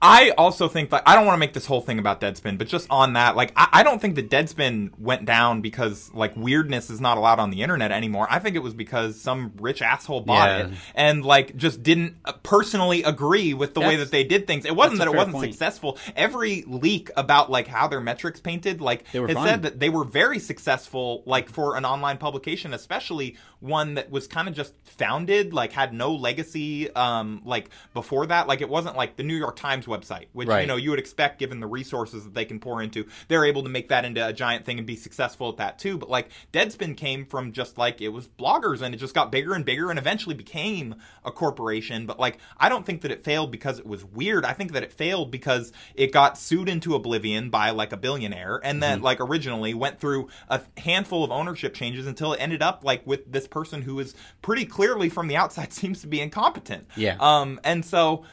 I 0.00 0.30
also 0.38 0.68
think 0.68 0.92
like 0.92 1.02
I 1.06 1.16
don't 1.16 1.26
want 1.26 1.34
to 1.34 1.40
make 1.40 1.54
this 1.54 1.66
whole 1.66 1.80
thing 1.80 1.98
about 1.98 2.20
Deadspin, 2.20 2.56
but 2.56 2.68
just 2.68 2.86
on 2.88 3.14
that, 3.14 3.34
like 3.34 3.52
I, 3.56 3.68
I 3.72 3.82
don't 3.82 4.00
think 4.00 4.14
the 4.14 4.22
Deadspin 4.22 4.96
went 4.96 5.24
down 5.24 5.60
because 5.60 6.12
like 6.14 6.36
weirdness 6.36 6.88
is 6.88 7.00
not 7.00 7.18
allowed 7.18 7.40
on 7.40 7.50
the 7.50 7.62
internet 7.62 7.90
anymore. 7.90 8.28
I 8.30 8.38
think 8.38 8.54
it 8.54 8.60
was 8.60 8.74
because 8.74 9.20
some 9.20 9.52
rich 9.60 9.82
asshole 9.82 10.20
bought 10.20 10.48
Yeah. 10.48 10.66
it 10.66 10.72
and 10.94 11.24
like 11.24 11.56
just 11.56 11.82
didn't 11.82 12.16
uh, 12.24 12.32
personally 12.44 13.02
agree 13.02 13.54
with 13.54 13.74
the 13.74 13.80
way 13.80 13.96
that 13.96 14.12
they 14.12 14.22
did 14.22 14.46
things. 14.46 14.64
It 14.66 14.76
wasn't 14.76 14.98
that 15.00 15.08
it 15.08 15.14
wasn't 15.14 15.34
point. 15.34 15.52
successful. 15.52 15.98
Every 16.14 16.62
leak 16.66 17.10
about 17.16 17.50
like 17.50 17.66
how 17.66 17.88
their 17.88 18.00
metrics 18.00 18.38
painted, 18.38 18.80
like 18.80 19.04
it 19.12 19.36
said 19.36 19.62
that 19.62 19.80
they 19.80 19.90
were 19.90 20.04
very 20.04 20.38
successful, 20.38 21.24
like 21.26 21.48
for 21.48 21.76
an 21.76 21.84
online 21.84 22.18
publication, 22.18 22.72
especially 22.72 23.36
one 23.58 23.94
that 23.94 24.10
was 24.10 24.26
kind 24.28 24.48
of 24.48 24.54
just 24.54 24.74
founded, 24.84 25.52
like 25.52 25.72
had 25.72 25.92
no 25.92 26.14
legacy, 26.14 26.92
um, 26.94 27.42
like 27.44 27.70
before 27.94 28.26
that. 28.26 28.46
Like 28.46 28.60
it 28.60 28.68
wasn't 28.68 28.96
like 28.96 29.16
the 29.16 29.22
New 29.24 29.36
York 29.36 29.56
Times 29.56 29.71
website, 29.80 30.26
which 30.32 30.48
you 30.48 30.66
know 30.66 30.76
you 30.76 30.90
would 30.90 30.98
expect 30.98 31.38
given 31.38 31.60
the 31.60 31.66
resources 31.66 32.24
that 32.24 32.34
they 32.34 32.44
can 32.44 32.60
pour 32.60 32.82
into. 32.82 33.06
They're 33.28 33.44
able 33.44 33.62
to 33.62 33.68
make 33.68 33.88
that 33.88 34.04
into 34.04 34.26
a 34.26 34.32
giant 34.32 34.64
thing 34.64 34.78
and 34.78 34.86
be 34.86 34.96
successful 34.96 35.48
at 35.48 35.56
that 35.56 35.78
too. 35.78 35.98
But 35.98 36.10
like 36.10 36.28
Deadspin 36.52 36.96
came 36.96 37.26
from 37.26 37.52
just 37.52 37.78
like 37.78 38.00
it 38.00 38.08
was 38.08 38.28
bloggers 38.28 38.82
and 38.82 38.94
it 38.94 38.98
just 38.98 39.14
got 39.14 39.32
bigger 39.32 39.54
and 39.54 39.64
bigger 39.64 39.90
and 39.90 39.98
eventually 39.98 40.34
became 40.34 40.94
a 41.24 41.32
corporation. 41.32 42.06
But 42.06 42.20
like 42.20 42.38
I 42.58 42.68
don't 42.68 42.86
think 42.86 43.02
that 43.02 43.10
it 43.10 43.24
failed 43.24 43.50
because 43.50 43.78
it 43.78 43.86
was 43.86 44.04
weird. 44.04 44.44
I 44.44 44.52
think 44.52 44.72
that 44.72 44.82
it 44.82 44.92
failed 44.92 45.30
because 45.30 45.72
it 45.94 46.12
got 46.12 46.38
sued 46.38 46.68
into 46.68 46.94
oblivion 46.94 47.50
by 47.50 47.70
like 47.70 47.92
a 47.92 47.96
billionaire 47.96 48.60
and 48.62 48.82
then 48.82 49.02
like 49.02 49.20
originally 49.20 49.74
went 49.74 49.98
through 49.98 50.28
a 50.48 50.60
handful 50.78 51.24
of 51.24 51.30
ownership 51.30 51.74
changes 51.74 52.06
until 52.06 52.32
it 52.32 52.38
ended 52.38 52.62
up 52.62 52.84
like 52.84 53.06
with 53.06 53.30
this 53.30 53.46
person 53.46 53.82
who 53.82 53.98
is 54.00 54.14
pretty 54.40 54.64
clearly 54.64 55.08
from 55.08 55.28
the 55.28 55.36
outside 55.36 55.72
seems 55.82 56.00
to 56.02 56.06
be 56.06 56.20
incompetent. 56.20 56.86
Yeah. 56.96 57.16
Um, 57.20 57.60
and 57.64 57.84
so 57.84 58.24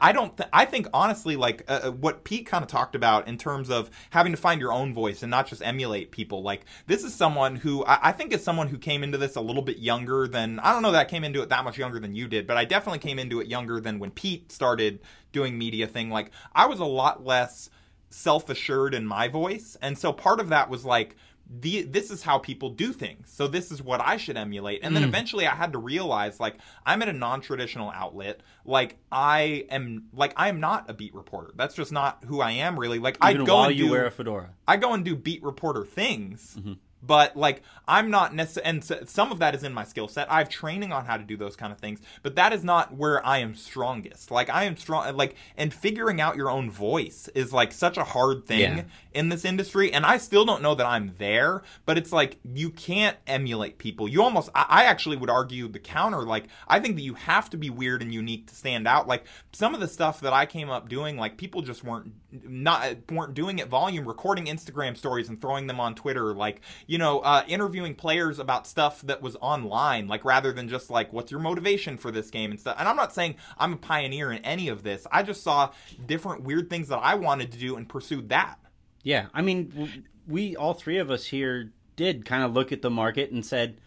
I 0.00 0.12
don't. 0.12 0.36
Th- 0.36 0.48
I 0.52 0.66
think 0.66 0.86
honestly, 0.92 1.36
like 1.36 1.64
uh, 1.66 1.80
uh, 1.84 1.90
what 1.92 2.24
Pete 2.24 2.46
kind 2.46 2.62
of 2.62 2.68
talked 2.68 2.94
about 2.94 3.26
in 3.26 3.38
terms 3.38 3.70
of 3.70 3.90
having 4.10 4.32
to 4.32 4.38
find 4.38 4.60
your 4.60 4.72
own 4.72 4.92
voice 4.92 5.22
and 5.22 5.30
not 5.30 5.46
just 5.46 5.62
emulate 5.62 6.10
people. 6.10 6.42
Like 6.42 6.66
this 6.86 7.04
is 7.04 7.14
someone 7.14 7.56
who 7.56 7.84
I, 7.86 8.08
I 8.08 8.12
think 8.12 8.32
is 8.32 8.44
someone 8.44 8.68
who 8.68 8.76
came 8.76 9.02
into 9.02 9.16
this 9.16 9.36
a 9.36 9.40
little 9.40 9.62
bit 9.62 9.78
younger 9.78 10.28
than 10.28 10.58
I 10.58 10.72
don't 10.72 10.82
know 10.82 10.92
that 10.92 11.00
I 11.00 11.04
came 11.08 11.24
into 11.24 11.40
it 11.40 11.48
that 11.48 11.64
much 11.64 11.78
younger 11.78 11.98
than 11.98 12.14
you 12.14 12.28
did, 12.28 12.46
but 12.46 12.56
I 12.58 12.64
definitely 12.66 12.98
came 12.98 13.18
into 13.18 13.40
it 13.40 13.46
younger 13.46 13.80
than 13.80 13.98
when 13.98 14.10
Pete 14.10 14.52
started 14.52 15.00
doing 15.32 15.56
media 15.56 15.86
thing. 15.86 16.10
Like 16.10 16.32
I 16.54 16.66
was 16.66 16.80
a 16.80 16.84
lot 16.84 17.24
less 17.24 17.70
self 18.10 18.50
assured 18.50 18.94
in 18.94 19.06
my 19.06 19.28
voice, 19.28 19.76
and 19.80 19.96
so 19.96 20.12
part 20.12 20.40
of 20.40 20.50
that 20.50 20.68
was 20.68 20.84
like 20.84 21.16
the 21.50 21.82
this 21.82 22.10
is 22.10 22.22
how 22.22 22.38
people 22.38 22.70
do 22.70 22.92
things. 22.92 23.30
So 23.32 23.48
this 23.48 23.72
is 23.72 23.82
what 23.82 24.00
I 24.00 24.18
should 24.18 24.36
emulate. 24.36 24.80
And 24.82 24.94
then 24.94 25.02
eventually 25.04 25.46
I 25.46 25.54
had 25.54 25.72
to 25.72 25.78
realize 25.78 26.38
like 26.40 26.56
I'm 26.84 27.00
at 27.02 27.08
a 27.08 27.12
non-traditional 27.12 27.90
outlet. 27.90 28.40
Like 28.64 28.98
I 29.10 29.66
am 29.70 30.08
like 30.12 30.34
I 30.36 30.48
am 30.48 30.60
not 30.60 30.90
a 30.90 30.94
beat 30.94 31.14
reporter. 31.14 31.52
That's 31.56 31.74
just 31.74 31.90
not 31.90 32.24
who 32.26 32.40
I 32.40 32.52
am 32.52 32.78
really. 32.78 32.98
Like 32.98 33.16
I 33.20 33.32
go 33.32 33.56
while 33.56 33.68
and 33.68 33.78
you 33.78 33.86
do, 33.86 33.90
wear 33.92 34.06
a 34.06 34.10
fedora. 34.10 34.50
I 34.66 34.76
go 34.76 34.92
and 34.92 35.04
do 35.04 35.16
beat 35.16 35.42
reporter 35.42 35.84
things. 35.84 36.56
Mm-hmm. 36.58 36.74
But 37.02 37.36
like 37.36 37.62
I'm 37.86 38.10
not 38.10 38.34
necessarily, 38.34 38.70
and 38.70 38.84
so- 38.84 39.04
some 39.06 39.30
of 39.32 39.38
that 39.38 39.54
is 39.54 39.62
in 39.62 39.72
my 39.72 39.84
skill 39.84 40.08
set. 40.08 40.30
I 40.30 40.38
have 40.38 40.48
training 40.48 40.92
on 40.92 41.04
how 41.06 41.16
to 41.16 41.22
do 41.22 41.36
those 41.36 41.54
kind 41.56 41.72
of 41.72 41.78
things, 41.78 42.00
but 42.22 42.34
that 42.36 42.52
is 42.52 42.64
not 42.64 42.94
where 42.94 43.24
I 43.24 43.38
am 43.38 43.54
strongest. 43.54 44.30
Like 44.30 44.50
I 44.50 44.64
am 44.64 44.76
strong, 44.76 45.16
like 45.16 45.36
and 45.56 45.72
figuring 45.72 46.20
out 46.20 46.36
your 46.36 46.50
own 46.50 46.70
voice 46.70 47.28
is 47.34 47.52
like 47.52 47.72
such 47.72 47.96
a 47.96 48.04
hard 48.04 48.46
thing 48.46 48.60
Yeah. 48.78 48.82
in 49.14 49.28
this 49.28 49.44
industry. 49.44 49.92
And 49.92 50.04
I 50.04 50.18
still 50.18 50.44
don't 50.44 50.60
know 50.60 50.74
that 50.74 50.86
I'm 50.86 51.14
there, 51.18 51.62
but 51.86 51.96
it's 51.98 52.12
like 52.12 52.38
you 52.44 52.70
can't 52.70 53.16
emulate 53.26 53.78
people. 53.78 54.08
You 54.08 54.22
almost, 54.22 54.50
I, 54.54 54.66
I 54.68 54.84
actually 54.84 55.16
would 55.16 55.30
argue 55.30 55.68
the 55.68 55.78
counter. 55.78 56.22
Like 56.22 56.46
I 56.66 56.80
think 56.80 56.96
that 56.96 57.02
you 57.02 57.14
have 57.14 57.48
to 57.50 57.56
be 57.56 57.70
weird 57.70 58.02
and 58.02 58.12
unique 58.12 58.48
to 58.48 58.54
stand 58.56 58.88
out. 58.88 59.06
Like 59.06 59.24
some 59.52 59.72
of 59.72 59.80
the 59.80 59.88
stuff 59.88 60.20
that 60.20 60.32
I 60.32 60.46
came 60.46 60.68
up 60.68 60.88
doing, 60.88 61.16
like 61.16 61.36
people 61.36 61.62
just 61.62 61.84
weren't 61.84 62.12
not 62.32 62.96
weren't 63.10 63.34
doing 63.34 63.58
it 63.60 63.68
volume, 63.68 64.06
recording 64.06 64.46
Instagram 64.46 64.96
stories 64.96 65.28
and 65.28 65.40
throwing 65.40 65.66
them 65.66 65.80
on 65.80 65.94
Twitter, 65.94 66.34
like 66.34 66.60
you 66.88 66.96
know, 66.96 67.20
uh, 67.20 67.44
interviewing 67.46 67.94
players 67.94 68.38
about 68.38 68.66
stuff 68.66 69.02
that 69.02 69.20
was 69.20 69.36
online, 69.42 70.08
like 70.08 70.24
rather 70.24 70.52
than 70.52 70.68
just 70.68 70.88
like 70.88 71.12
what's 71.12 71.30
your 71.30 71.38
motivation 71.38 71.98
for 71.98 72.10
this 72.10 72.30
game 72.30 72.50
and 72.50 72.58
stuff. 72.58 72.76
And 72.78 72.88
I'm 72.88 72.96
not 72.96 73.12
saying 73.12 73.36
I'm 73.58 73.74
a 73.74 73.76
pioneer 73.76 74.32
in 74.32 74.42
any 74.42 74.68
of 74.68 74.82
this. 74.82 75.06
I 75.12 75.22
just 75.22 75.42
saw 75.42 75.70
different 76.06 76.44
weird 76.44 76.70
things 76.70 76.88
that 76.88 76.96
I 76.96 77.14
wanted 77.14 77.52
to 77.52 77.58
do 77.58 77.76
and 77.76 77.86
pursued 77.86 78.30
that. 78.30 78.56
Yeah, 79.02 79.26
I 79.34 79.42
mean, 79.42 80.06
we 80.26 80.56
all 80.56 80.72
three 80.72 80.96
of 80.96 81.10
us 81.10 81.26
here 81.26 81.70
did 81.94 82.24
kind 82.24 82.42
of 82.42 82.54
look 82.54 82.72
at 82.72 82.80
the 82.80 82.90
market 82.90 83.30
and 83.32 83.44
said, 83.44 83.80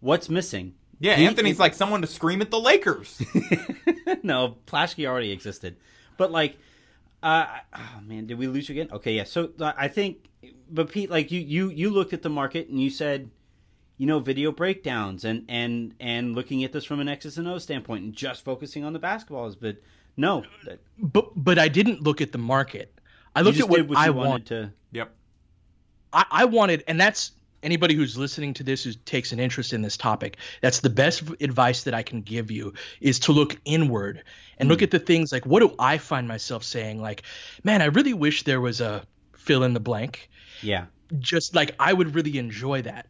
"What's 0.00 0.28
missing?" 0.30 0.74
Yeah, 0.98 1.16
He- 1.16 1.26
Anthony's 1.26 1.58
like 1.58 1.74
someone 1.74 2.00
to 2.00 2.06
scream 2.06 2.40
at 2.40 2.50
the 2.50 2.58
Lakers. 2.58 3.22
no, 4.22 4.56
Plaschke 4.66 5.06
already 5.06 5.30
existed, 5.30 5.76
but 6.16 6.32
like, 6.32 6.56
uh, 7.22 7.46
oh 7.74 8.00
man, 8.02 8.26
did 8.26 8.38
we 8.38 8.46
lose 8.46 8.70
again? 8.70 8.88
Okay, 8.90 9.12
yeah. 9.12 9.24
So 9.24 9.50
uh, 9.60 9.72
I 9.76 9.88
think, 9.88 10.28
but 10.70 10.90
Pete, 10.90 11.10
like 11.10 11.30
you, 11.30 11.40
you, 11.40 11.70
you 11.70 11.90
looked 11.90 12.12
at 12.12 12.22
the 12.22 12.30
market 12.30 12.68
and 12.68 12.80
you 12.80 12.90
said, 12.90 13.30
you 13.98 14.06
know 14.06 14.18
video 14.18 14.52
breakdowns 14.52 15.24
and 15.24 15.44
and 15.48 15.94
and 16.00 16.34
looking 16.34 16.64
at 16.64 16.72
this 16.72 16.84
from 16.84 17.00
an 17.00 17.08
X's 17.08 17.38
and 17.38 17.48
O 17.48 17.58
standpoint 17.58 18.04
and 18.04 18.12
just 18.12 18.44
focusing 18.44 18.84
on 18.84 18.92
the 18.92 19.00
basketballs. 19.00 19.56
But 19.58 19.78
no, 20.16 20.44
that- 20.64 20.80
But 20.98 21.30
but 21.34 21.58
I 21.58 21.68
didn't 21.68 22.02
look 22.02 22.20
at 22.20 22.32
the 22.32 22.38
market. 22.38 22.92
I 23.34 23.42
looked 23.42 23.60
at 23.60 23.68
what, 23.68 23.86
what 23.86 23.98
I 23.98 24.10
wanted. 24.10 24.28
wanted 24.28 24.46
to. 24.46 24.72
Yep. 24.92 25.14
I, 26.12 26.24
I 26.30 26.44
wanted, 26.46 26.84
and 26.88 26.98
that's 26.98 27.32
anybody 27.62 27.94
who's 27.94 28.16
listening 28.16 28.54
to 28.54 28.62
this 28.62 28.84
who 28.84 28.92
takes 28.92 29.32
an 29.32 29.40
interest 29.40 29.74
in 29.74 29.82
this 29.82 29.98
topic. 29.98 30.38
That's 30.62 30.80
the 30.80 30.88
best 30.88 31.22
advice 31.40 31.82
that 31.82 31.92
I 31.92 32.02
can 32.02 32.22
give 32.22 32.50
you 32.50 32.72
is 33.00 33.18
to 33.20 33.32
look 33.32 33.58
inward 33.66 34.22
and 34.56 34.70
look 34.70 34.80
hmm. 34.80 34.84
at 34.84 34.90
the 34.90 34.98
things 34.98 35.32
like 35.32 35.44
what 35.44 35.60
do 35.60 35.74
I 35.78 35.98
find 35.98 36.26
myself 36.26 36.64
saying? 36.64 37.00
Like, 37.02 37.22
man, 37.62 37.82
I 37.82 37.86
really 37.86 38.14
wish 38.14 38.44
there 38.44 38.60
was 38.60 38.80
a 38.80 39.02
fill 39.36 39.64
in 39.64 39.74
the 39.74 39.80
blank. 39.80 40.30
Yeah, 40.62 40.86
Just 41.18 41.54
like 41.54 41.74
I 41.78 41.92
would 41.92 42.14
really 42.14 42.38
enjoy 42.38 42.82
that. 42.82 43.06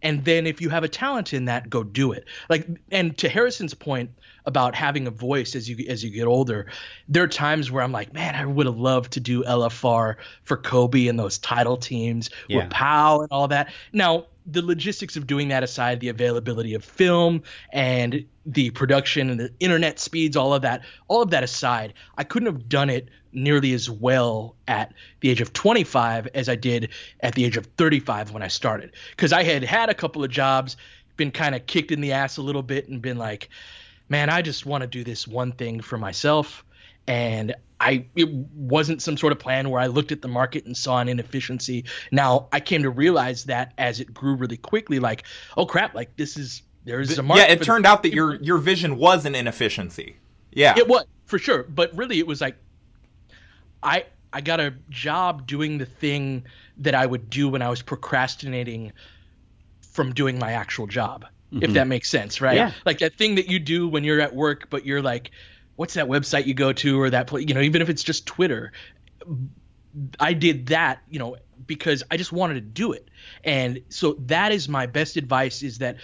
And 0.00 0.24
then 0.24 0.46
if 0.46 0.60
you 0.60 0.68
have 0.70 0.84
a 0.84 0.88
talent 0.88 1.34
in 1.34 1.46
that, 1.46 1.68
go 1.68 1.82
do 1.82 2.12
it. 2.12 2.24
Like, 2.48 2.68
and 2.92 3.18
to 3.18 3.28
Harrison's 3.28 3.74
point 3.74 4.10
about 4.46 4.74
having 4.76 5.08
a 5.08 5.10
voice 5.10 5.56
as 5.56 5.68
you 5.68 5.84
as 5.88 6.04
you 6.04 6.10
get 6.10 6.26
older, 6.26 6.70
there 7.08 7.24
are 7.24 7.28
times 7.28 7.70
where 7.72 7.82
I'm 7.82 7.90
like, 7.90 8.12
man, 8.12 8.36
I 8.36 8.46
would 8.46 8.66
have 8.66 8.78
loved 8.78 9.12
to 9.14 9.20
do 9.20 9.42
LFR 9.42 10.14
for 10.44 10.56
Kobe 10.56 11.08
and 11.08 11.18
those 11.18 11.38
title 11.38 11.76
teams 11.76 12.30
Yeah. 12.46 12.58
with 12.58 12.70
Pau 12.70 13.22
and 13.22 13.28
all 13.32 13.48
that. 13.48 13.72
Now, 13.92 14.26
the 14.50 14.62
logistics 14.62 15.16
of 15.16 15.26
doing 15.26 15.48
that 15.48 15.62
aside, 15.62 16.00
the 16.00 16.08
availability 16.08 16.74
of 16.74 16.84
film 16.84 17.42
and 17.72 18.24
the 18.46 18.70
production 18.70 19.30
and 19.30 19.38
the 19.38 19.52
internet 19.60 19.98
speeds, 19.98 20.36
all 20.36 20.54
of 20.54 20.62
that, 20.62 20.82
all 21.08 21.22
of 21.22 21.30
that 21.30 21.42
aside, 21.42 21.94
I 22.16 22.24
couldn't 22.24 22.46
have 22.46 22.68
done 22.68 22.88
it 22.88 23.08
nearly 23.32 23.74
as 23.74 23.90
well 23.90 24.56
at 24.66 24.94
the 25.20 25.28
age 25.30 25.40
of 25.40 25.52
25 25.52 26.28
as 26.34 26.48
I 26.48 26.56
did 26.56 26.88
at 27.20 27.34
the 27.34 27.44
age 27.44 27.56
of 27.56 27.66
35 27.76 28.32
when 28.32 28.42
I 28.42 28.48
started. 28.48 28.92
Because 29.10 29.32
I 29.32 29.42
had 29.42 29.62
had 29.62 29.90
a 29.90 29.94
couple 29.94 30.24
of 30.24 30.30
jobs, 30.30 30.76
been 31.16 31.30
kind 31.30 31.54
of 31.54 31.66
kicked 31.66 31.90
in 31.90 32.00
the 32.00 32.12
ass 32.12 32.38
a 32.38 32.42
little 32.42 32.62
bit, 32.62 32.88
and 32.88 33.02
been 33.02 33.18
like, 33.18 33.50
man, 34.08 34.30
I 34.30 34.40
just 34.40 34.64
want 34.64 34.82
to 34.82 34.86
do 34.86 35.04
this 35.04 35.28
one 35.28 35.52
thing 35.52 35.80
for 35.80 35.98
myself. 35.98 36.64
And 37.06 37.54
I 37.80 38.06
it 38.16 38.28
wasn't 38.28 39.02
some 39.02 39.16
sort 39.16 39.32
of 39.32 39.38
plan 39.38 39.70
where 39.70 39.80
I 39.80 39.86
looked 39.86 40.10
at 40.12 40.22
the 40.22 40.28
market 40.28 40.66
and 40.66 40.76
saw 40.76 41.00
an 41.00 41.08
inefficiency. 41.08 41.84
Now 42.10 42.48
I 42.52 42.60
came 42.60 42.82
to 42.82 42.90
realize 42.90 43.44
that 43.44 43.72
as 43.78 44.00
it 44.00 44.12
grew 44.12 44.34
really 44.34 44.56
quickly, 44.56 44.98
like, 44.98 45.24
oh 45.56 45.66
crap, 45.66 45.94
like 45.94 46.16
this 46.16 46.36
is 46.36 46.62
there's 46.84 47.18
a 47.18 47.22
market. 47.22 47.42
Yeah, 47.42 47.52
it 47.52 47.58
for 47.58 47.64
turned 47.64 47.86
out 47.86 48.02
that 48.02 48.12
your 48.12 48.36
your 48.36 48.58
vision 48.58 48.96
was 48.96 49.24
an 49.26 49.34
inefficiency. 49.34 50.16
Yeah. 50.52 50.74
it 50.76 50.88
was 50.88 51.04
for 51.26 51.38
sure, 51.38 51.62
but 51.64 51.96
really 51.96 52.18
it 52.18 52.26
was 52.26 52.40
like 52.40 52.56
I 53.82 54.06
I 54.32 54.40
got 54.40 54.60
a 54.60 54.74
job 54.90 55.46
doing 55.46 55.78
the 55.78 55.86
thing 55.86 56.44
that 56.78 56.94
I 56.94 57.06
would 57.06 57.30
do 57.30 57.48
when 57.48 57.62
I 57.62 57.68
was 57.68 57.82
procrastinating 57.82 58.92
from 59.82 60.12
doing 60.12 60.38
my 60.38 60.52
actual 60.52 60.86
job. 60.86 61.26
If 61.50 61.60
mm-hmm. 61.60 61.72
that 61.74 61.86
makes 61.86 62.10
sense, 62.10 62.42
right? 62.42 62.56
Yeah. 62.56 62.72
Like 62.84 62.98
that 62.98 63.14
thing 63.16 63.36
that 63.36 63.48
you 63.48 63.58
do 63.58 63.88
when 63.88 64.04
you're 64.04 64.20
at 64.20 64.34
work, 64.34 64.68
but 64.68 64.84
you're 64.84 65.00
like, 65.00 65.30
what's 65.78 65.94
that 65.94 66.08
website 66.08 66.44
you 66.44 66.54
go 66.54 66.72
to 66.72 67.00
or 67.00 67.08
that 67.08 67.28
place, 67.28 67.46
you 67.46 67.54
know, 67.54 67.60
even 67.60 67.80
if 67.80 67.88
it's 67.88 68.02
just 68.02 68.26
Twitter. 68.26 68.72
I 70.18 70.32
did 70.32 70.66
that, 70.66 70.98
you 71.08 71.20
know, 71.20 71.36
because 71.68 72.02
I 72.10 72.16
just 72.16 72.32
wanted 72.32 72.54
to 72.54 72.60
do 72.60 72.92
it. 72.92 73.08
And 73.44 73.80
so 73.88 74.14
that 74.26 74.50
is 74.50 74.68
my 74.68 74.86
best 74.86 75.16
advice 75.16 75.62
is 75.62 75.78
that 75.78 75.96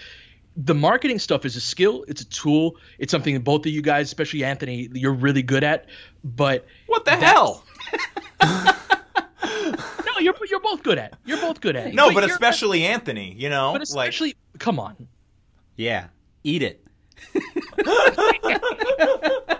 the 0.55 0.73
marketing 0.73 1.19
stuff 1.19 1.43
is 1.43 1.57
a 1.57 1.59
skill, 1.59 2.05
it's 2.07 2.21
a 2.21 2.25
tool, 2.25 2.77
it's 2.99 3.11
something 3.11 3.33
that 3.33 3.43
both 3.43 3.65
of 3.65 3.73
you 3.73 3.81
guys, 3.81 4.07
especially 4.07 4.45
Anthony, 4.45 4.87
you're 4.93 5.13
really 5.13 5.43
good 5.43 5.65
at. 5.65 5.87
But 6.23 6.65
what 6.87 7.03
the 7.03 7.11
hell? 7.11 7.65
no, 8.41 10.19
you're 10.21 10.35
you're 10.49 10.61
both 10.61 10.83
good 10.83 10.97
at. 10.97 11.17
You're 11.25 11.41
both 11.41 11.59
good 11.59 11.75
at. 11.75 11.87
it. 11.87 11.95
No, 11.95 12.13
but 12.13 12.21
you're- 12.21 12.31
especially 12.31 12.85
Anthony, 12.85 13.35
you 13.37 13.49
know? 13.49 13.73
but 13.73 13.81
especially 13.81 14.35
come 14.57 14.79
on. 14.79 15.09
yeah, 15.75 16.07
eat 16.45 16.63
it. 16.63 16.81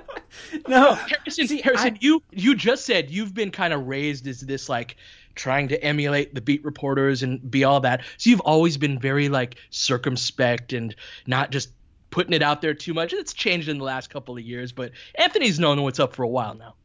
no, 0.68 0.94
Harrison, 0.96 1.48
See, 1.48 1.62
Harrison, 1.62 1.94
I- 1.96 1.98
you 2.02 2.22
you 2.32 2.56
just 2.56 2.86
said 2.86 3.10
you've 3.12 3.34
been 3.34 3.52
kind 3.52 3.74
of 3.74 3.88
raised 3.88 4.28
as 4.28 4.42
this 4.42 4.68
like 4.70 4.98
trying 5.36 5.68
to 5.68 5.84
emulate 5.84 6.34
the 6.34 6.42
beat 6.42 6.64
reporters 6.64 7.22
and 7.24 7.50
be 7.52 7.64
all 7.66 7.82
that. 7.82 8.02
So 8.18 8.30
you've 8.30 8.40
always 8.42 8.78
been 8.78 8.98
very 9.00 9.28
like 9.30 9.56
circumspect 9.70 10.74
and 10.74 10.96
not 11.28 11.52
just 11.52 11.70
putting 12.10 12.34
it 12.34 12.42
out 12.42 12.62
there 12.62 12.74
too 12.74 12.94
much. 12.94 13.12
It's 13.14 13.34
changed 13.34 13.68
in 13.68 13.78
the 13.78 13.84
last 13.84 14.10
couple 14.10 14.36
of 14.38 14.42
years, 14.44 14.72
but 14.72 14.92
Anthony's 15.16 15.60
known 15.60 15.82
what's 15.84 16.00
up 16.00 16.16
for 16.16 16.24
a 16.24 16.28
while 16.28 16.54
now. 16.54 16.76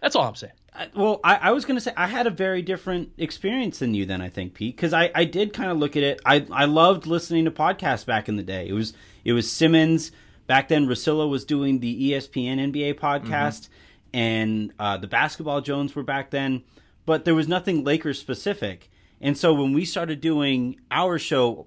That's 0.00 0.14
all 0.14 0.24
I'm 0.28 0.34
saying. 0.36 0.52
I- 0.72 0.88
well, 0.94 1.20
I, 1.24 1.36
I 1.36 1.50
was 1.52 1.64
going 1.64 1.76
to 1.76 1.80
say 1.80 1.92
I 1.96 2.06
had 2.06 2.26
a 2.26 2.30
very 2.30 2.62
different 2.62 3.10
experience 3.18 3.78
than 3.80 3.94
you 3.94 4.06
then. 4.06 4.20
I 4.20 4.28
think 4.28 4.54
Pete, 4.54 4.76
because 4.76 4.92
I, 4.92 5.10
I 5.14 5.24
did 5.24 5.52
kind 5.52 5.70
of 5.70 5.78
look 5.78 5.96
at 5.96 6.02
it. 6.02 6.20
I 6.24 6.46
I 6.52 6.66
loved 6.66 7.06
listening 7.06 7.46
to 7.46 7.50
podcasts 7.50 8.04
back 8.06 8.28
in 8.28 8.36
the 8.36 8.42
day. 8.42 8.68
It 8.68 8.74
was 8.74 8.92
it 9.24 9.32
was 9.32 9.50
Simmons 9.50 10.12
back 10.46 10.68
then. 10.68 10.86
Russillo 10.86 11.28
was 11.28 11.44
doing 11.44 11.80
the 11.80 12.12
ESPN 12.12 12.72
NBA 12.72 12.94
podcast, 12.94 13.68
and 14.12 14.72
uh, 14.78 14.96
the 14.96 15.06
Basketball 15.06 15.60
Jones 15.60 15.94
were 15.94 16.02
back 16.02 16.30
then. 16.30 16.62
But 17.04 17.24
there 17.24 17.34
was 17.34 17.48
nothing 17.48 17.84
Lakers 17.84 18.18
specific, 18.18 18.90
and 19.20 19.36
so 19.36 19.54
when 19.54 19.72
we 19.72 19.84
started 19.84 20.20
doing 20.20 20.80
our 20.90 21.18
show, 21.18 21.66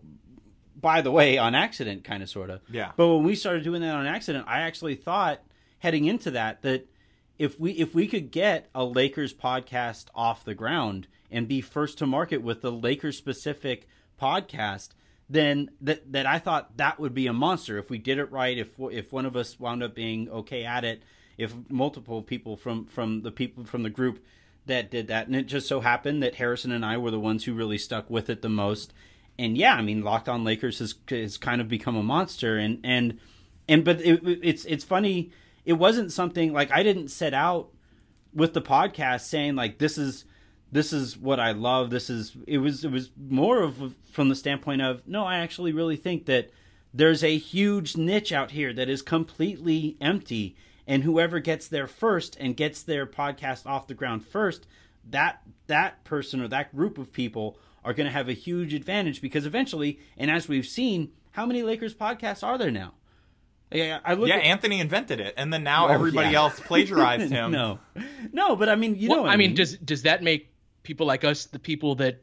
by 0.76 1.02
the 1.02 1.12
way, 1.12 1.38
on 1.38 1.56
accident, 1.56 2.04
kind 2.04 2.22
of 2.24 2.30
sort 2.30 2.50
of. 2.50 2.62
Yeah. 2.70 2.92
But 2.96 3.08
when 3.08 3.24
we 3.24 3.36
started 3.36 3.64
doing 3.64 3.82
that 3.82 3.96
on 3.96 4.06
accident, 4.06 4.46
I 4.48 4.62
actually 4.62 4.96
thought 4.96 5.42
heading 5.80 6.06
into 6.06 6.32
that 6.32 6.62
that 6.62 6.88
if 7.38 7.60
we 7.60 7.72
if 7.72 7.96
we 7.96 8.08
could 8.08 8.32
get 8.32 8.70
a 8.76 8.84
Lakers 8.84 9.34
podcast 9.34 10.08
off 10.14 10.44
the 10.44 10.54
ground 10.54 11.08
and 11.32 11.48
be 11.48 11.62
first 11.62 11.98
to 12.00 12.06
market 12.06 12.42
with 12.42 12.62
the 12.62 12.72
Lakers 12.72 13.18
specific 13.18 13.88
podcast, 14.22 14.90
then 15.30 15.70
that 15.82 16.12
that 16.12 16.26
I 16.26 16.40
thought 16.40 16.76
that 16.78 17.00
would 17.00 17.14
be 17.14 17.28
a 17.28 17.34
monster 17.34 17.78
if 17.78 17.90
we 17.90 17.98
did 18.00 18.18
it 18.18 18.32
right. 18.32 18.58
If 18.58 18.70
if 18.80 19.14
one 19.14 19.26
of 19.26 19.36
us 19.36 19.60
wound 19.60 19.84
up 19.84 19.94
being 19.94 20.28
okay 20.30 20.66
at 20.66 20.84
it, 20.84 21.04
if 21.38 21.54
multiple 21.70 22.24
people 22.24 22.58
from 22.58 22.86
from 22.86 23.22
the 23.22 23.32
people 23.32 23.64
from 23.66 23.84
the 23.84 23.90
group 23.90 24.24
that 24.66 24.90
did 24.90 25.08
that, 25.08 25.28
and 25.28 25.36
it 25.36 25.44
just 25.44 25.68
so 25.68 25.82
happened 25.82 26.24
that 26.24 26.36
Harrison 26.36 26.72
and 26.72 26.84
I 26.84 26.98
were 26.98 27.12
the 27.12 27.20
ones 27.20 27.44
who 27.44 27.54
really 27.54 27.78
stuck 27.78 28.10
with 28.10 28.30
it 28.30 28.42
the 28.42 28.50
most. 28.50 28.94
And 29.38 29.58
yeah, 29.58 29.76
I 29.76 29.82
mean, 29.82 30.04
Locked 30.04 30.28
On 30.28 30.44
Lakers 30.44 30.80
has 30.80 30.96
has 31.10 31.38
kind 31.38 31.62
of 31.62 31.68
become 31.68 31.96
a 31.96 32.04
monster, 32.04 32.58
and 32.58 32.80
and 32.84 33.20
and 33.68 33.86
but 33.86 34.02
it, 34.02 34.22
it's 34.24 34.66
it's 34.66 34.84
funny. 34.84 35.32
It 35.64 35.74
wasn't 35.74 36.12
something 36.12 36.54
like 36.54 36.72
I 36.72 36.82
didn't 36.82 37.10
set 37.10 37.36
out 37.36 37.70
with 38.34 38.54
the 38.54 38.62
podcast 38.62 39.22
saying 39.22 39.56
like 39.56 39.78
this 39.78 39.98
is 39.98 40.26
this 40.72 40.94
is 40.94 41.18
what 41.18 41.40
I 41.40 41.52
love. 41.52 41.90
This 41.90 42.10
is 42.10 42.36
it 42.48 42.60
was 42.60 42.84
it 42.86 42.92
was 42.92 43.12
more 43.18 43.62
of 43.62 43.96
from 44.12 44.30
the 44.30 44.36
standpoint 44.36 44.82
of 44.82 45.08
no, 45.08 45.26
I 45.26 45.38
actually 45.40 45.72
really 45.72 45.96
think 45.98 46.26
that 46.26 46.50
there's 46.94 47.24
a 47.24 47.38
huge 47.38 47.96
niche 47.98 48.32
out 48.32 48.52
here 48.52 48.74
that 48.74 48.90
is 48.90 49.02
completely 49.02 49.98
empty, 50.02 50.56
and 50.88 51.04
whoever 51.04 51.40
gets 51.40 51.68
there 51.68 51.88
first 51.88 52.36
and 52.40 52.56
gets 52.58 52.82
their 52.82 53.06
podcast 53.06 53.66
off 53.66 53.88
the 53.88 53.94
ground 53.94 54.26
first, 54.26 54.66
that 55.08 55.42
that 55.68 56.04
person 56.04 56.42
or 56.42 56.48
that 56.48 56.76
group 56.76 56.98
of 56.98 57.12
people 57.14 57.58
are 57.84 57.94
going 57.94 58.06
to 58.08 58.12
have 58.14 58.28
a 58.28 58.34
huge 58.34 58.74
advantage 58.74 59.22
because 59.22 59.46
eventually, 59.46 60.00
and 60.18 60.30
as 60.30 60.48
we've 60.50 60.66
seen, 60.66 61.12
how 61.32 61.46
many 61.46 61.64
Lakers 61.64 61.96
podcasts 61.96 62.44
are 62.44 62.58
there 62.58 62.72
now? 62.72 62.94
Yeah, 63.72 64.00
I 64.04 64.16
look 64.16 64.28
Yeah, 64.28 64.38
at, 64.38 64.44
Anthony 64.44 64.80
invented 64.80 65.20
it, 65.20 65.36
and 65.38 65.54
then 65.54 65.64
now 65.64 65.88
Oh, 65.88 65.92
everybody 65.92 66.32
yeah. 66.32 66.40
else 66.40 66.60
plagiarized 66.60 67.32
him. 67.32 67.52
no, 67.52 67.80
no, 68.34 68.56
but 68.56 68.68
I 68.68 68.76
mean, 68.76 68.96
you 68.96 69.10
know, 69.10 69.16
Well, 69.16 69.24
what 69.26 69.32
I 69.32 69.38
mean, 69.38 69.54
does 69.54 69.78
does 69.78 70.02
that 70.04 70.24
make 70.24 70.50
people 70.84 71.06
like 71.08 71.24
us 71.24 71.46
the 71.46 71.60
people 71.60 71.96
that 71.96 72.22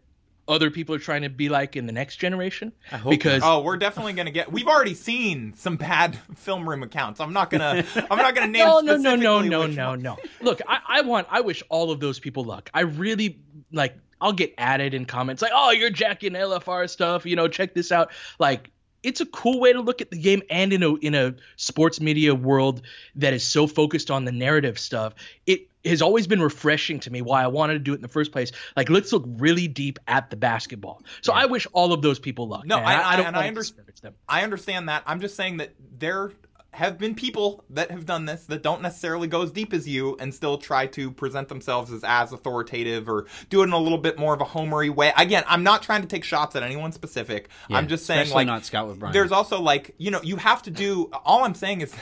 other 0.49 0.71
people 0.71 0.95
are 0.95 1.01
trying 1.01 1.23
to 1.23 1.29
be 1.29 1.49
like 1.49 1.75
in 1.75 1.87
the 1.87 1.93
next 1.93 2.17
generation? 2.17 2.73
I 2.93 2.99
hope 2.99 3.11
because 3.11 3.43
Oh, 3.45 3.63
we're 3.63 3.77
definitely 3.79 4.13
gonna 4.13 4.31
get. 4.31 4.51
We've 4.53 4.69
already 4.69 4.95
seen 4.95 5.55
some 5.55 5.77
bad 5.77 6.17
film 6.37 6.69
room 6.69 6.83
accounts. 6.83 7.21
I'm 7.21 7.33
not 7.33 7.51
gonna. 7.51 7.85
I'm 8.11 8.19
not 8.19 8.35
gonna 8.35 8.47
name. 8.53 8.65
no, 8.67 8.81
no, 8.81 8.97
no, 8.97 9.17
no, 9.17 9.41
no, 9.43 9.67
no, 9.67 9.89
one. 9.91 10.03
no. 10.03 10.17
Look, 10.41 10.61
I, 10.69 10.79
I 10.87 11.01
want, 11.01 11.27
I 11.31 11.41
wish 11.41 11.63
all 11.69 11.91
of 11.91 12.01
those 12.01 12.19
people 12.21 12.45
luck. 12.45 12.71
I 12.73 12.83
really 12.83 13.41
like. 13.73 13.97
I'll 14.21 14.33
get 14.33 14.55
added 14.57 14.95
in 14.95 15.05
comments 15.05 15.43
like, 15.43 15.53
"Oh, 15.55 15.73
you're 15.73 15.91
jacking 15.91 16.33
LFR 16.33 16.89
stuff." 16.89 17.27
You 17.27 17.37
know, 17.37 17.49
check 17.49 17.75
this 17.75 17.91
out. 17.93 18.13
Like, 18.39 18.71
it's 19.03 19.21
a 19.21 19.27
cool 19.27 19.61
way 19.61 19.73
to 19.75 19.81
look 19.81 20.01
at 20.01 20.11
the 20.11 20.19
game, 20.19 20.43
and 20.49 20.73
in 20.73 20.83
a 20.83 20.95
in 20.95 21.15
a 21.15 21.35
sports 21.57 22.01
media 22.01 22.35
world 22.35 22.81
that 23.17 23.35
is 23.35 23.43
so 23.45 23.67
focused 23.67 24.11
on 24.11 24.25
the 24.25 24.33
narrative 24.33 24.79
stuff, 24.79 25.15
it 25.45 25.69
has 25.87 26.03
always 26.03 26.27
been 26.27 26.41
refreshing 26.41 27.01
to 27.01 27.11
me. 27.11 27.23
Why 27.23 27.43
I 27.43 27.47
wanted 27.49 27.75
to 27.75 27.79
do 27.81 27.93
it 27.93 27.97
in 27.97 28.03
the 28.03 28.09
first 28.09 28.33
place. 28.33 28.53
Like, 28.77 28.91
let's 28.91 29.13
look 29.13 29.25
really 29.27 29.69
deep 29.69 29.99
at 30.09 30.31
the 30.31 30.37
basketball. 30.37 31.03
So 31.23 31.33
I 31.33 31.47
wish 31.47 31.67
all 31.73 31.93
of 31.93 32.03
those 32.03 32.19
people 32.19 32.49
luck. 32.49 32.67
No. 32.67 32.77
I- 32.79 32.81
I, 32.95 33.13
I- 33.13 33.17
don't 33.17 33.27
and 33.27 33.37
I 33.37 33.49
understand. 33.49 33.77
to 33.77 33.83
under- 33.83 33.93
disparage 33.93 34.01
them. 34.03 34.15
I 34.29 34.43
understand 34.43 34.89
that. 34.89 35.03
I'm 35.07 35.21
just 35.21 35.37
saying 35.37 35.59
that 35.59 35.75
there 35.99 36.33
have 36.73 36.99
been 36.99 37.15
people 37.15 37.65
that 37.71 37.91
have 37.91 38.05
done 38.05 38.27
this 38.27 38.45
that 38.45 38.63
don't 38.63 38.83
necessarily 38.83 39.27
go 39.27 39.41
as 39.41 39.51
deep 39.51 39.73
as 39.73 39.89
you 39.89 40.15
and 40.21 40.35
still 40.35 40.59
try 40.59 40.87
to 40.87 41.11
present 41.11 41.49
themselves 41.49 41.91
as 41.91 42.05
as 42.05 42.33
authoritative 42.35 43.09
or 43.09 43.25
do 43.49 43.63
it 43.63 43.65
in 43.65 43.73
a 43.73 43.79
little 43.79 43.97
bit 43.97 44.19
more 44.19 44.35
of 44.35 44.43
a 44.43 44.45
homery 44.45 44.95
way. 44.95 45.11
Again, 45.17 45.43
I'm 45.47 45.63
not 45.63 45.83
trying 45.83 46.03
to 46.03 46.07
take 46.09 46.23
shots 46.23 46.55
at 46.55 46.63
anyone 46.63 46.93
specific. 46.93 47.49
Yeah, 47.71 47.79
I'm 47.79 47.89
just 47.89 48.05
saying 48.05 48.21
especially 48.23 48.41
like 48.41 48.47
not 48.49 48.65
Scott 48.67 48.89
with 48.89 48.99
Brian. 48.99 49.15
there's 49.15 49.33
also 49.33 49.59
like, 49.63 49.95
you 49.97 50.11
know, 50.11 50.21
you 50.23 50.37
have 50.37 50.63
to 50.65 50.71
do 50.71 51.09
all 51.25 51.45
I'm 51.45 51.55
saying 51.55 51.81
is 51.81 51.95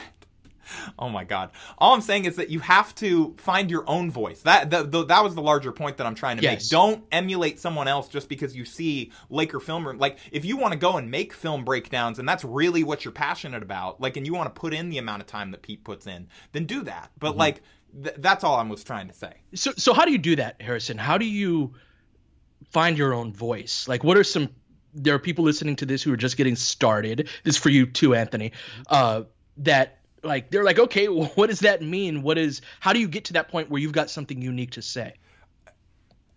Oh 0.99 1.09
my 1.09 1.25
god! 1.25 1.51
All 1.79 1.93
I'm 1.95 2.01
saying 2.01 2.25
is 2.25 2.37
that 2.37 2.51
you 2.51 2.61
have 2.61 2.95
to 2.97 3.35
find 3.39 3.71
your 3.71 3.89
own 3.89 4.11
voice. 4.11 4.43
That 4.43 4.71
the, 4.71 4.83
the, 4.85 5.05
that 5.07 5.23
was 5.25 5.35
the 5.35 5.43
larger 5.43 5.73
point 5.73 5.97
that 5.99 6.07
I'm 6.07 6.15
trying 6.15 6.37
to 6.39 6.43
Yes. 6.43 6.63
make. 6.65 6.71
Don't 6.71 7.05
emulate 7.13 7.59
someone 7.61 7.89
else 7.89 8.09
just 8.09 8.29
because 8.29 8.55
you 8.57 8.65
see 8.65 9.13
Laker 9.31 9.61
film 9.61 9.87
room. 9.87 9.99
Like 9.99 10.19
if 10.33 10.45
you 10.45 10.57
want 10.57 10.73
to 10.73 10.79
go 10.79 10.97
and 10.97 11.11
make 11.11 11.33
film 11.33 11.65
breakdowns 11.65 12.19
and 12.19 12.29
that's 12.29 12.45
really 12.45 12.85
what 12.85 13.05
you're 13.05 13.13
passionate 13.13 13.63
about, 13.63 14.01
like 14.01 14.17
and 14.17 14.27
you 14.27 14.35
want 14.35 14.55
to 14.55 14.59
put 14.61 14.73
in 14.75 14.89
the 14.91 14.99
amount 14.99 15.21
of 15.23 15.27
time 15.27 15.51
that 15.51 15.63
Pete 15.63 15.85
puts 15.85 16.07
in, 16.07 16.29
then 16.53 16.65
do 16.67 16.83
that. 16.85 17.11
But 17.19 17.37
like 17.37 17.63
th- 18.03 18.17
that's 18.19 18.45
all 18.45 18.57
I 18.57 18.63
was 18.63 18.85
trying 18.85 19.09
to 19.09 19.15
say. 19.15 19.33
So 19.55 19.73
so 19.77 19.93
how 19.95 20.05
do 20.05 20.13
you 20.13 20.19
do 20.19 20.37
that, 20.37 20.61
Harrison? 20.63 20.99
How 20.99 21.19
do 21.19 21.25
you 21.27 21.75
find 22.71 22.97
your 22.99 23.15
own 23.15 23.33
voice? 23.33 23.87
Like 23.89 24.05
what 24.05 24.17
are 24.17 24.25
some 24.25 24.49
there 24.95 25.15
are 25.15 25.19
people 25.19 25.45
listening 25.45 25.77
to 25.77 25.87
this 25.87 26.03
who 26.03 26.13
are 26.13 26.17
just 26.17 26.37
getting 26.37 26.55
started. 26.57 27.29
This 27.43 27.57
is 27.57 27.61
for 27.61 27.69
you 27.69 27.87
too, 27.87 28.15
Anthony. 28.15 28.53
Uh 28.89 29.23
that 29.59 29.99
like 30.25 30.51
they're 30.51 30.65
like, 30.65 30.79
okay, 30.79 31.07
what 31.07 31.49
does 31.49 31.61
that 31.61 31.83
mean? 31.83 32.23
What 32.23 32.39
is 32.39 32.61
how 32.81 32.93
do 32.93 33.01
you 33.01 33.09
get 33.09 33.25
to 33.27 33.33
that 33.35 33.49
point 33.49 33.71
where 33.71 33.81
you've 33.81 33.93
got 33.93 34.11
something 34.11 34.41
unique 34.41 34.73
to 34.73 34.83
say? 34.83 35.15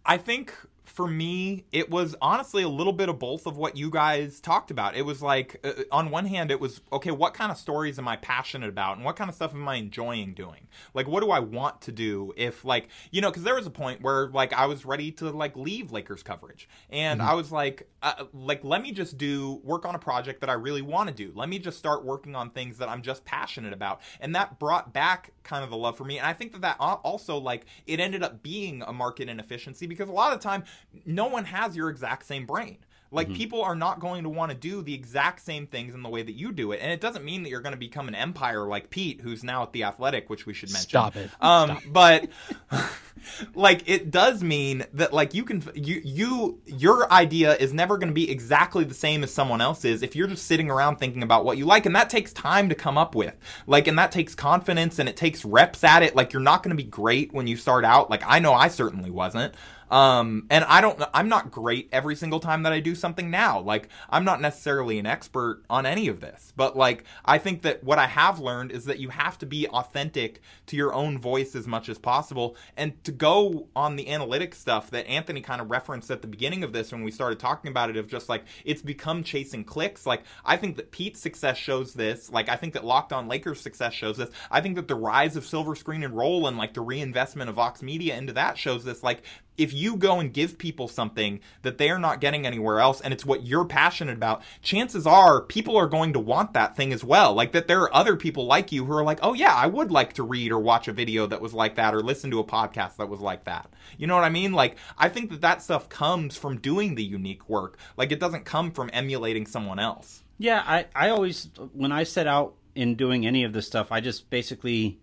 I 0.05 0.17
think 0.17 0.53
for 0.97 1.07
me, 1.07 1.63
it 1.71 1.91
was 1.91 2.15
honestly 2.23 2.63
a 2.63 2.67
little 2.67 2.91
bit 2.91 3.07
of 3.07 3.19
both 3.19 3.45
of 3.45 3.55
what 3.55 3.77
you 3.77 3.91
guys 3.91 4.39
talked 4.39 4.71
about. 4.71 4.95
It 4.95 5.03
was 5.03 5.21
like, 5.21 5.59
uh, 5.63 5.83
on 5.91 6.09
one 6.09 6.25
hand, 6.25 6.49
it 6.49 6.59
was, 6.59 6.81
okay, 6.91 7.11
what 7.11 7.35
kind 7.35 7.51
of 7.51 7.57
stories 7.59 7.99
am 7.99 8.07
I 8.07 8.15
passionate 8.15 8.67
about? 8.67 8.95
And 8.95 9.05
what 9.05 9.15
kind 9.15 9.29
of 9.29 9.35
stuff 9.35 9.53
am 9.53 9.67
I 9.67 9.75
enjoying 9.75 10.33
doing? 10.33 10.67
Like, 10.95 11.07
what 11.07 11.21
do 11.21 11.29
I 11.29 11.37
want 11.37 11.81
to 11.81 11.91
do 11.91 12.33
if, 12.35 12.65
like, 12.65 12.87
you 13.11 13.21
know, 13.21 13.29
because 13.29 13.43
there 13.43 13.53
was 13.53 13.67
a 13.67 13.69
point 13.69 14.01
where, 14.01 14.29
like, 14.29 14.53
I 14.53 14.65
was 14.65 14.85
ready 14.85 15.11
to, 15.11 15.29
like, 15.29 15.55
leave 15.55 15.91
Lakers 15.91 16.23
coverage. 16.23 16.67
And 16.89 17.21
I 17.21 17.35
was 17.35 17.51
like, 17.51 17.87
uh, 18.01 18.23
like, 18.33 18.63
let 18.63 18.81
me 18.81 18.91
just 18.91 19.19
do 19.19 19.61
work 19.63 19.85
on 19.85 19.93
a 19.93 19.99
project 19.99 20.41
that 20.41 20.49
I 20.49 20.53
really 20.53 20.81
want 20.81 21.09
to 21.09 21.13
do. 21.13 21.31
Let 21.35 21.47
me 21.47 21.59
just 21.59 21.77
start 21.77 22.05
working 22.05 22.35
on 22.35 22.49
things 22.49 22.79
that 22.79 22.89
I'm 22.89 23.03
just 23.03 23.23
passionate 23.23 23.71
about. 23.71 24.01
And 24.19 24.33
that 24.33 24.57
brought 24.57 24.93
back 24.93 25.31
kind 25.43 25.63
of 25.63 25.69
the 25.69 25.77
love 25.77 25.95
for 25.95 26.05
me. 26.05 26.17
And 26.17 26.25
I 26.25 26.33
think 26.33 26.53
that 26.53 26.61
that 26.61 26.77
also, 26.79 27.37
like, 27.37 27.67
it 27.85 27.99
ended 27.99 28.23
up 28.23 28.41
being 28.41 28.81
a 28.81 28.91
market 28.91 29.29
inefficiency 29.29 29.85
because 29.85 30.09
a 30.09 30.11
lot 30.11 30.33
of 30.33 30.39
the 30.39 30.43
time, 30.43 30.63
no 31.05 31.27
one 31.27 31.45
has 31.45 31.75
your 31.75 31.89
exact 31.89 32.25
same 32.25 32.45
brain. 32.45 32.77
Like 33.09 33.33
people 33.33 33.61
are 33.61 33.75
not 33.75 33.99
going 33.99 34.23
to 34.23 34.29
want 34.29 34.51
to 34.51 34.57
do 34.57 34.81
the 34.81 34.93
exact 34.93 35.39
same 35.39 35.65
things 35.65 35.95
in 35.95 36.03
the 36.03 36.09
way 36.09 36.23
that 36.23 36.33
you 36.33 36.51
do 36.51 36.73
it, 36.73 36.79
and 36.81 36.91
it 36.91 36.99
doesn't 36.99 37.23
mean 37.23 37.43
that 37.43 37.49
you're 37.49 37.61
going 37.61 37.73
to 37.73 37.79
become 37.79 38.09
an 38.09 38.15
empire 38.15 38.67
like 38.67 38.89
Pete, 38.89 39.21
who's 39.21 39.45
now 39.45 39.63
at 39.63 39.71
the 39.71 39.85
Athletic, 39.85 40.29
which 40.29 40.45
we 40.45 40.53
should 40.53 40.69
mention. 40.69 40.89
Stop 40.89 41.15
it. 41.15 41.29
Um, 41.39 41.79
but 41.87 42.27
like 43.55 43.87
it 43.87 44.11
does 44.11 44.43
mean 44.43 44.85
that 44.93 45.13
like 45.13 45.33
you 45.33 45.45
can 45.45 45.63
you 45.73 46.01
you 46.03 46.61
your 46.65 47.11
idea 47.11 47.55
is 47.55 47.73
never 47.73 47.97
going 47.97 48.09
to 48.09 48.13
be 48.13 48.29
exactly 48.29 48.83
the 48.83 48.93
same 48.93 49.23
as 49.23 49.33
someone 49.33 49.61
else's 49.61 50.03
if 50.03 50.15
you're 50.15 50.27
just 50.27 50.45
sitting 50.45 50.69
around 50.69 50.97
thinking 50.97 51.23
about 51.23 51.45
what 51.45 51.57
you 51.57 51.65
like, 51.65 51.85
and 51.85 51.95
that 51.95 52.09
takes 52.09 52.33
time 52.33 52.67
to 52.67 52.75
come 52.75 52.97
up 52.97 53.15
with. 53.15 53.35
Like, 53.67 53.87
and 53.87 53.97
that 53.97 54.11
takes 54.11 54.35
confidence 54.35 54.99
and 54.99 55.07
it 55.07 55.15
takes 55.15 55.45
reps 55.45 55.85
at 55.85 56.03
it. 56.03 56.13
Like, 56.13 56.33
you're 56.33 56.41
not 56.41 56.61
going 56.61 56.75
to 56.75 56.83
be 56.83 56.89
great 56.89 57.33
when 57.33 57.47
you 57.47 57.55
start 57.55 57.85
out. 57.85 58.09
Like, 58.09 58.23
I 58.27 58.39
know 58.39 58.53
I 58.53 58.67
certainly 58.67 59.11
wasn't. 59.11 59.53
Um, 59.89 60.47
and 60.49 60.65
I 60.65 60.81
don't, 60.81 61.01
I'm 61.13 61.29
not 61.29 61.51
great 61.51 61.89
every 61.91 62.15
single 62.15 62.39
time 62.39 62.63
that 62.63 62.73
I 62.73 62.79
do 62.79 62.93
something 62.93 63.29
now. 63.29 63.59
Like, 63.59 63.89
I'm 64.09 64.25
not 64.25 64.41
necessarily 64.41 64.99
an 64.99 65.05
expert 65.05 65.63
on 65.69 65.85
any 65.85 66.07
of 66.09 66.19
this, 66.19 66.51
but 66.55 66.75
like, 66.75 67.05
I 67.23 67.37
think 67.37 67.61
that 67.61 67.83
what 67.83 67.97
I 67.97 68.07
have 68.07 68.39
learned 68.39 68.71
is 68.71 68.85
that 68.85 68.99
you 68.99 69.09
have 69.09 69.37
to 69.39 69.45
be 69.45 69.67
authentic 69.67 70.41
to 70.67 70.75
your 70.75 70.93
own 70.93 71.19
voice 71.19 71.55
as 71.55 71.67
much 71.67 71.87
as 71.87 71.97
possible. 71.97 72.57
And 72.75 73.01
to 73.05 73.11
go 73.11 73.67
on 73.75 73.95
the 73.95 74.05
analytics 74.05 74.55
stuff 74.55 74.91
that 74.91 75.07
Anthony 75.07 75.41
kind 75.41 75.61
of 75.61 75.71
referenced 75.71 76.11
at 76.11 76.21
the 76.21 76.27
beginning 76.27 76.63
of 76.63 76.73
this 76.73 76.91
when 76.91 77.03
we 77.03 77.11
started 77.11 77.39
talking 77.39 77.71
about 77.71 77.89
it, 77.89 77.97
of 77.97 78.07
just 78.07 78.29
like, 78.29 78.43
it's 78.65 78.81
become 78.81 79.23
chasing 79.23 79.63
clicks. 79.63 80.05
Like, 80.05 80.23
I 80.45 80.57
think 80.57 80.75
that 80.77 80.91
Pete's 80.91 81.21
success 81.21 81.57
shows 81.57 81.93
this. 81.93 82.29
Like, 82.29 82.49
I 82.49 82.55
think 82.55 82.73
that 82.73 82.83
Locked 82.83 83.13
On 83.13 83.27
Lakers 83.27 83.61
success 83.61 83.93
shows 83.93 84.17
this. 84.17 84.29
I 84.51 84.61
think 84.61 84.75
that 84.75 84.87
the 84.87 84.95
rise 84.95 85.35
of 85.35 85.45
Silver 85.45 85.75
Screen 85.75 86.03
and 86.03 86.15
Roll 86.15 86.47
and 86.47 86.57
like 86.57 86.73
the 86.73 86.81
reinvestment 86.81 87.49
of 87.49 87.55
Vox 87.55 87.81
Media 87.81 88.17
into 88.17 88.33
that 88.33 88.57
shows 88.57 88.83
this. 88.83 89.01
Like, 89.01 89.23
if 89.57 89.73
you 89.73 89.97
go 89.97 90.19
and 90.19 90.33
give 90.33 90.57
people 90.57 90.87
something 90.87 91.39
that 91.63 91.77
they 91.77 91.89
are 91.89 91.99
not 91.99 92.21
getting 92.21 92.45
anywhere 92.45 92.79
else 92.79 93.01
and 93.01 93.13
it's 93.13 93.25
what 93.25 93.45
you're 93.45 93.65
passionate 93.65 94.15
about, 94.15 94.43
chances 94.61 95.07
are 95.07 95.41
people 95.41 95.75
are 95.75 95.87
going 95.87 96.13
to 96.13 96.19
want 96.19 96.53
that 96.53 96.75
thing 96.75 96.93
as 96.93 97.03
well. 97.03 97.33
Like 97.33 97.51
that 97.53 97.67
there 97.67 97.81
are 97.81 97.95
other 97.95 98.15
people 98.15 98.45
like 98.45 98.71
you 98.71 98.85
who 98.85 98.93
are 98.93 99.03
like, 99.03 99.19
oh 99.23 99.33
yeah, 99.33 99.53
I 99.53 99.67
would 99.67 99.91
like 99.91 100.13
to 100.13 100.23
read 100.23 100.51
or 100.51 100.59
watch 100.59 100.87
a 100.87 100.93
video 100.93 101.25
that 101.27 101.41
was 101.41 101.53
like 101.53 101.75
that 101.75 101.95
or 101.95 102.01
listen 102.01 102.29
to 102.31 102.39
a 102.39 102.43
podcast 102.43 102.97
that 102.97 103.09
was 103.09 103.19
like 103.19 103.45
that. 103.45 103.69
You 103.97 104.07
know 104.07 104.15
what 104.15 104.23
I 104.23 104.29
mean? 104.29 104.53
Like, 104.53 104.77
I 104.97 105.09
think 105.09 105.31
that 105.31 105.41
that 105.41 105.61
stuff 105.61 105.89
comes 105.89 106.37
from 106.37 106.59
doing 106.59 106.95
the 106.95 107.03
unique 107.03 107.49
work. 107.49 107.77
Like, 107.95 108.11
it 108.11 108.19
doesn't 108.19 108.45
come 108.45 108.71
from 108.71 108.89
emulating 108.93 109.47
someone 109.47 109.79
else. 109.79 110.23
Yeah, 110.37 110.63
I, 110.65 110.85
I 110.95 111.09
always 111.09 111.49
when 111.73 111.91
I 111.91 112.03
set 112.03 112.27
out 112.27 112.53
in 112.75 112.95
doing 112.95 113.25
any 113.25 113.43
of 113.43 113.53
this 113.53 113.65
stuff, 113.65 113.91
I 113.91 114.01
just 114.01 114.29
basically 114.29 114.99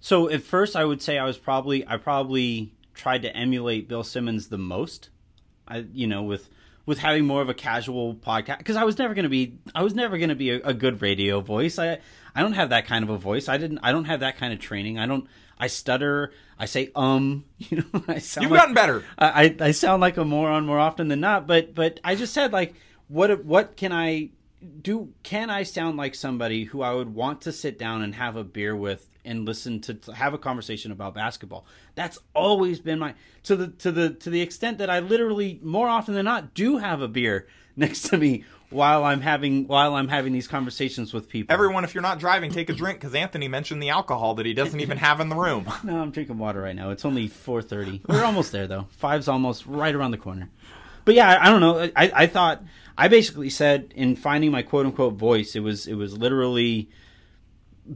so 0.00 0.28
at 0.28 0.42
first 0.42 0.76
I 0.76 0.84
would 0.84 1.00
say 1.00 1.16
I 1.16 1.24
was 1.24 1.38
probably 1.38 1.86
I 1.86 1.96
probably 1.96 2.74
tried 2.94 3.22
to 3.22 3.36
emulate 3.36 3.88
Bill 3.88 4.04
Simmons 4.04 4.48
the 4.48 4.58
most. 4.58 5.10
I 5.66 5.84
you 5.92 6.06
know 6.06 6.22
with 6.22 6.48
with 6.86 6.98
having 6.98 7.24
more 7.24 7.40
of 7.40 7.48
a 7.48 7.54
casual 7.54 8.14
podcast 8.14 8.58
because 8.58 8.76
I 8.76 8.84
was 8.84 8.98
never 8.98 9.14
going 9.14 9.24
to 9.24 9.30
be 9.30 9.58
I 9.74 9.82
was 9.82 9.94
never 9.94 10.18
going 10.18 10.28
to 10.28 10.34
be 10.34 10.50
a, 10.50 10.60
a 10.60 10.74
good 10.74 11.02
radio 11.02 11.40
voice. 11.40 11.78
I 11.78 12.00
I 12.34 12.42
don't 12.42 12.52
have 12.52 12.70
that 12.70 12.86
kind 12.86 13.02
of 13.02 13.10
a 13.10 13.18
voice. 13.18 13.48
I 13.48 13.56
didn't 13.56 13.78
I 13.82 13.92
don't 13.92 14.04
have 14.04 14.20
that 14.20 14.36
kind 14.36 14.52
of 14.52 14.58
training. 14.58 14.98
I 14.98 15.06
don't 15.06 15.26
I 15.58 15.68
stutter. 15.68 16.32
I 16.58 16.66
say 16.66 16.90
um. 16.94 17.44
You 17.58 17.78
know 17.78 18.04
I 18.08 18.18
sound 18.18 18.42
You've 18.44 18.52
like, 18.52 18.60
gotten 18.60 18.74
better. 18.74 19.04
I, 19.18 19.44
I 19.60 19.66
I 19.68 19.70
sound 19.70 20.00
like 20.00 20.16
a 20.16 20.24
moron 20.24 20.66
more 20.66 20.78
often 20.78 21.08
than 21.08 21.20
not, 21.20 21.46
but 21.46 21.74
but 21.74 22.00
I 22.04 22.14
just 22.14 22.34
said 22.34 22.52
like 22.52 22.74
what 23.08 23.44
what 23.44 23.76
can 23.76 23.92
I 23.92 24.30
do? 24.82 25.12
Can 25.22 25.50
I 25.50 25.62
sound 25.62 25.96
like 25.96 26.14
somebody 26.14 26.64
who 26.64 26.82
I 26.82 26.94
would 26.94 27.14
want 27.14 27.42
to 27.42 27.52
sit 27.52 27.78
down 27.78 28.02
and 28.02 28.14
have 28.14 28.36
a 28.36 28.44
beer 28.44 28.74
with 28.74 29.08
and 29.24 29.46
listen 29.46 29.80
to, 29.82 29.94
to 29.94 30.12
have 30.14 30.34
a 30.34 30.38
conversation 30.38 30.92
about 30.92 31.14
basketball? 31.14 31.66
That's 31.94 32.18
always 32.34 32.80
been 32.80 32.98
my 32.98 33.14
to 33.44 33.56
the 33.56 33.68
to 33.68 33.92
the 33.92 34.10
to 34.10 34.30
the 34.30 34.40
extent 34.40 34.78
that 34.78 34.90
I 34.90 35.00
literally 35.00 35.60
more 35.62 35.88
often 35.88 36.14
than 36.14 36.24
not 36.24 36.54
do 36.54 36.78
have 36.78 37.02
a 37.02 37.08
beer 37.08 37.46
next 37.76 38.02
to 38.10 38.18
me 38.18 38.44
while 38.70 39.04
I'm 39.04 39.20
having 39.20 39.66
while 39.66 39.94
I'm 39.94 40.08
having 40.08 40.32
these 40.32 40.48
conversations 40.48 41.12
with 41.12 41.28
people. 41.28 41.52
Everyone, 41.52 41.84
if 41.84 41.94
you're 41.94 42.02
not 42.02 42.18
driving, 42.18 42.50
take 42.50 42.68
a 42.70 42.74
drink 42.74 42.98
because 43.00 43.14
Anthony 43.14 43.48
mentioned 43.48 43.82
the 43.82 43.90
alcohol 43.90 44.34
that 44.34 44.46
he 44.46 44.54
doesn't 44.54 44.80
even 44.80 44.98
have 44.98 45.20
in 45.20 45.28
the 45.28 45.36
room. 45.36 45.66
No, 45.84 46.00
I'm 46.00 46.12
drinking 46.12 46.38
water 46.38 46.62
right 46.62 46.74
now. 46.74 46.90
It's 46.90 47.04
only 47.04 47.28
4:30. 47.28 48.08
We're 48.08 48.24
almost 48.24 48.52
there 48.52 48.66
though. 48.66 48.86
Five's 48.90 49.28
almost 49.28 49.66
right 49.66 49.94
around 49.94 50.12
the 50.12 50.18
corner. 50.18 50.48
But 51.04 51.14
yeah, 51.14 51.28
I, 51.28 51.46
I 51.46 51.50
don't 51.50 51.60
know. 51.60 51.90
I, 51.94 52.12
I 52.14 52.26
thought 52.26 52.62
I 52.96 53.08
basically 53.08 53.50
said 53.50 53.92
in 53.94 54.16
finding 54.16 54.50
my 54.50 54.62
quote 54.62 54.86
unquote 54.86 55.14
voice, 55.14 55.56
it 55.56 55.60
was 55.60 55.86
it 55.86 55.94
was 55.94 56.16
literally 56.16 56.90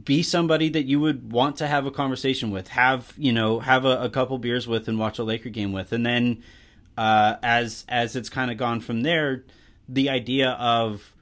be 0.03 0.21
somebody 0.21 0.69
that 0.69 0.83
you 0.83 0.99
would 0.99 1.31
want 1.31 1.57
to 1.57 1.67
have 1.67 1.85
a 1.85 1.91
conversation 1.91 2.51
with, 2.51 2.67
have 2.69 3.13
you 3.17 3.31
know, 3.31 3.59
have 3.59 3.85
a, 3.85 4.03
a 4.03 4.09
couple 4.09 4.37
beers 4.37 4.67
with, 4.67 4.87
and 4.87 4.99
watch 4.99 5.17
a 5.19 5.23
Laker 5.23 5.49
game 5.49 5.71
with, 5.71 5.91
and 5.91 6.05
then 6.05 6.43
uh, 6.97 7.35
as 7.41 7.85
as 7.87 8.15
it's 8.15 8.29
kind 8.29 8.51
of 8.51 8.57
gone 8.57 8.81
from 8.81 9.01
there, 9.01 9.45
the 9.87 10.09
idea 10.09 10.51
of 10.51 11.13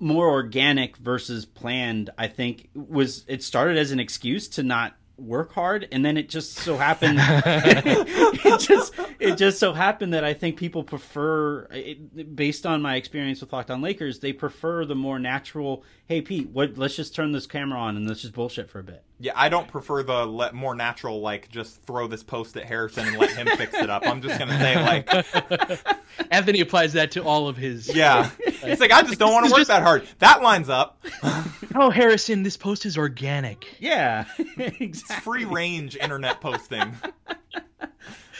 more 0.00 0.28
organic 0.28 0.96
versus 0.96 1.44
planned 1.44 2.10
i 2.16 2.28
think 2.28 2.68
was 2.72 3.24
it 3.26 3.42
started 3.42 3.76
as 3.76 3.90
an 3.90 3.98
excuse 3.98 4.46
to 4.46 4.62
not 4.62 4.94
work 5.18 5.52
hard 5.52 5.88
and 5.90 6.04
then 6.04 6.16
it 6.16 6.28
just 6.28 6.54
so 6.54 6.76
happened 6.78 7.18
it 7.20 8.60
just 8.60 8.94
it 9.18 9.36
just 9.36 9.58
so 9.58 9.72
happened 9.72 10.14
that 10.14 10.24
i 10.24 10.32
think 10.32 10.56
people 10.56 10.82
prefer 10.84 11.66
it, 11.70 12.36
based 12.36 12.64
on 12.64 12.80
my 12.80 12.96
experience 12.96 13.40
with 13.40 13.52
locked 13.52 13.70
on 13.70 13.80
lakers 13.82 14.20
they 14.20 14.32
prefer 14.32 14.84
the 14.84 14.94
more 14.94 15.18
natural 15.18 15.82
hey 16.08 16.20
pete 16.22 16.48
what 16.50 16.76
let's 16.78 16.96
just 16.96 17.14
turn 17.14 17.32
this 17.32 17.46
camera 17.46 17.78
on 17.78 17.96
and 17.96 18.08
let's 18.08 18.22
just 18.22 18.32
bullshit 18.34 18.68
for 18.70 18.78
a 18.78 18.82
bit 18.82 19.02
Yeah, 19.20 19.32
I 19.36 19.48
don't 19.50 19.68
prefer 19.68 20.02
the 20.02 20.26
let 20.26 20.54
more 20.54 20.74
natural 20.74 21.20
like 21.20 21.48
just 21.50 21.82
throw 21.86 22.06
this 22.06 22.22
post 22.22 22.56
at 22.56 22.64
Harrison 22.64 23.06
and 23.08 23.18
let 23.18 23.30
him 23.36 23.46
fix 23.58 23.74
it 23.74 23.90
up. 23.90 24.06
I'm 24.06 24.22
just 24.22 24.38
gonna 24.38 24.58
say 24.58 24.74
like 24.82 25.86
Anthony 26.30 26.60
applies 26.60 26.92
that 26.94 27.10
to 27.12 27.22
all 27.22 27.46
of 27.48 27.56
his. 27.56 27.94
yeah. 27.94 28.30
It's 28.40 28.80
like 28.80 28.90
I 28.90 29.02
just 29.02 29.18
don't 29.18 29.32
want 29.32 29.46
to 29.46 29.50
work 29.52 29.58
just- 29.60 29.68
that 29.68 29.82
hard. 29.82 30.06
That 30.18 30.42
lines 30.42 30.68
up. 30.68 31.04
Oh, 31.74 31.90
Harrison, 31.90 32.42
this 32.42 32.56
post 32.56 32.86
is 32.86 32.96
organic. 32.96 33.66
yeah 33.78 34.24
It's 34.56 35.02
free 35.16 35.44
range 35.44 35.94
internet 35.96 36.40
posting. 36.40 36.96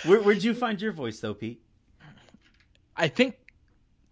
Where, 0.06 0.20
where'd 0.22 0.42
you 0.42 0.54
find 0.54 0.80
your 0.80 0.92
voice 0.92 1.20
though 1.20 1.34
pete 1.34 1.60
I 2.96 3.06
think 3.08 3.36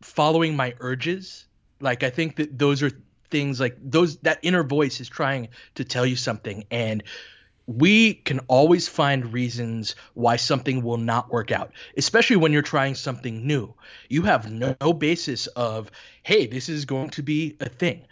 following 0.02 0.54
my 0.54 0.74
urges, 0.80 1.46
like 1.80 2.02
I 2.04 2.10
think 2.10 2.36
that 2.36 2.56
those 2.58 2.82
are 2.82 2.90
things 3.30 3.60
like 3.60 3.76
those 3.80 4.16
that 4.18 4.38
inner 4.42 4.62
voice 4.62 5.00
is 5.00 5.08
trying 5.08 5.48
to 5.74 5.84
tell 5.84 6.06
you 6.06 6.16
something 6.16 6.64
and 6.70 7.02
we 7.66 8.14
can 8.14 8.40
always 8.46 8.88
find 8.88 9.32
reasons 9.32 9.96
why 10.14 10.36
something 10.36 10.82
will 10.82 10.98
not 10.98 11.30
work 11.30 11.50
out, 11.50 11.72
especially 11.96 12.36
when 12.36 12.52
you're 12.52 12.62
trying 12.62 12.94
something 12.94 13.46
new. 13.46 13.74
You 14.08 14.22
have 14.22 14.50
no, 14.50 14.76
no 14.80 14.92
basis 14.92 15.48
of, 15.48 15.90
hey, 16.22 16.46
this 16.46 16.68
is 16.68 16.84
going 16.84 17.10
to 17.10 17.22
be 17.22 17.56
a 17.60 17.68
thing. 17.68 18.02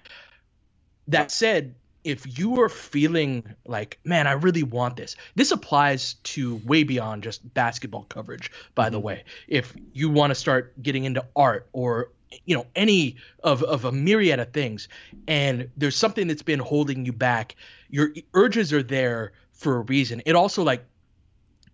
That 1.06 1.30
said, 1.30 1.76
if 2.02 2.38
you 2.38 2.60
are 2.62 2.68
feeling 2.68 3.54
like, 3.64 3.98
man, 4.04 4.26
I 4.26 4.32
really 4.32 4.62
want 4.62 4.96
this, 4.96 5.16
this 5.36 5.52
applies 5.52 6.14
to 6.24 6.56
way 6.56 6.82
beyond 6.82 7.22
just 7.22 7.54
basketball 7.54 8.04
coverage, 8.04 8.50
by 8.74 8.90
the 8.90 8.98
mm-hmm. 8.98 9.06
way. 9.06 9.24
If 9.48 9.74
you 9.92 10.10
want 10.10 10.30
to 10.32 10.34
start 10.34 10.80
getting 10.82 11.04
into 11.04 11.24
art 11.34 11.68
or 11.72 12.10
you 12.45 12.57
know 12.57 12.66
any 12.74 13.16
of 13.43 13.62
of 13.62 13.85
a 13.85 13.93
myriad 13.93 14.41
of 14.41 14.53
things. 14.53 14.89
And 15.26 15.70
there's 15.76 15.97
something 15.97 16.26
that's 16.28 16.43
been 16.43 16.61
holding 16.61 17.05
you 17.07 17.12
back. 17.12 17.57
Your 17.89 18.14
urges 18.35 18.72
are 18.72 18.82
there 18.82 19.32
for 19.53 19.76
a 19.76 19.80
reason. 19.80 20.22
It 20.26 20.35
also 20.35 20.62
like 20.62 20.85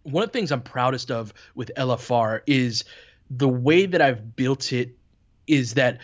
one 0.02 0.22
of 0.22 0.30
the 0.30 0.32
things 0.32 0.52
i'm 0.52 0.62
proudest 0.62 1.10
of 1.10 1.32
with 1.54 1.70
lfr 1.76 2.40
is 2.46 2.84
the 3.30 3.48
way 3.48 3.86
that 3.86 4.00
i've 4.00 4.34
built 4.36 4.72
it 4.72 4.96
is 5.46 5.74
that 5.74 5.98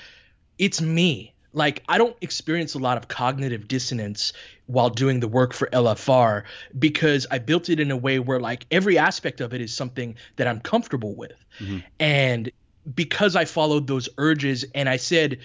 it's 0.58 0.80
me. 0.80 1.32
Like 1.52 1.82
i 1.88 1.96
don't 1.96 2.16
experience 2.20 2.74
a 2.74 2.78
lot 2.78 2.98
of 2.98 3.08
cognitive 3.08 3.68
dissonance 3.68 4.34
while 4.66 4.90
doing 4.90 5.20
the 5.20 5.28
work 5.28 5.54
for 5.54 5.68
lfr 5.68 6.42
because 6.78 7.26
i 7.30 7.38
built 7.38 7.70
it 7.70 7.80
in 7.80 7.90
a 7.90 7.96
way 7.96 8.18
where 8.18 8.40
like 8.40 8.66
every 8.70 8.98
aspect 8.98 9.40
of 9.40 9.54
it 9.54 9.62
is 9.62 9.74
something 9.74 10.16
that 10.36 10.46
i'm 10.46 10.60
comfortable 10.60 11.14
with. 11.14 11.32
Mm-hmm. 11.58 11.78
And 11.98 12.52
because 12.94 13.36
I 13.36 13.44
followed 13.44 13.86
those 13.86 14.08
urges 14.18 14.64
and 14.74 14.88
I 14.88 14.96
said 14.96 15.38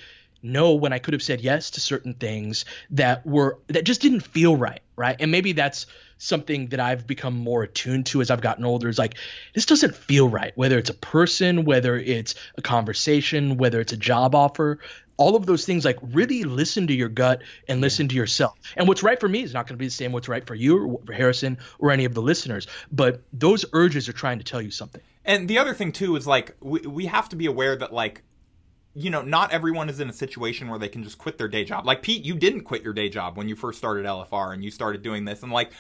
no 0.44 0.74
when 0.74 0.94
I 0.94 1.00
could 1.00 1.14
have 1.14 1.24
said 1.24 1.42
yes 1.42 1.72
to 1.72 1.82
certain 1.82 2.14
things 2.14 2.66
that 2.92 3.26
were 3.26 3.60
that 3.68 3.86
just 3.86 4.02
didn't 4.02 4.22
feel 4.22 4.56
right, 4.56 4.82
right? 4.96 5.16
And 5.20 5.32
maybe 5.32 5.52
that's 5.52 5.86
something 6.18 6.68
that 6.68 6.80
I've 6.80 7.08
become 7.08 7.36
more 7.36 7.64
attuned 7.64 8.06
to 8.08 8.22
as 8.22 8.30
I've 8.30 8.42
gotten 8.42 8.64
older 8.64 8.90
is 8.90 9.00
like 9.00 9.16
this 9.56 9.66
doesn't 9.66 9.96
feel 9.96 10.30
right 10.30 10.52
whether 10.56 10.78
it's 10.78 10.90
a 10.90 10.96
person, 10.96 11.66
whether 11.66 11.98
it's 11.98 12.36
a 12.58 12.62
conversation, 12.62 13.58
whether 13.58 13.80
it's 13.80 13.94
a 13.94 13.98
job 13.98 14.36
offer, 14.36 14.80
all 15.18 15.36
of 15.36 15.46
those 15.46 15.66
things 15.66 15.86
like 15.86 16.00
really 16.02 16.44
listen 16.44 16.88
to 16.88 16.94
your 16.94 17.10
gut 17.10 17.44
and 17.68 17.82
listen 17.82 18.08
to 18.08 18.16
yourself. 18.16 18.58
And 18.76 18.88
what's 18.88 19.04
right 19.04 19.20
for 19.20 19.30
me 19.30 19.44
is 19.44 19.54
not 19.54 19.68
going 19.68 19.78
to 19.78 19.80
be 19.80 19.88
the 19.88 19.92
same 19.92 20.12
what's 20.12 20.28
right 20.28 20.46
for 20.46 20.56
you 20.56 20.78
or 20.78 21.00
for 21.06 21.14
Harrison 21.14 21.60
or 21.80 21.92
any 21.92 22.06
of 22.06 22.14
the 22.14 22.22
listeners, 22.22 22.68
but 22.92 23.22
those 23.32 23.66
urges 23.74 24.10
are 24.10 24.14
trying 24.14 24.40
to 24.40 24.44
tell 24.44 24.62
you 24.62 24.72
something. 24.72 25.02
And 25.26 25.48
the 25.48 25.58
other 25.60 25.74
thing 25.74 25.92
too 25.92 26.16
is 26.16 26.26
like 26.28 26.56
we 26.62 26.80
we 26.82 27.06
have 27.06 27.30
to 27.30 27.36
be 27.36 27.46
aware 27.46 27.76
that 27.76 27.94
like 27.94 28.24
you 28.94 29.10
know, 29.10 29.22
not 29.22 29.54
everyone 29.54 29.88
is 29.88 30.02
in 30.02 30.10
a 30.10 30.14
situation 30.14 30.68
where 30.68 30.78
they 30.78 30.90
can 30.90 31.02
just 31.02 31.18
quit 31.18 31.38
their 31.38 31.48
day 31.48 31.64
job. 31.64 31.86
Like 31.86 32.02
Pete, 32.02 32.26
you 32.26 32.36
didn't 32.36 32.62
quit 32.66 32.84
your 32.84 32.92
day 32.94 33.08
job 33.08 33.38
when 33.38 33.48
you 33.48 33.56
first 33.56 33.78
started 33.78 34.06
LFR 34.06 34.54
and 34.54 34.64
you 34.66 34.70
started 34.72 35.02
doing 35.02 35.24
this 35.24 35.44
and 35.44 35.52
like 35.52 35.72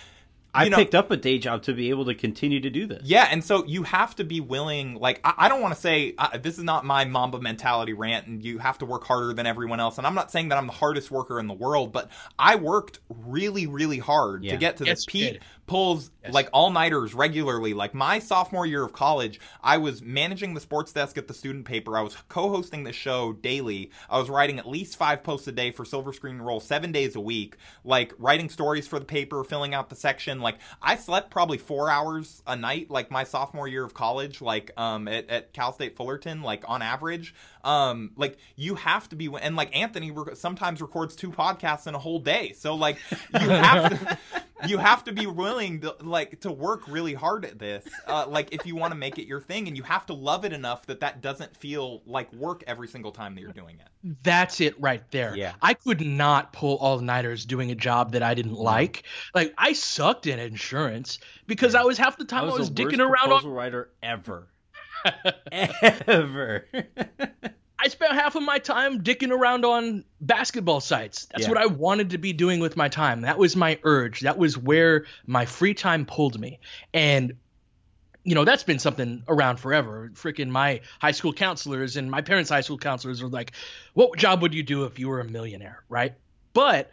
I 0.53 0.67
know- 0.67 0.75
picked 0.77 0.95
up 0.95 1.11
a 1.11 1.17
day 1.17 1.37
job 1.37 1.63
to 1.63 1.73
be 1.73 1.89
able 1.91 2.03
to 2.05 2.13
continue 2.15 2.59
to 2.59 2.69
do 2.69 2.85
this. 2.85 3.01
Yeah, 3.05 3.27
and 3.31 3.41
so 3.43 3.65
you 3.65 3.83
have 3.83 4.15
to 4.17 4.25
be 4.25 4.41
willing. 4.41 4.95
Like, 4.95 5.21
I, 5.23 5.33
I 5.37 5.47
don't 5.49 5.61
want 5.61 5.73
to 5.73 5.79
say 5.79 6.13
uh, 6.17 6.37
this 6.39 6.57
is 6.57 6.63
not 6.65 6.83
my 6.85 7.05
Mamba 7.05 7.39
mentality 7.39 7.93
rant, 7.93 8.27
and 8.27 8.43
you 8.43 8.57
have 8.59 8.77
to 8.79 8.85
work 8.85 9.05
harder 9.05 9.33
than 9.33 9.45
everyone 9.45 9.79
else. 9.79 9.97
And 9.97 10.05
I'm 10.05 10.13
not 10.13 10.29
saying 10.29 10.49
that 10.49 10.57
I'm 10.57 10.67
the 10.67 10.73
hardest 10.73 11.09
worker 11.09 11.39
in 11.39 11.47
the 11.47 11.53
world, 11.53 11.93
but 11.93 12.09
I 12.37 12.55
worked 12.57 12.99
really, 13.09 13.65
really 13.65 13.97
hard 13.99 14.43
Yeah. 14.43 14.51
to 14.51 14.57
get 14.57 14.75
to 14.77 14.85
Yes, 14.85 15.05
this. 15.05 15.07
you 15.07 15.11
Pete 15.11 15.33
did. 15.35 15.41
Pulls 15.71 16.11
Yes. 16.23 16.33
like 16.33 16.49
all 16.53 16.69
nighters 16.69 17.15
regularly. 17.15 17.73
Like 17.73 17.95
my 17.95 18.19
sophomore 18.19 18.67
year 18.67 18.83
of 18.83 18.93
college, 18.93 19.39
I 19.63 19.77
was 19.77 20.03
managing 20.03 20.53
the 20.53 20.59
sports 20.59 20.93
desk 20.93 21.17
at 21.17 21.27
the 21.27 21.33
student 21.33 21.65
paper. 21.65 21.97
I 21.97 22.01
was 22.01 22.15
co-hosting 22.29 22.83
the 22.83 22.93
show 22.93 23.33
daily. 23.33 23.89
I 24.07 24.19
was 24.19 24.29
writing 24.29 24.59
at 24.59 24.67
least 24.67 24.97
five 24.97 25.23
posts 25.23 25.47
a 25.47 25.51
day 25.51 25.71
for 25.71 25.83
Silver 25.83 26.13
Screen 26.13 26.37
Roll, 26.37 26.59
seven 26.59 26.91
days 26.91 27.15
a 27.15 27.19
week. 27.19 27.57
Like 27.83 28.13
writing 28.19 28.49
stories 28.49 28.87
for 28.87 28.99
the 28.99 29.05
paper, 29.05 29.43
filling 29.43 29.73
out 29.73 29.89
the 29.89 29.95
section. 29.95 30.41
Like 30.41 30.57
I 30.79 30.95
slept 30.95 31.31
probably 31.31 31.57
four 31.57 31.89
hours 31.89 32.43
a 32.45 32.55
night. 32.55 32.91
Like 32.91 33.09
my 33.09 33.23
sophomore 33.23 33.67
year 33.67 33.83
of 33.83 33.95
college, 33.95 34.41
like 34.41 34.69
um 34.77 35.07
at, 35.07 35.27
at 35.27 35.53
Cal 35.53 35.73
State 35.73 35.95
Fullerton, 35.95 36.43
like 36.43 36.63
on 36.67 36.83
average. 36.83 37.33
Um, 37.63 38.11
like 38.15 38.37
you 38.55 38.75
have 38.75 39.09
to 39.09 39.15
be, 39.15 39.29
and 39.41 39.55
like 39.55 39.75
Anthony 39.75 40.11
rec- 40.11 40.35
sometimes 40.35 40.81
records 40.81 41.15
two 41.15 41.31
podcasts 41.31 41.87
in 41.87 41.95
a 41.95 41.99
whole 41.99 42.19
day. 42.19 42.53
So 42.53 42.75
like 42.75 42.97
you 43.39 43.49
have 43.49 43.89
to. 43.89 44.17
you 44.67 44.77
have 44.77 45.03
to 45.03 45.11
be 45.11 45.25
willing 45.25 45.81
to 45.81 45.95
like 46.01 46.39
to 46.41 46.51
work 46.51 46.87
really 46.87 47.15
hard 47.15 47.45
at 47.45 47.57
this 47.57 47.83
uh, 48.05 48.27
like 48.27 48.53
if 48.53 48.63
you 48.63 48.75
want 48.75 48.91
to 48.91 48.95
make 48.95 49.17
it 49.17 49.25
your 49.25 49.41
thing 49.41 49.67
and 49.67 49.75
you 49.75 49.81
have 49.81 50.05
to 50.05 50.13
love 50.13 50.45
it 50.45 50.53
enough 50.53 50.85
that 50.85 50.99
that 50.99 51.19
doesn't 51.19 51.57
feel 51.57 52.03
like 52.05 52.31
work 52.31 52.63
every 52.67 52.87
single 52.87 53.11
time 53.11 53.33
that 53.33 53.41
you're 53.41 53.51
doing 53.53 53.79
it 53.79 53.87
That's 54.23 54.61
it 54.61 54.79
right 54.81 55.03
there. 55.11 55.35
Yeah. 55.35 55.53
I 55.61 55.73
could 55.73 56.01
not 56.01 56.53
pull 56.53 56.77
all 56.77 56.99
nighters 56.99 57.45
doing 57.45 57.71
a 57.71 57.75
job 57.75 58.13
that 58.13 58.23
I 58.23 58.33
didn't 58.33 58.53
like. 58.53 59.03
Like 59.35 59.53
I 59.57 59.73
sucked 59.73 60.27
at 60.27 60.39
insurance 60.39 61.19
because 61.47 61.75
I 61.75 61.83
was 61.83 61.97
half 61.97 62.17
the 62.17 62.25
time 62.25 62.43
I 62.43 62.45
was, 62.47 62.69
the 62.69 62.83
worst 62.83 62.95
dicking 62.95 62.99
around 62.99 63.27
proposal 63.29 63.49
underwriter 63.49 63.89
ever. 64.01 64.47
ever. 66.07 66.65
I 67.79 67.87
spent 67.87 68.13
half 68.13 68.35
of 68.35 68.43
my 68.43 68.59
time 68.59 69.03
dicking 69.03 69.31
around 69.31 69.65
on 69.65 70.05
basketball 70.19 70.81
sites. 70.81 71.25
That's 71.25 71.43
Yeah. 71.43 71.49
what 71.49 71.57
I 71.57 71.65
wanted 71.65 72.11
to 72.11 72.19
be 72.19 72.31
doing 72.31 72.59
with 72.59 72.77
my 72.77 72.89
time. 72.89 73.21
That 73.21 73.39
was 73.39 73.55
my 73.55 73.79
urge. 73.83 74.21
That 74.21 74.37
was 74.37 74.57
where 74.57 75.05
my 75.25 75.45
free 75.45 75.73
time 75.73 76.05
pulled 76.05 76.39
me. 76.39 76.59
And 76.93 77.33
you 78.23 78.35
know, 78.35 78.45
that's 78.45 78.61
been 78.61 78.77
something 78.77 79.23
around 79.27 79.59
forever. 79.59 80.11
Freaking 80.13 80.49
my 80.49 80.81
high 80.99 81.11
school 81.11 81.33
counselors 81.33 81.97
and 81.97 82.11
my 82.11 82.21
parents' 82.21 82.51
high 82.51 82.61
school 82.61 82.77
counselors 82.77 83.23
were 83.23 83.29
like, 83.29 83.53
"What 83.95 84.15
job 84.15 84.43
would 84.43 84.53
you 84.53 84.61
do 84.61 84.83
if 84.83 84.99
you 84.99 85.09
were 85.09 85.21
a 85.21 85.25
millionaire?" 85.25 85.83
Right? 85.89 86.13
But 86.53 86.91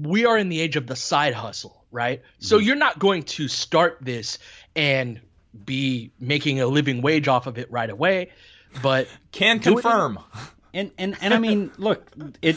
we 0.00 0.24
are 0.26 0.36
in 0.36 0.48
the 0.48 0.60
age 0.60 0.74
of 0.74 0.88
the 0.88 0.96
side 0.96 1.34
hustle, 1.34 1.84
right? 1.92 2.22
So 2.40 2.56
mm-hmm. 2.56 2.66
you're 2.66 2.76
not 2.76 2.98
going 2.98 3.22
to 3.24 3.46
start 3.46 3.98
this 4.00 4.38
and 4.74 5.20
be 5.64 6.10
making 6.20 6.60
a 6.60 6.66
living 6.66 7.02
wage 7.02 7.28
off 7.28 7.46
of 7.46 7.58
it 7.58 7.70
right 7.70 7.90
away, 7.90 8.30
but 8.82 9.08
can 9.32 9.58
Do 9.58 9.70
it- 9.78 9.82
confirm 9.82 10.18
and 10.74 10.90
and 10.98 11.16
and 11.20 11.32
I 11.34 11.38
mean, 11.38 11.70
look, 11.78 12.06
it 12.42 12.56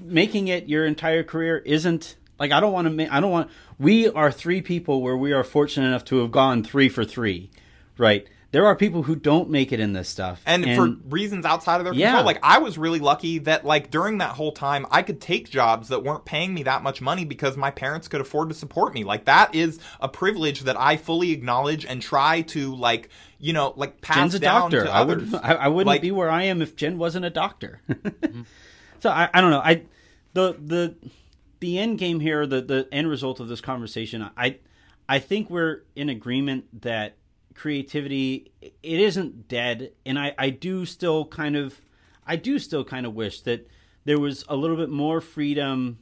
making 0.00 0.48
it 0.48 0.68
your 0.68 0.86
entire 0.86 1.24
career 1.24 1.58
isn't 1.58 2.16
like 2.38 2.52
I 2.52 2.60
don't 2.60 2.72
want 2.72 2.86
to. 2.86 2.90
Ma- 2.92 3.14
I 3.14 3.20
don't 3.20 3.30
want. 3.32 3.50
We 3.78 4.08
are 4.08 4.30
three 4.30 4.62
people 4.62 5.02
where 5.02 5.16
we 5.16 5.32
are 5.32 5.42
fortunate 5.44 5.86
enough 5.88 6.04
to 6.06 6.18
have 6.20 6.30
gone 6.30 6.62
three 6.62 6.88
for 6.88 7.04
three, 7.04 7.50
right? 7.96 8.26
There 8.50 8.64
are 8.64 8.74
people 8.74 9.02
who 9.02 9.14
don't 9.14 9.50
make 9.50 9.72
it 9.72 9.80
in 9.80 9.92
this 9.92 10.08
stuff, 10.08 10.40
and, 10.46 10.64
for 10.74 10.88
reasons 11.10 11.44
outside 11.44 11.76
of 11.80 11.84
their 11.84 11.92
Yeah. 11.92 12.12
control 12.12 12.24
like 12.24 12.38
i 12.42 12.58
was 12.58 12.78
really 12.78 12.98
lucky 12.98 13.38
that 13.40 13.64
like 13.66 13.90
during 13.90 14.18
that 14.18 14.30
whole 14.30 14.52
time 14.52 14.86
i 14.90 15.02
could 15.02 15.20
take 15.20 15.50
jobs 15.50 15.88
that 15.88 16.02
weren't 16.02 16.24
paying 16.24 16.54
me 16.54 16.62
that 16.62 16.82
much 16.82 17.00
money 17.02 17.24
because 17.26 17.56
my 17.58 17.70
parents 17.70 18.08
could 18.08 18.20
afford 18.22 18.48
to 18.48 18.54
support 18.54 18.94
me 18.94 19.04
like 19.04 19.26
that 19.26 19.54
is 19.54 19.78
a 20.00 20.08
privilege 20.08 20.60
that 20.62 20.80
i 20.80 20.96
fully 20.96 21.32
acknowledge 21.32 21.84
and 21.84 22.00
try 22.00 22.40
to 22.40 22.74
like 22.74 23.10
you 23.38 23.52
know 23.52 23.74
like 23.76 24.00
pass 24.00 24.16
Jen's 24.16 24.34
a 24.36 24.38
down 24.40 24.70
doctor. 24.70 24.84
to 24.84 24.90
I 24.90 24.98
others 25.00 25.30
would. 25.30 25.40
I, 25.42 25.52
I 25.54 25.68
wouldn't 25.68 25.86
Like- 25.88 26.00
be 26.02 26.10
where 26.10 26.30
I 26.30 26.44
am 26.44 26.62
if 26.62 26.74
Jen 26.74 26.96
wasn't 26.98 27.24
a 27.26 27.30
doctor. 27.30 27.80
Mm-hmm. 27.88 28.42
So 29.00 29.10
I, 29.10 29.28
I 29.32 29.40
don't 29.40 29.50
know. 29.50 29.60
I 29.64 29.82
the 30.32 30.56
the 30.58 30.94
the 31.60 31.78
end 31.78 31.98
game 31.98 32.18
here, 32.20 32.46
the 32.46 32.60
the 32.62 32.88
end 32.90 33.08
result 33.08 33.38
of 33.40 33.46
this 33.48 33.60
conversation. 33.60 34.28
I 34.36 34.56
I 35.08 35.18
think 35.20 35.50
we're 35.50 35.82
in 35.94 36.08
agreement 36.08 36.82
that 36.82 37.14
creativity 37.58 38.52
it 38.60 38.72
isn't 38.82 39.48
dead, 39.48 39.92
and 40.06 40.18
I 40.18 40.34
I 40.38 40.50
do 40.50 40.86
still 40.86 41.24
kind 41.24 41.56
of 41.56 41.80
I 42.26 42.36
do 42.36 42.58
still 42.58 42.84
kind 42.84 43.04
of 43.04 43.14
wish 43.14 43.40
that 43.42 43.68
there 44.04 44.18
was 44.18 44.44
a 44.48 44.56
little 44.56 44.76
bit 44.76 44.90
more 44.90 45.20
freedom 45.20 45.98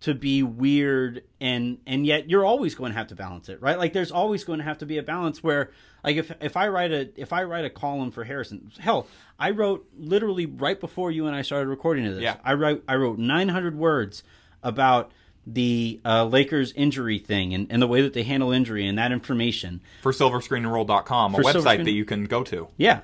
to 0.00 0.14
be 0.14 0.42
weird 0.42 1.22
and 1.40 1.78
and 1.86 2.06
yet 2.06 2.28
you're 2.28 2.44
always 2.44 2.74
going 2.74 2.92
to 2.92 2.98
have 2.98 3.06
to 3.06 3.14
balance 3.14 3.48
it 3.48 3.60
right? 3.62 3.78
Like 3.78 3.94
there's 3.94 4.12
always 4.12 4.44
going 4.44 4.58
to 4.58 4.64
have 4.64 4.78
to 4.78 4.86
be 4.86 4.98
a 4.98 5.02
balance 5.02 5.42
where 5.42 5.70
like 6.04 6.16
if 6.16 6.30
if 6.42 6.58
i 6.58 6.68
write 6.68 6.92
a 6.92 7.08
if 7.16 7.32
i 7.32 7.42
write 7.42 7.64
a 7.64 7.70
column 7.70 8.10
for 8.10 8.22
harrison 8.22 8.70
hell 8.78 9.06
i 9.38 9.48
wrote 9.50 9.88
literally 9.96 10.44
right 10.44 10.78
before 10.78 11.10
you 11.10 11.26
and 11.26 11.34
i 11.34 11.40
started 11.40 11.68
recording 11.68 12.04
this. 12.04 12.20
Yeah. 12.20 12.36
i 12.44 12.52
wrote 12.52 12.84
i 12.86 12.94
wrote 12.96 13.18
900 13.18 13.76
words 13.78 14.22
about 14.62 15.10
the 15.46 16.00
uh, 16.04 16.24
lakers 16.24 16.72
injury 16.72 17.18
thing 17.18 17.54
and, 17.54 17.66
and 17.70 17.82
the 17.82 17.86
way 17.86 18.02
that 18.02 18.14
they 18.14 18.22
handle 18.22 18.50
injury 18.50 18.86
and 18.86 18.98
that 18.98 19.12
information 19.12 19.80
for 20.02 20.12
silverscreenandroll.com 20.12 21.34
a 21.34 21.36
For 21.36 21.42
website 21.42 21.52
Silver 21.52 21.84
that 21.84 21.90
you 21.90 22.04
can 22.04 22.24
go 22.24 22.42
to 22.44 22.68
yeah. 22.76 23.00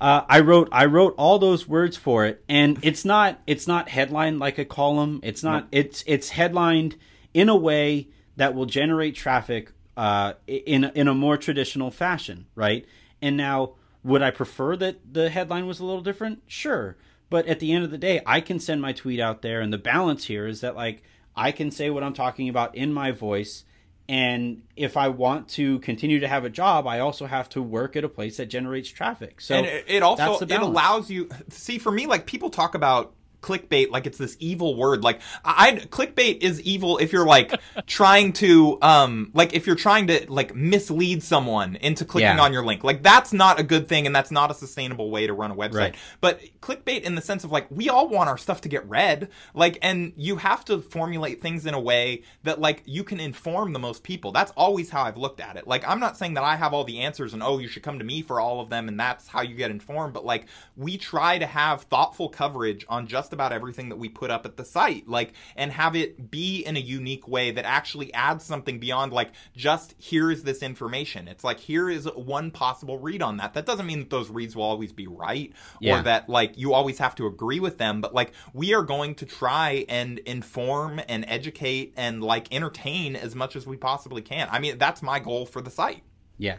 Uh, 0.00 0.24
I 0.28 0.40
wrote 0.40 0.68
I 0.72 0.86
wrote 0.86 1.14
all 1.16 1.38
those 1.38 1.68
words 1.68 1.96
for 1.96 2.26
it, 2.26 2.42
and 2.48 2.76
it's 2.82 3.04
not 3.04 3.40
it's 3.46 3.68
not 3.68 3.88
headlined 3.88 4.40
like 4.40 4.58
a 4.58 4.64
column. 4.64 5.20
It's 5.22 5.44
not 5.44 5.68
it's 5.70 6.02
it's 6.08 6.30
headlined 6.30 6.96
in 7.32 7.48
a 7.48 7.54
way 7.54 8.08
that 8.36 8.52
will 8.52 8.66
generate 8.66 9.14
traffic 9.14 9.70
uh, 9.96 10.32
in 10.48 10.84
in 10.96 11.06
a 11.06 11.14
more 11.14 11.36
traditional 11.36 11.92
fashion, 11.92 12.46
right? 12.56 12.84
And 13.20 13.36
now, 13.36 13.74
would 14.02 14.22
I 14.22 14.32
prefer 14.32 14.76
that 14.76 15.14
the 15.14 15.30
headline 15.30 15.68
was 15.68 15.78
a 15.78 15.84
little 15.84 16.02
different? 16.02 16.42
Sure, 16.48 16.96
but 17.30 17.46
at 17.46 17.60
the 17.60 17.72
end 17.72 17.84
of 17.84 17.92
the 17.92 17.98
day, 17.98 18.20
I 18.26 18.40
can 18.40 18.58
send 18.58 18.82
my 18.82 18.92
tweet 18.92 19.20
out 19.20 19.42
there, 19.42 19.60
and 19.60 19.72
the 19.72 19.78
balance 19.78 20.24
here 20.24 20.48
is 20.48 20.62
that 20.62 20.74
like 20.74 21.04
I 21.36 21.52
can 21.52 21.70
say 21.70 21.90
what 21.90 22.02
I'm 22.02 22.14
talking 22.14 22.48
about 22.48 22.74
in 22.74 22.92
my 22.92 23.12
voice. 23.12 23.64
And 24.08 24.62
if 24.76 24.96
I 24.96 25.08
want 25.08 25.48
to 25.50 25.78
continue 25.78 26.20
to 26.20 26.28
have 26.28 26.44
a 26.44 26.50
job, 26.50 26.86
I 26.86 26.98
also 26.98 27.26
have 27.26 27.48
to 27.50 27.62
work 27.62 27.96
at 27.96 28.04
a 28.04 28.08
place 28.08 28.36
that 28.36 28.46
generates 28.46 28.88
traffic. 28.88 29.40
So 29.40 29.54
and 29.54 29.66
it, 29.66 29.84
it 29.86 30.02
also 30.02 30.44
it 30.44 30.50
allows 30.50 31.10
you 31.10 31.28
see 31.48 31.78
for 31.78 31.92
me 31.92 32.06
like 32.06 32.26
people 32.26 32.50
talk 32.50 32.74
about 32.74 33.14
clickbait 33.42 33.90
like 33.90 34.06
it's 34.06 34.18
this 34.18 34.36
evil 34.38 34.76
word. 34.76 35.02
Like 35.04 35.20
I, 35.44 35.72
clickbait 35.72 36.42
is 36.42 36.60
evil 36.62 36.98
if 36.98 37.12
you're 37.12 37.26
like 37.26 37.52
trying 37.86 38.32
to 38.34 38.78
um 38.80 39.30
like 39.34 39.52
if 39.52 39.66
you're 39.66 39.76
trying 39.76 40.06
to 40.06 40.24
like 40.32 40.54
mislead 40.54 41.22
someone 41.22 41.76
into 41.76 42.04
clicking 42.04 42.36
Yeah. 42.36 42.40
on 42.42 42.52
your 42.52 42.64
link. 42.64 42.84
Like 42.84 43.02
that's 43.02 43.32
not 43.32 43.58
a 43.60 43.62
good 43.62 43.88
thing 43.88 44.06
and 44.06 44.14
that's 44.14 44.30
not 44.30 44.50
a 44.50 44.54
sustainable 44.54 45.10
way 45.10 45.26
to 45.26 45.32
run 45.34 45.50
a 45.50 45.54
website. 45.56 45.74
Right. 45.74 45.94
But 46.20 46.40
clickbait 46.60 47.02
in 47.02 47.14
the 47.16 47.22
sense 47.22 47.44
of 47.44 47.50
like 47.50 47.66
we 47.70 47.88
all 47.88 48.08
want 48.08 48.28
our 48.28 48.38
stuff 48.38 48.60
to 48.62 48.68
get 48.68 48.88
read. 48.88 49.28
Like 49.54 49.78
and 49.82 50.12
you 50.16 50.36
have 50.36 50.64
to 50.66 50.80
formulate 50.80 51.40
things 51.42 51.66
in 51.66 51.74
a 51.74 51.80
way 51.80 52.22
that 52.44 52.60
like 52.60 52.82
you 52.86 53.02
can 53.04 53.18
inform 53.20 53.72
the 53.72 53.78
most 53.80 54.02
people. 54.04 54.32
That's 54.32 54.52
always 54.52 54.88
how 54.90 55.02
I've 55.02 55.16
looked 55.16 55.40
at 55.40 55.56
it. 55.56 55.66
Like 55.66 55.86
I'm 55.86 56.00
not 56.00 56.16
saying 56.16 56.34
that 56.34 56.44
I 56.44 56.54
have 56.56 56.72
all 56.72 56.84
the 56.84 57.00
answers 57.00 57.34
and 57.34 57.42
oh 57.42 57.58
you 57.58 57.66
should 57.68 57.82
come 57.82 57.98
to 57.98 58.04
me 58.04 58.22
for 58.22 58.40
all 58.40 58.60
of 58.60 58.70
them 58.70 58.88
and 58.88 58.98
that's 58.98 59.26
how 59.26 59.42
you 59.42 59.56
get 59.56 59.70
informed, 59.72 60.14
but 60.14 60.24
like 60.24 60.46
we 60.76 60.96
try 60.96 61.38
to 61.38 61.46
have 61.46 61.82
thoughtful 61.82 62.28
coverage 62.28 62.86
on 62.88 63.06
just 63.08 63.31
about 63.32 63.52
everything 63.52 63.88
that 63.88 63.96
we 63.96 64.08
put 64.08 64.30
up 64.30 64.46
at 64.46 64.56
the 64.56 64.64
site. 64.64 65.08
Like 65.08 65.32
and 65.56 65.72
have 65.72 65.96
it 65.96 66.30
be 66.30 66.62
in 66.64 66.76
a 66.76 66.80
unique 66.80 67.26
way 67.28 67.50
that 67.52 67.64
actually 67.64 68.12
adds 68.14 68.44
something 68.44 68.78
beyond 68.78 69.12
like 69.12 69.30
just 69.56 69.94
here 69.98 70.30
is 70.30 70.42
this 70.42 70.62
information. 70.62 71.28
It's 71.28 71.44
like 71.44 71.60
here 71.60 71.88
is 71.90 72.06
one 72.14 72.50
possible 72.50 72.98
read 72.98 73.22
on 73.22 73.38
that. 73.38 73.54
That 73.54 73.66
doesn't 73.66 73.86
mean 73.86 74.00
that 74.00 74.10
those 74.10 74.30
reads 74.30 74.54
will 74.56 74.64
always 74.64 74.92
be 74.92 75.06
right 75.06 75.52
Yeah. 75.80 76.00
or 76.00 76.02
that 76.04 76.28
like 76.28 76.58
you 76.58 76.74
always 76.74 76.98
have 76.98 77.14
to 77.16 77.26
agree 77.26 77.60
with 77.60 77.78
them, 77.78 78.00
but 78.00 78.14
like 78.14 78.32
we 78.52 78.74
are 78.74 78.82
going 78.82 79.14
to 79.16 79.26
try 79.26 79.84
and 79.88 80.18
inform 80.20 81.00
and 81.08 81.24
educate 81.28 81.94
and 81.96 82.22
like 82.22 82.52
entertain 82.52 83.16
as 83.16 83.34
much 83.34 83.56
as 83.56 83.66
we 83.66 83.76
possibly 83.76 84.22
can. 84.22 84.48
I 84.50 84.58
mean, 84.58 84.78
that's 84.78 85.02
my 85.02 85.18
goal 85.18 85.46
for 85.46 85.60
the 85.60 85.70
site. 85.70 86.02
Yeah. 86.38 86.56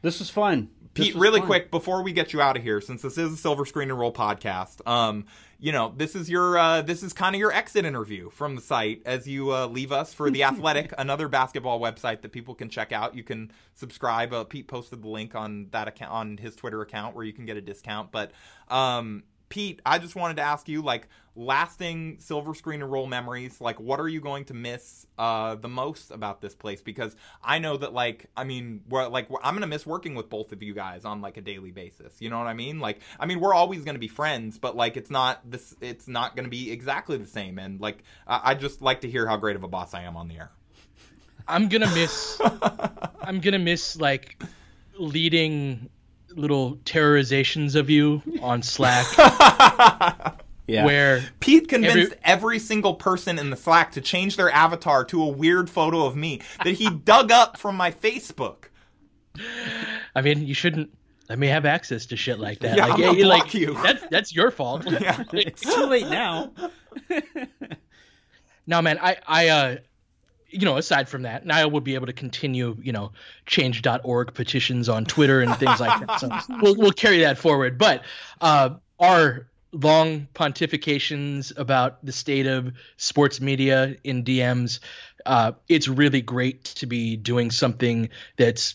This 0.00 0.20
was 0.20 0.30
fun. 0.30 0.70
Pete, 0.98 1.14
really 1.14 1.40
fun. 1.40 1.46
quick 1.46 1.70
before 1.70 2.02
we 2.02 2.12
get 2.12 2.32
you 2.32 2.40
out 2.40 2.56
of 2.56 2.62
here, 2.62 2.80
since 2.80 3.02
this 3.02 3.18
is 3.18 3.32
a 3.32 3.36
Silver 3.36 3.64
Screen 3.64 3.90
and 3.90 3.98
Roll 3.98 4.12
podcast, 4.12 4.86
um, 4.86 5.26
you 5.60 5.72
know, 5.72 5.92
this 5.96 6.14
is 6.14 6.30
your 6.30 6.56
uh, 6.56 6.82
this 6.82 7.02
is 7.02 7.12
kind 7.12 7.34
of 7.34 7.40
your 7.40 7.52
exit 7.52 7.84
interview 7.84 8.30
from 8.30 8.54
the 8.54 8.60
site 8.60 9.02
as 9.04 9.26
you 9.26 9.52
uh, 9.52 9.66
leave 9.66 9.90
us 9.90 10.14
for 10.14 10.30
the 10.30 10.44
Athletic, 10.44 10.92
another 10.98 11.28
basketball 11.28 11.80
website 11.80 12.22
that 12.22 12.32
people 12.32 12.54
can 12.54 12.68
check 12.68 12.92
out. 12.92 13.14
You 13.14 13.24
can 13.24 13.50
subscribe. 13.74 14.32
Uh, 14.32 14.44
Pete 14.44 14.68
posted 14.68 15.02
the 15.02 15.08
link 15.08 15.34
on 15.34 15.68
that 15.72 15.88
account 15.88 16.12
on 16.12 16.36
his 16.36 16.54
Twitter 16.54 16.80
account 16.82 17.16
where 17.16 17.24
you 17.24 17.32
can 17.32 17.44
get 17.44 17.56
a 17.56 17.60
discount. 17.60 18.12
But 18.12 18.32
um, 18.68 19.24
Pete, 19.48 19.80
I 19.86 19.98
just 19.98 20.14
wanted 20.14 20.36
to 20.36 20.42
ask 20.42 20.68
you, 20.68 20.82
like, 20.82 21.08
lasting 21.34 22.16
Silver 22.18 22.54
Screen 22.54 22.82
and 22.82 22.90
Roll 22.90 23.06
memories. 23.06 23.60
Like, 23.60 23.78
what 23.80 24.00
are 24.00 24.08
you 24.08 24.20
going 24.20 24.44
to 24.46 24.54
miss 24.54 25.06
uh, 25.18 25.54
the 25.54 25.68
most 25.68 26.10
about 26.10 26.40
this 26.40 26.54
place? 26.54 26.82
Because 26.82 27.14
I 27.42 27.58
know 27.58 27.76
that, 27.76 27.92
like, 27.92 28.26
I 28.36 28.44
mean, 28.44 28.82
we're, 28.88 29.06
like, 29.08 29.30
we're, 29.30 29.40
I'm 29.42 29.54
gonna 29.54 29.66
miss 29.66 29.86
working 29.86 30.14
with 30.14 30.28
both 30.28 30.52
of 30.52 30.62
you 30.62 30.74
guys 30.74 31.04
on 31.04 31.20
like 31.20 31.36
a 31.36 31.40
daily 31.40 31.70
basis. 31.70 32.14
You 32.20 32.30
know 32.30 32.38
what 32.38 32.46
I 32.46 32.54
mean? 32.54 32.80
Like, 32.80 33.00
I 33.18 33.26
mean, 33.26 33.40
we're 33.40 33.54
always 33.54 33.84
gonna 33.84 33.98
be 33.98 34.08
friends, 34.08 34.58
but 34.58 34.76
like, 34.76 34.96
it's 34.96 35.10
not 35.10 35.48
this. 35.48 35.74
It's 35.80 36.08
not 36.08 36.36
gonna 36.36 36.48
be 36.48 36.70
exactly 36.70 37.16
the 37.16 37.26
same. 37.26 37.58
And 37.58 37.80
like, 37.80 38.02
I, 38.26 38.40
I 38.50 38.54
just 38.54 38.82
like 38.82 39.02
to 39.02 39.10
hear 39.10 39.26
how 39.26 39.36
great 39.36 39.56
of 39.56 39.62
a 39.62 39.68
boss 39.68 39.94
I 39.94 40.02
am 40.02 40.16
on 40.16 40.28
the 40.28 40.36
air. 40.36 40.50
I'm 41.46 41.68
gonna 41.68 41.92
miss. 41.94 42.40
I'm 43.22 43.40
gonna 43.40 43.58
miss 43.58 43.96
like 43.96 44.42
leading 44.98 45.88
little 46.36 46.76
terrorizations 46.84 47.74
of 47.74 47.90
you 47.90 48.22
on 48.42 48.62
Slack, 48.62 49.06
Yeah. 50.66 50.84
where 50.84 51.24
Pete 51.40 51.68
convinced 51.68 52.12
Every- 52.12 52.16
every 52.24 52.58
single 52.58 52.94
person 52.94 53.38
in 53.38 53.50
the 53.50 53.56
Slack 53.56 53.92
to 53.92 54.00
change 54.00 54.36
their 54.36 54.50
avatar 54.50 55.04
to 55.06 55.22
a 55.22 55.28
weird 55.28 55.70
photo 55.70 56.04
of 56.04 56.14
me 56.16 56.42
that 56.64 56.74
he 56.74 56.90
dug 57.04 57.32
up 57.32 57.56
from 57.58 57.76
my 57.76 57.90
Facebook. 57.90 58.64
I 60.14 60.20
mean, 60.22 60.46
you 60.46 60.52
shouldn't 60.54 60.90
let 61.28 61.38
me 61.38 61.46
have 61.46 61.64
access 61.64 62.06
to 62.06 62.16
shit 62.16 62.38
like 62.38 62.58
that. 62.60 62.76
Yeah, 62.76 62.84
like, 62.86 62.92
I'm 62.94 63.00
gonna 63.00 63.18
you- 63.18 63.24
block 63.24 63.44
like, 63.44 63.54
you. 63.54 63.74
That's 63.82 64.04
that's 64.10 64.34
your 64.34 64.50
fault. 64.50 64.84
yeah. 64.90 65.22
it's 65.32 65.62
too 65.62 65.86
late 65.86 66.08
now. 66.08 66.52
No, 68.66 68.82
man, 68.82 68.98
I, 69.00 69.16
I, 69.26 69.48
uh, 69.48 69.76
you 70.50 70.64
know, 70.64 70.76
aside 70.76 71.08
from 71.08 71.22
that, 71.22 71.44
now 71.46 71.56
I 71.58 71.66
will 71.66 71.80
be 71.80 71.94
able 71.94 72.06
to 72.06 72.12
continue, 72.12 72.76
you 72.82 72.92
know, 72.92 73.12
change.org 73.46 74.32
petitions 74.34 74.88
on 74.88 75.04
Twitter 75.04 75.40
and 75.40 75.54
things 75.56 75.80
like 75.80 76.06
that. 76.06 76.20
So 76.20 76.28
we'll, 76.62 76.74
we'll 76.76 76.92
carry 76.92 77.18
that 77.20 77.38
forward. 77.38 77.76
But 77.78 78.04
uh, 78.40 78.70
our 78.98 79.46
long 79.72 80.26
pontifications 80.34 81.56
about 81.58 82.04
the 82.04 82.12
state 82.12 82.46
of 82.46 82.72
sports 82.96 83.40
media 83.40 83.96
in 84.04 84.24
DMs, 84.24 84.80
uh, 85.26 85.52
it's 85.68 85.88
really 85.88 86.22
great 86.22 86.64
to 86.64 86.86
be 86.86 87.16
doing 87.16 87.50
something 87.50 88.08
that's, 88.36 88.74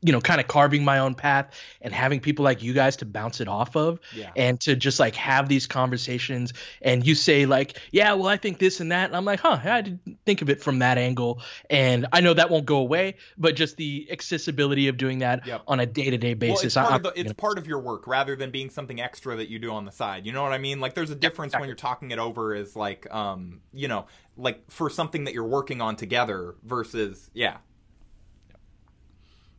you 0.00 0.12
know, 0.12 0.20
kind 0.20 0.40
of 0.40 0.46
carving 0.46 0.84
my 0.84 1.00
own 1.00 1.14
path 1.16 1.60
and 1.80 1.92
having 1.92 2.20
people 2.20 2.44
like 2.44 2.62
you 2.62 2.72
guys 2.72 2.96
to 2.98 3.04
bounce 3.04 3.40
it 3.40 3.48
off 3.48 3.74
of 3.76 3.98
Yeah. 4.14 4.30
and 4.36 4.60
to 4.60 4.76
just 4.76 5.00
like 5.00 5.16
have 5.16 5.48
these 5.48 5.66
conversations 5.66 6.52
and 6.82 7.04
you 7.04 7.16
say 7.16 7.46
like 7.46 7.80
yeah 7.90 8.12
well 8.12 8.28
i 8.28 8.36
think 8.36 8.60
this 8.60 8.78
and 8.78 8.92
that 8.92 9.06
and 9.06 9.16
i'm 9.16 9.24
like 9.24 9.40
huh 9.40 9.58
i 9.64 9.80
didn't 9.80 10.17
think 10.28 10.42
of 10.42 10.50
it 10.50 10.60
from 10.62 10.80
that 10.80 10.98
angle 10.98 11.40
and 11.70 12.06
i 12.12 12.20
know 12.20 12.34
that 12.34 12.50
won't 12.50 12.66
go 12.66 12.76
away 12.76 13.14
but 13.38 13.56
just 13.56 13.78
the 13.78 14.06
accessibility 14.10 14.88
of 14.88 14.98
doing 14.98 15.20
that 15.20 15.46
Yep. 15.46 15.62
on 15.66 15.80
a 15.80 15.86
day-to-day 15.86 16.34
Well, 16.34 16.50
basis 16.50 16.64
it's 16.64 16.74
part, 16.74 16.92
I- 16.92 16.96
of 16.96 17.02
the, 17.04 17.12
it's 17.18 17.32
part 17.32 17.56
of 17.56 17.66
your 17.66 17.78
work 17.78 18.06
rather 18.06 18.36
than 18.36 18.50
being 18.50 18.68
something 18.68 19.00
extra 19.00 19.36
that 19.36 19.48
you 19.48 19.58
do 19.58 19.70
on 19.70 19.86
the 19.86 19.90
side. 19.90 20.26
You 20.26 20.32
know 20.32 20.42
what 20.42 20.52
I 20.52 20.58
mean? 20.58 20.80
Like, 20.80 20.92
there's 20.94 21.08
a 21.08 21.14
difference 21.14 21.54
when 21.54 21.64
you're 21.64 21.74
talking 21.76 22.10
it 22.10 22.18
over 22.18 22.54
as 22.54 22.76
like, 22.76 23.10
um, 23.12 23.62
you 23.72 23.88
know, 23.88 24.04
like 24.36 24.70
for 24.70 24.90
something 24.90 25.24
that 25.24 25.32
you're 25.32 25.46
working 25.46 25.80
on 25.80 25.96
together 25.96 26.56
versus, 26.62 27.30
yeah. 27.32 27.56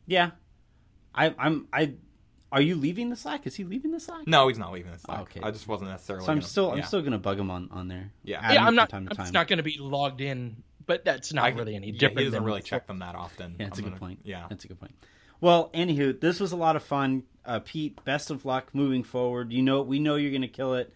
Yeah. 0.06 0.32
I, 1.16 1.34
I'm. 1.40 1.68
I. 1.74 1.94
Are 2.52 2.62
you 2.62 2.76
leaving 2.76 3.10
the 3.10 3.16
Slack? 3.16 3.46
Is 3.46 3.56
he 3.56 3.64
leaving 3.64 3.92
the 3.92 4.00
Slack? 4.00 4.26
No, 4.28 4.48
he's 4.48 4.58
not 4.58 4.72
leaving 4.72 4.92
the 4.92 4.98
Slack. 5.00 5.20
Okay. 5.22 5.40
I 5.44 5.52
just 5.52 5.68
wasn't 5.68 5.92
necessarily. 5.92 6.26
So 6.26 6.32
I'm 6.32 6.38
gonna- 6.40 6.48
still. 6.48 6.72
I'm 6.72 6.84
still 6.84 7.02
gonna 7.02 7.20
bug 7.20 7.40
him 7.40 7.52
on 7.52 7.70
on 7.72 7.88
there. 7.88 8.12
Yeah. 8.24 8.40
Add 8.42 8.54
yeah 8.54 8.66
i'm 8.66 8.76
not 8.76 8.90
time 8.90 9.06
to 9.06 9.12
i'm 9.12 9.16
time. 9.18 9.24
just 9.26 9.34
not 9.34 9.48
going 9.48 9.58
to 9.58 9.64
be 9.64 9.78
logged 9.80 10.22
in 10.22 10.64
but 10.86 11.06
that's 11.06 11.32
not 11.32 11.46
I- 11.46 11.50
really 11.50 11.76
any 11.76 11.88
yeah, 11.92 12.00
different 12.00 12.20
He 12.20 12.26
doesn't 12.26 12.40
than 12.40 12.44
really 12.46 12.62
check 12.64 12.88
them 12.88 13.00
that 13.00 13.14
often. 13.16 13.56
Yeah, 13.60 13.66
that's 13.68 13.78
I'm 13.80 13.86
a 13.86 13.90
good 13.90 13.90
gonna- 13.92 14.00
point. 14.00 14.20
Yeah. 14.24 14.46
that's 14.50 14.66
a 14.66 14.68
good 14.68 14.80
point. 14.80 14.96
Well, 15.42 15.70
anywho, 15.74 16.20
this 16.20 16.40
was 16.40 16.52
a 16.52 16.58
lot 16.58 16.76
of 16.76 16.84
fun. 16.84 17.24
Uh, 17.46 17.60
Pete, 17.64 18.04
best 18.04 18.30
of 18.32 18.44
luck 18.46 18.70
moving 18.74 19.04
forward. 19.04 19.54
You 19.54 19.62
know, 19.62 19.82
we 19.84 20.00
know 20.00 20.16
you're 20.16 20.32
going 20.32 20.42
to 20.42 20.48
kill 20.50 20.74
it. 20.74 20.92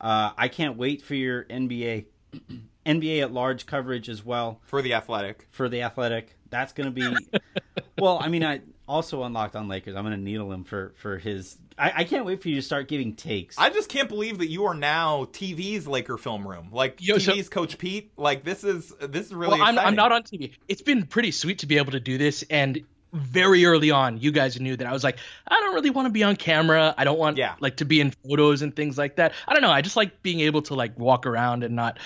Uh, 0.00 0.30
I 0.38 0.46
can't 0.48 0.76
wait 0.76 1.02
for 1.02 1.14
your 1.16 1.44
NBA, 1.44 2.04
NBA 2.86 3.20
at 3.22 3.32
large 3.32 3.66
coverage 3.66 4.08
as 4.08 4.24
well 4.24 4.60
For 4.64 4.80
the 4.82 4.94
athletic. 4.94 5.46
for 5.50 5.68
the 5.68 5.82
Athletic. 5.82 6.36
That's 6.50 6.72
going 6.72 6.86
to 6.86 6.90
be. 6.92 7.40
well, 7.98 8.18
I 8.20 8.28
mean, 8.28 8.44
I 8.44 8.60
also 8.90 9.22
on 9.22 9.32
Locked 9.32 9.56
On 9.56 9.68
Lakers. 9.68 9.94
I'm 9.96 10.04
going 10.04 10.16
to 10.16 10.22
needle 10.22 10.50
him 10.52 10.64
for 10.64 10.92
for 10.96 11.16
his. 11.18 11.56
I, 11.78 11.92
I 11.98 12.04
can't 12.04 12.26
wait 12.26 12.42
for 12.42 12.48
you 12.48 12.56
to 12.56 12.62
start 12.62 12.88
giving 12.88 13.14
takes. 13.14 13.56
I 13.58 13.70
just 13.70 13.88
can't 13.88 14.08
believe 14.08 14.38
that 14.38 14.48
you 14.48 14.64
are 14.66 14.74
now 14.74 15.26
TV's 15.32 15.86
Laker 15.86 16.18
film 16.18 16.46
room. 16.46 16.68
Like 16.72 16.98
Yo, 17.00 17.18
so- 17.18 17.32
TV's 17.32 17.48
Coach 17.48 17.78
Pete. 17.78 18.10
Like 18.16 18.44
this 18.44 18.64
is 18.64 18.92
this 19.00 19.26
is 19.26 19.34
really. 19.34 19.58
well 19.58 19.68
I'm, 19.68 19.78
I'm 19.78 19.94
not 19.94 20.12
on 20.12 20.22
tv 20.24 20.52
it's 20.68 20.82
been 20.82 21.06
pretty 21.06 21.30
sweet 21.30 21.60
to 21.60 21.66
be 21.66 21.76
able 21.78 21.92
to 21.92 22.00
do 22.00 22.18
this 22.18 22.44
and 22.50 22.80
very 23.12 23.64
early 23.64 23.90
on 23.90 24.18
you 24.18 24.30
guys 24.30 24.60
knew 24.60 24.76
that 24.76 24.86
i 24.86 24.92
was 24.92 25.02
like 25.02 25.18
i 25.48 25.58
don't 25.58 25.74
really 25.74 25.90
want 25.90 26.06
to 26.06 26.12
be 26.12 26.22
on 26.22 26.36
camera 26.36 26.94
i 26.96 27.02
don't 27.02 27.18
want 27.18 27.36
Yeah. 27.38 27.54
like 27.58 27.78
to 27.78 27.84
be 27.84 28.00
in 28.00 28.12
photos 28.12 28.62
and 28.62 28.74
things 28.76 28.96
like 28.96 29.16
that 29.16 29.32
i 29.48 29.52
don't 29.52 29.62
know 29.62 29.70
i 29.70 29.80
just 29.82 29.96
like 29.96 30.22
being 30.22 30.38
able 30.40 30.62
to 30.62 30.74
like 30.74 30.96
walk 30.96 31.26
around 31.26 31.64
and 31.64 31.74
not 31.74 31.98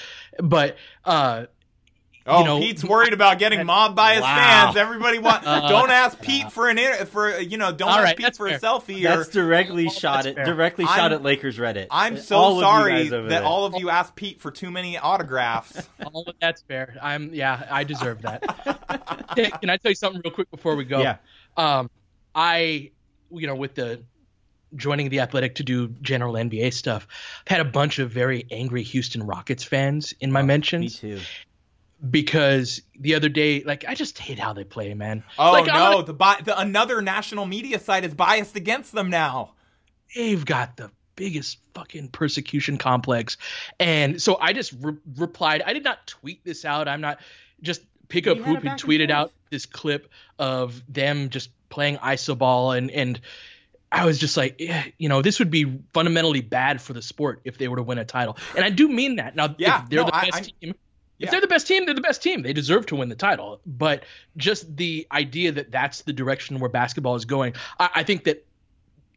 but 0.42 0.76
uh 1.04 1.44
Oh, 2.26 2.38
you 2.38 2.44
know, 2.46 2.58
Pete's 2.58 2.82
worried 2.82 3.12
about 3.12 3.38
getting 3.38 3.66
mobbed 3.66 3.94
by 3.96 4.14
his 4.14 4.22
Wow. 4.22 4.34
fans. 4.34 4.76
Everybody 4.76 5.18
want. 5.18 5.44
Uh, 5.54 5.68
don't 5.68 5.90
ask 5.90 6.18
Pete 6.22 6.50
for 6.50 6.70
an 6.70 6.78
inter- 6.78 7.04
for 7.04 7.38
you 7.38 7.58
know. 7.58 7.70
Don't 7.70 7.88
All 7.90 7.96
ask 7.96 8.04
right, 8.04 8.16
Pete 8.16 8.24
that's 8.24 8.38
for 8.38 8.46
a 8.46 8.58
fair. 8.58 8.58
selfie. 8.60 9.02
That's 9.02 9.28
or, 9.28 9.32
directly 9.32 9.86
Oh, 9.86 9.90
shot 9.90 10.24
at 10.24 10.36
directly 10.36 10.86
shot 10.86 10.98
I'm- 11.00 11.12
at 11.12 11.22
Lakers 11.22 11.58
Reddit. 11.58 11.88
I'm 11.90 12.16
so 12.16 12.36
All 12.36 12.60
sorry 12.60 13.08
that 13.08 13.28
there. 13.28 13.44
all 13.44 13.66
of 13.66 13.74
you 13.76 13.90
asked 13.90 14.16
Pete 14.16 14.40
for 14.40 14.50
too 14.50 14.70
many 14.70 14.96
autographs. 14.96 15.86
all 16.14 16.24
of 16.26 16.34
that's 16.40 16.62
fair 16.62 16.96
i'm 17.02 17.34
yeah 17.34 17.66
i 17.70 17.84
deserve 17.84 18.22
that 18.22 18.42
can 19.36 19.68
i 19.70 19.76
tell 19.76 19.90
you 19.90 19.94
something 19.94 20.20
real 20.24 20.32
quick 20.32 20.50
before 20.50 20.76
we 20.76 20.84
go 20.84 21.00
Yeah. 21.00 21.16
um 21.56 21.90
i 22.34 22.90
you 23.30 23.46
know 23.46 23.54
with 23.54 23.74
the 23.74 24.02
joining 24.76 25.08
the 25.08 25.20
athletic 25.20 25.56
to 25.56 25.62
do 25.62 25.88
general 26.02 26.34
nba 26.34 26.72
stuff 26.72 27.06
i've 27.46 27.56
had 27.58 27.60
a 27.66 27.70
bunch 27.70 27.98
of 27.98 28.10
very 28.10 28.46
angry 28.50 28.82
houston 28.82 29.22
rockets 29.24 29.64
fans 29.64 30.14
in 30.20 30.30
my 30.32 30.42
Me 30.42 30.46
mentions 30.48 31.02
Me 31.02 31.10
too. 31.16 31.20
Because 32.10 32.82
the 32.98 33.14
other 33.14 33.28
day 33.28 33.62
like 33.64 33.84
i 33.88 33.94
just 33.94 34.18
hate 34.18 34.38
how 34.38 34.52
they 34.52 34.64
play 34.64 34.92
man 34.94 35.22
Oh 35.38 35.52
like, 35.52 35.66
no, 35.66 35.72
not- 35.72 36.06
the, 36.06 36.14
bi- 36.14 36.40
the 36.44 36.58
another 36.58 37.00
national 37.00 37.46
media 37.46 37.78
site 37.78 38.04
is 38.04 38.14
biased 38.14 38.56
against 38.56 38.92
them 38.92 39.10
now. 39.10 39.52
they've 40.14 40.44
got 40.44 40.76
the 40.76 40.90
biggest 41.16 41.58
fucking 41.74 42.08
persecution 42.08 42.76
complex 42.76 43.36
and 43.78 44.20
so 44.20 44.36
i 44.40 44.52
just 44.52 44.74
re- 44.80 44.96
replied 45.16 45.62
i 45.64 45.72
did 45.72 45.84
not 45.84 46.06
tweet 46.06 46.44
this 46.44 46.64
out 46.64 46.88
i'm 46.88 47.00
not 47.00 47.20
just 47.62 47.82
pick 48.08 48.26
up 48.26 48.36
You 48.36 48.42
had 48.42 48.48
hoop 48.56 48.60
and 48.60 48.68
and 48.70 48.80
tweeted 48.80 49.10
out 49.10 49.32
this 49.50 49.64
clip 49.64 50.08
of 50.38 50.82
them 50.92 51.30
just 51.30 51.50
playing 51.70 51.96
iso 51.98 52.36
ball 52.36 52.72
and 52.72 52.90
and 52.90 53.20
I 53.92 54.06
was 54.06 54.18
just 54.18 54.36
like, 54.36 54.56
eh, 54.58 54.90
you 54.98 55.08
know, 55.08 55.22
this 55.22 55.38
would 55.38 55.52
be 55.52 55.78
fundamentally 55.92 56.40
bad 56.40 56.82
for 56.82 56.92
the 56.92 57.00
sport 57.00 57.42
if 57.44 57.58
they 57.58 57.68
were 57.68 57.76
to 57.76 57.82
win 57.84 57.98
a 57.98 58.04
title. 58.04 58.36
And 58.56 58.64
I 58.64 58.70
do 58.70 58.88
mean 58.88 59.16
that. 59.16 59.36
Now, 59.36 59.54
Yeah, 59.56 59.84
if 59.84 59.88
they're 59.88 60.00
no, 60.00 60.06
the 60.06 60.10
best 60.10 60.34
I- 60.34 60.40
team, 60.40 60.74
Yeah. 61.18 61.26
if 61.26 61.30
they're 61.30 61.40
the 61.40 61.46
best 61.46 61.66
team, 61.66 61.86
they're 61.86 61.94
the 61.94 62.00
best 62.00 62.22
team. 62.22 62.42
They 62.42 62.52
deserve 62.52 62.86
to 62.86 62.96
win 62.96 63.08
the 63.08 63.14
title. 63.14 63.60
But 63.66 64.04
just 64.36 64.76
the 64.76 65.06
idea 65.12 65.52
that 65.52 65.70
that's 65.70 66.02
the 66.02 66.12
direction 66.12 66.58
where 66.58 66.70
basketball 66.70 67.14
is 67.14 67.24
going, 67.24 67.54
I, 67.78 67.90
I 67.96 68.02
think 68.02 68.24
that, 68.24 68.44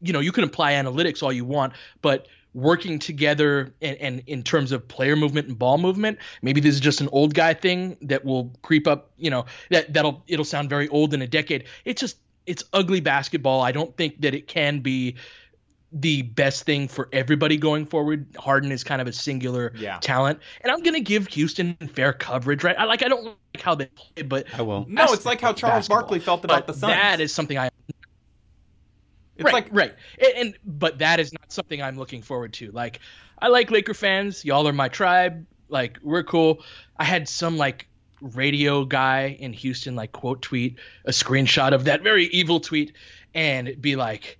you 0.01 0.13
know, 0.13 0.19
you 0.19 0.31
can 0.31 0.43
apply 0.43 0.73
analytics 0.73 1.23
all 1.23 1.33
you 1.33 1.45
want, 1.45 1.73
but 2.01 2.27
working 2.57 2.97
together 2.97 3.71
and, 3.83 3.97
and 3.97 4.23
in 4.25 4.41
terms 4.41 4.71
of 4.71 4.87
player 4.87 5.15
movement 5.15 5.47
and 5.47 5.59
ball 5.59 5.77
movement. 5.77 6.17
Maybe 6.41 6.59
this 6.59 6.73
is 6.73 6.81
just 6.81 7.01
an 7.01 7.09
old 7.11 7.35
guy 7.35 7.53
thing 7.53 7.97
that 8.01 8.25
will 8.25 8.51
creep 8.63 8.87
up. 8.87 9.11
You 9.17 9.29
know 9.29 9.45
that 9.69 9.93
that'll 9.93 10.23
it'll 10.27 10.45
sound 10.45 10.69
very 10.69 10.87
old 10.89 11.13
in 11.13 11.21
a 11.21 11.27
decade. 11.27 11.65
It's 11.85 12.01
just 12.01 12.17
it's 12.47 12.63
ugly 12.73 12.99
basketball. 12.99 13.61
I 13.61 13.71
don't 13.71 13.95
think 13.95 14.21
that 14.21 14.33
it 14.33 14.47
can 14.47 14.79
be 14.79 15.15
the 15.91 16.21
best 16.21 16.63
thing 16.63 16.87
for 16.87 17.07
everybody 17.13 17.57
going 17.57 17.85
forward. 17.85 18.27
Harden 18.37 18.71
is 18.71 18.83
kind 18.83 19.01
of 19.01 19.07
a 19.07 19.13
singular 19.13 19.73
Yeah. 19.77 19.99
talent, 19.99 20.39
and 20.61 20.71
I'm 20.71 20.83
gonna 20.83 20.99
give 20.99 21.27
Houston 21.27 21.75
fair 21.93 22.13
coverage, 22.13 22.63
right? 22.63 22.75
I 22.77 22.83
like 22.85 23.03
I 23.03 23.07
don't 23.07 23.23
like 23.25 23.61
how 23.61 23.75
they 23.75 23.85
play, 23.85 24.23
but 24.23 24.47
I 24.57 24.63
will. 24.63 24.85
No, 24.89 25.05
it's 25.13 25.25
like 25.25 25.39
how 25.41 25.53
Charles 25.53 25.87
basketball. 25.87 26.01
Barkley 26.01 26.19
felt 26.19 26.43
about 26.43 26.67
but 26.67 26.73
the 26.73 26.79
Suns. 26.79 26.93
That 26.93 27.21
is 27.21 27.33
something 27.33 27.57
I 27.57 27.69
it's 29.37 29.45
right, 29.45 29.53
like 29.53 29.67
right, 29.71 29.93
and, 30.19 30.33
and 30.35 30.57
but 30.65 30.99
that 30.99 31.19
is 31.19 31.31
not 31.31 31.51
something 31.51 31.81
I'm 31.81 31.97
looking 31.97 32.21
forward 32.21 32.53
to. 32.53 32.71
Like, 32.71 32.99
I 33.39 33.49
like 33.49 33.69
Laker 33.69 33.93
fans. 33.93 34.43
Y'all 34.43 34.67
are 34.67 34.73
my 34.73 34.89
tribe. 34.89 35.45
Like, 35.69 35.99
we're 36.01 36.23
cool. 36.23 36.63
I 36.97 37.03
had 37.03 37.29
some 37.29 37.57
like 37.57 37.87
radio 38.19 38.83
guy 38.83 39.37
in 39.39 39.53
Houston 39.53 39.95
like 39.95 40.11
quote 40.11 40.41
tweet 40.41 40.77
a 41.05 41.11
screenshot 41.11 41.73
of 41.73 41.83
that 41.83 42.01
very 42.01 42.25
evil 42.25 42.59
tweet 42.59 42.93
and 43.35 43.79
be 43.79 43.95
like, 43.95 44.39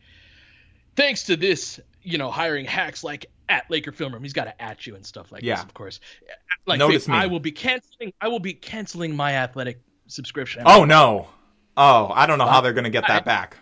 thanks 0.97 1.23
to 1.23 1.37
this, 1.37 1.79
you 2.03 2.17
know, 2.17 2.29
hiring 2.29 2.65
hacks 2.65 3.01
like 3.05 3.27
at 3.47 3.71
Laker 3.71 3.93
Film 3.93 4.11
Room. 4.13 4.23
He's 4.23 4.33
got 4.33 4.43
to 4.45 4.61
at 4.61 4.85
you 4.85 4.95
and 4.95 5.05
stuff 5.05 5.31
like 5.31 5.43
Yeah. 5.43 5.55
this, 5.55 5.63
of 5.63 5.73
course. 5.73 6.01
Like, 6.65 6.79
Notice 6.79 7.07
me. 7.07 7.15
I 7.15 7.27
will 7.27 7.39
be 7.39 7.51
canceling. 7.53 8.11
I 8.19 8.27
will 8.27 8.39
be 8.41 8.53
canceling 8.53 9.15
my 9.15 9.33
athletic 9.35 9.79
subscription. 10.07 10.63
Oh 10.65 10.83
no. 10.83 11.29
Oh, 11.77 12.11
I 12.13 12.25
don't 12.25 12.39
know 12.39 12.47
how 12.47 12.59
they're 12.59 12.73
going 12.73 12.83
to 12.83 12.89
get 12.89 13.07
that 13.07 13.21
I- 13.21 13.25
back. 13.25 13.57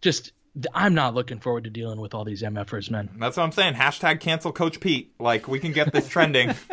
just 0.00 0.32
I'm 0.74 0.94
not 0.94 1.14
looking 1.14 1.40
forward 1.40 1.64
to 1.64 1.70
dealing 1.70 2.00
with 2.00 2.14
all 2.14 2.24
these 2.24 2.42
MFers, 2.42 2.90
man. 2.90 3.08
That's 3.18 3.36
what 3.36 3.44
I'm 3.44 3.52
saying. 3.52 3.74
Hashtag 3.74 4.20
cancel 4.20 4.52
Coach 4.52 4.80
Pete. 4.80 5.12
Like 5.18 5.48
we 5.48 5.58
can 5.60 5.72
get 5.72 5.92
this 5.92 6.08
trending. 6.08 6.54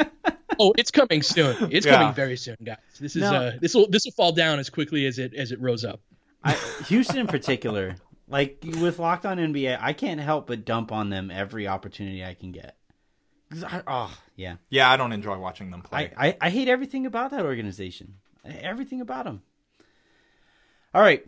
Oh, 0.57 0.73
it's 0.77 0.89
coming 0.89 1.21
soon. 1.21 1.67
It's 1.69 1.85
Yeah. 1.85 1.97
coming 1.97 2.13
very 2.13 2.37
soon, 2.37 2.55
guys. 2.63 2.77
This 2.97 3.17
is 3.17 3.23
No. 3.23 3.33
uh 3.33 3.51
this 3.59 3.73
will 3.75 3.89
this 3.89 4.05
will 4.05 4.13
fall 4.13 4.31
down 4.31 4.57
as 4.57 4.69
quickly 4.69 5.05
as 5.05 5.19
it 5.19 5.33
as 5.33 5.51
it 5.51 5.59
rose 5.59 5.83
up. 5.83 5.99
I, 6.45 6.53
Houston 6.87 7.17
in 7.17 7.27
particular, 7.27 7.97
like 8.27 8.63
with 8.81 8.99
Locked 8.99 9.25
On 9.25 9.37
NBA, 9.37 9.77
I 9.79 9.93
can't 9.93 10.19
help 10.19 10.47
but 10.47 10.65
dump 10.65 10.91
on 10.91 11.09
them 11.09 11.29
every 11.31 11.67
opportunity 11.67 12.23
I 12.23 12.33
can 12.33 12.51
get. 12.51 12.77
I, 13.63 13.83
oh 13.85 14.17
yeah, 14.35 14.55
yeah, 14.69 14.89
I 14.89 14.97
don't 14.97 15.11
enjoy 15.11 15.37
watching 15.37 15.69
them 15.69 15.81
play. 15.81 16.11
I, 16.17 16.27
I 16.27 16.37
I 16.41 16.49
hate 16.49 16.67
everything 16.67 17.05
about 17.05 17.31
that 17.31 17.45
organization. 17.45 18.15
Everything 18.43 19.01
about 19.01 19.25
them. 19.25 19.43
All 20.93 21.01
right, 21.01 21.25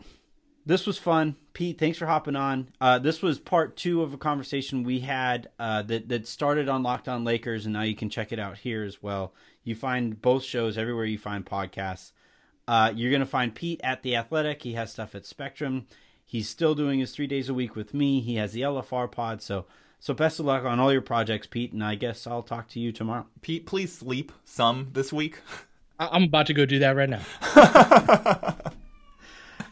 this 0.65 0.85
was 0.85 0.97
fun, 0.97 1.35
Pete. 1.53 1.79
Thanks 1.79 1.97
for 1.97 2.07
hopping 2.07 2.35
on. 2.35 2.69
Uh, 2.81 2.99
this 2.99 3.21
was 3.21 3.39
part 3.39 3.77
two 3.77 4.01
of 4.01 4.13
a 4.13 4.17
conversation 4.17 4.83
we 4.83 4.99
had 4.99 5.49
uh, 5.59 5.83
that 5.83 6.09
that 6.09 6.27
started 6.27 6.67
on 6.67 6.83
Locked 6.83 7.07
On 7.07 7.23
Lakers, 7.23 7.65
and 7.65 7.73
now 7.73 7.83
you 7.83 7.95
can 7.95 8.09
check 8.09 8.31
it 8.31 8.39
out 8.39 8.57
here 8.57 8.83
as 8.83 9.01
well. 9.01 9.33
You 9.63 9.75
find 9.75 10.21
both 10.21 10.43
shows 10.43 10.77
everywhere 10.77 11.05
you 11.05 11.17
find 11.17 11.45
podcasts. 11.45 12.11
Uh, 12.67 12.91
you're 12.93 13.11
going 13.11 13.21
to 13.21 13.25
find 13.25 13.55
Pete 13.55 13.79
at 13.83 14.03
The 14.03 14.17
Athletic. 14.17 14.61
He 14.61 14.73
has 14.73 14.91
stuff 14.91 15.15
at 15.15 15.25
Spectrum. 15.25 15.87
He's 16.29 16.49
still 16.49 16.75
doing 16.75 16.99
his 16.99 17.11
three 17.13 17.25
days 17.25 17.47
a 17.49 17.53
week 17.53 17.75
with 17.75 17.93
me. 17.93 18.19
He 18.21 18.35
has 18.35 18.51
the 18.51 18.61
LFR 18.61 19.09
pod. 19.09 19.41
So, 19.41 19.65
so 19.99 20.13
best 20.13 20.39
of 20.39 20.45
luck 20.45 20.65
on 20.65 20.77
all 20.79 20.91
your 20.91 21.01
projects, 21.01 21.47
Pete. 21.47 21.71
And 21.71 21.81
I 21.83 21.95
guess 21.95 22.27
I'll 22.27 22.43
talk 22.43 22.67
to 22.69 22.79
you 22.81 22.91
tomorrow. 22.91 23.25
Pete, 23.41 23.65
please 23.65 23.93
sleep 23.93 24.33
some 24.43 24.89
this 24.91 25.13
week. 25.13 25.39
I- 25.99 26.09
I'm 26.11 26.23
about 26.23 26.47
to 26.47 26.53
go 26.53 26.65
do 26.65 26.79
that 26.79 26.95
right 26.97 27.09
now. 27.09 27.21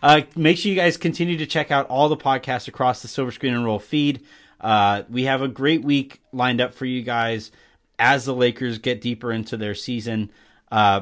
Uh, 0.04 0.22
make 0.36 0.56
sure 0.56 0.70
you 0.70 0.76
guys 0.76 0.98
continue 0.98 1.36
to 1.38 1.48
check 1.48 1.72
out 1.72 1.88
all 1.88 2.10
the 2.10 2.18
podcasts 2.18 2.68
across 2.68 3.02
the 3.02 3.08
Silver 3.08 3.32
Screen 3.32 3.56
and 3.56 3.66
Roll 3.66 3.80
feed. 3.80 4.22
Uh, 4.62 5.02
we 5.10 5.24
have 5.24 5.42
a 5.42 5.48
great 5.48 5.84
week 5.84 6.22
lined 6.32 6.62
up 6.62 6.76
for 6.76 6.86
you 6.86 7.02
guys 7.02 7.50
as 7.98 8.26
the 8.26 8.34
Lakers 8.36 8.78
get 8.78 9.02
deeper 9.02 9.32
into 9.32 9.58
their 9.58 9.74
season. 9.74 10.30
Uh, 10.72 11.02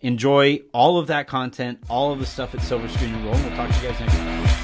enjoy 0.00 0.60
all 0.72 0.98
of 0.98 1.08
that 1.08 1.26
content, 1.26 1.80
all 1.88 2.12
of 2.12 2.20
the 2.20 2.26
stuff 2.26 2.54
at 2.54 2.60
Silver 2.62 2.86
Screen 2.86 3.14
and 3.14 3.24
Roll. 3.24 3.34
And 3.34 3.46
We'll 3.46 3.56
talk 3.56 3.68
to 3.70 3.82
you 3.84 3.90
guys 3.90 3.98
next 4.00 4.14
time. 4.14 4.55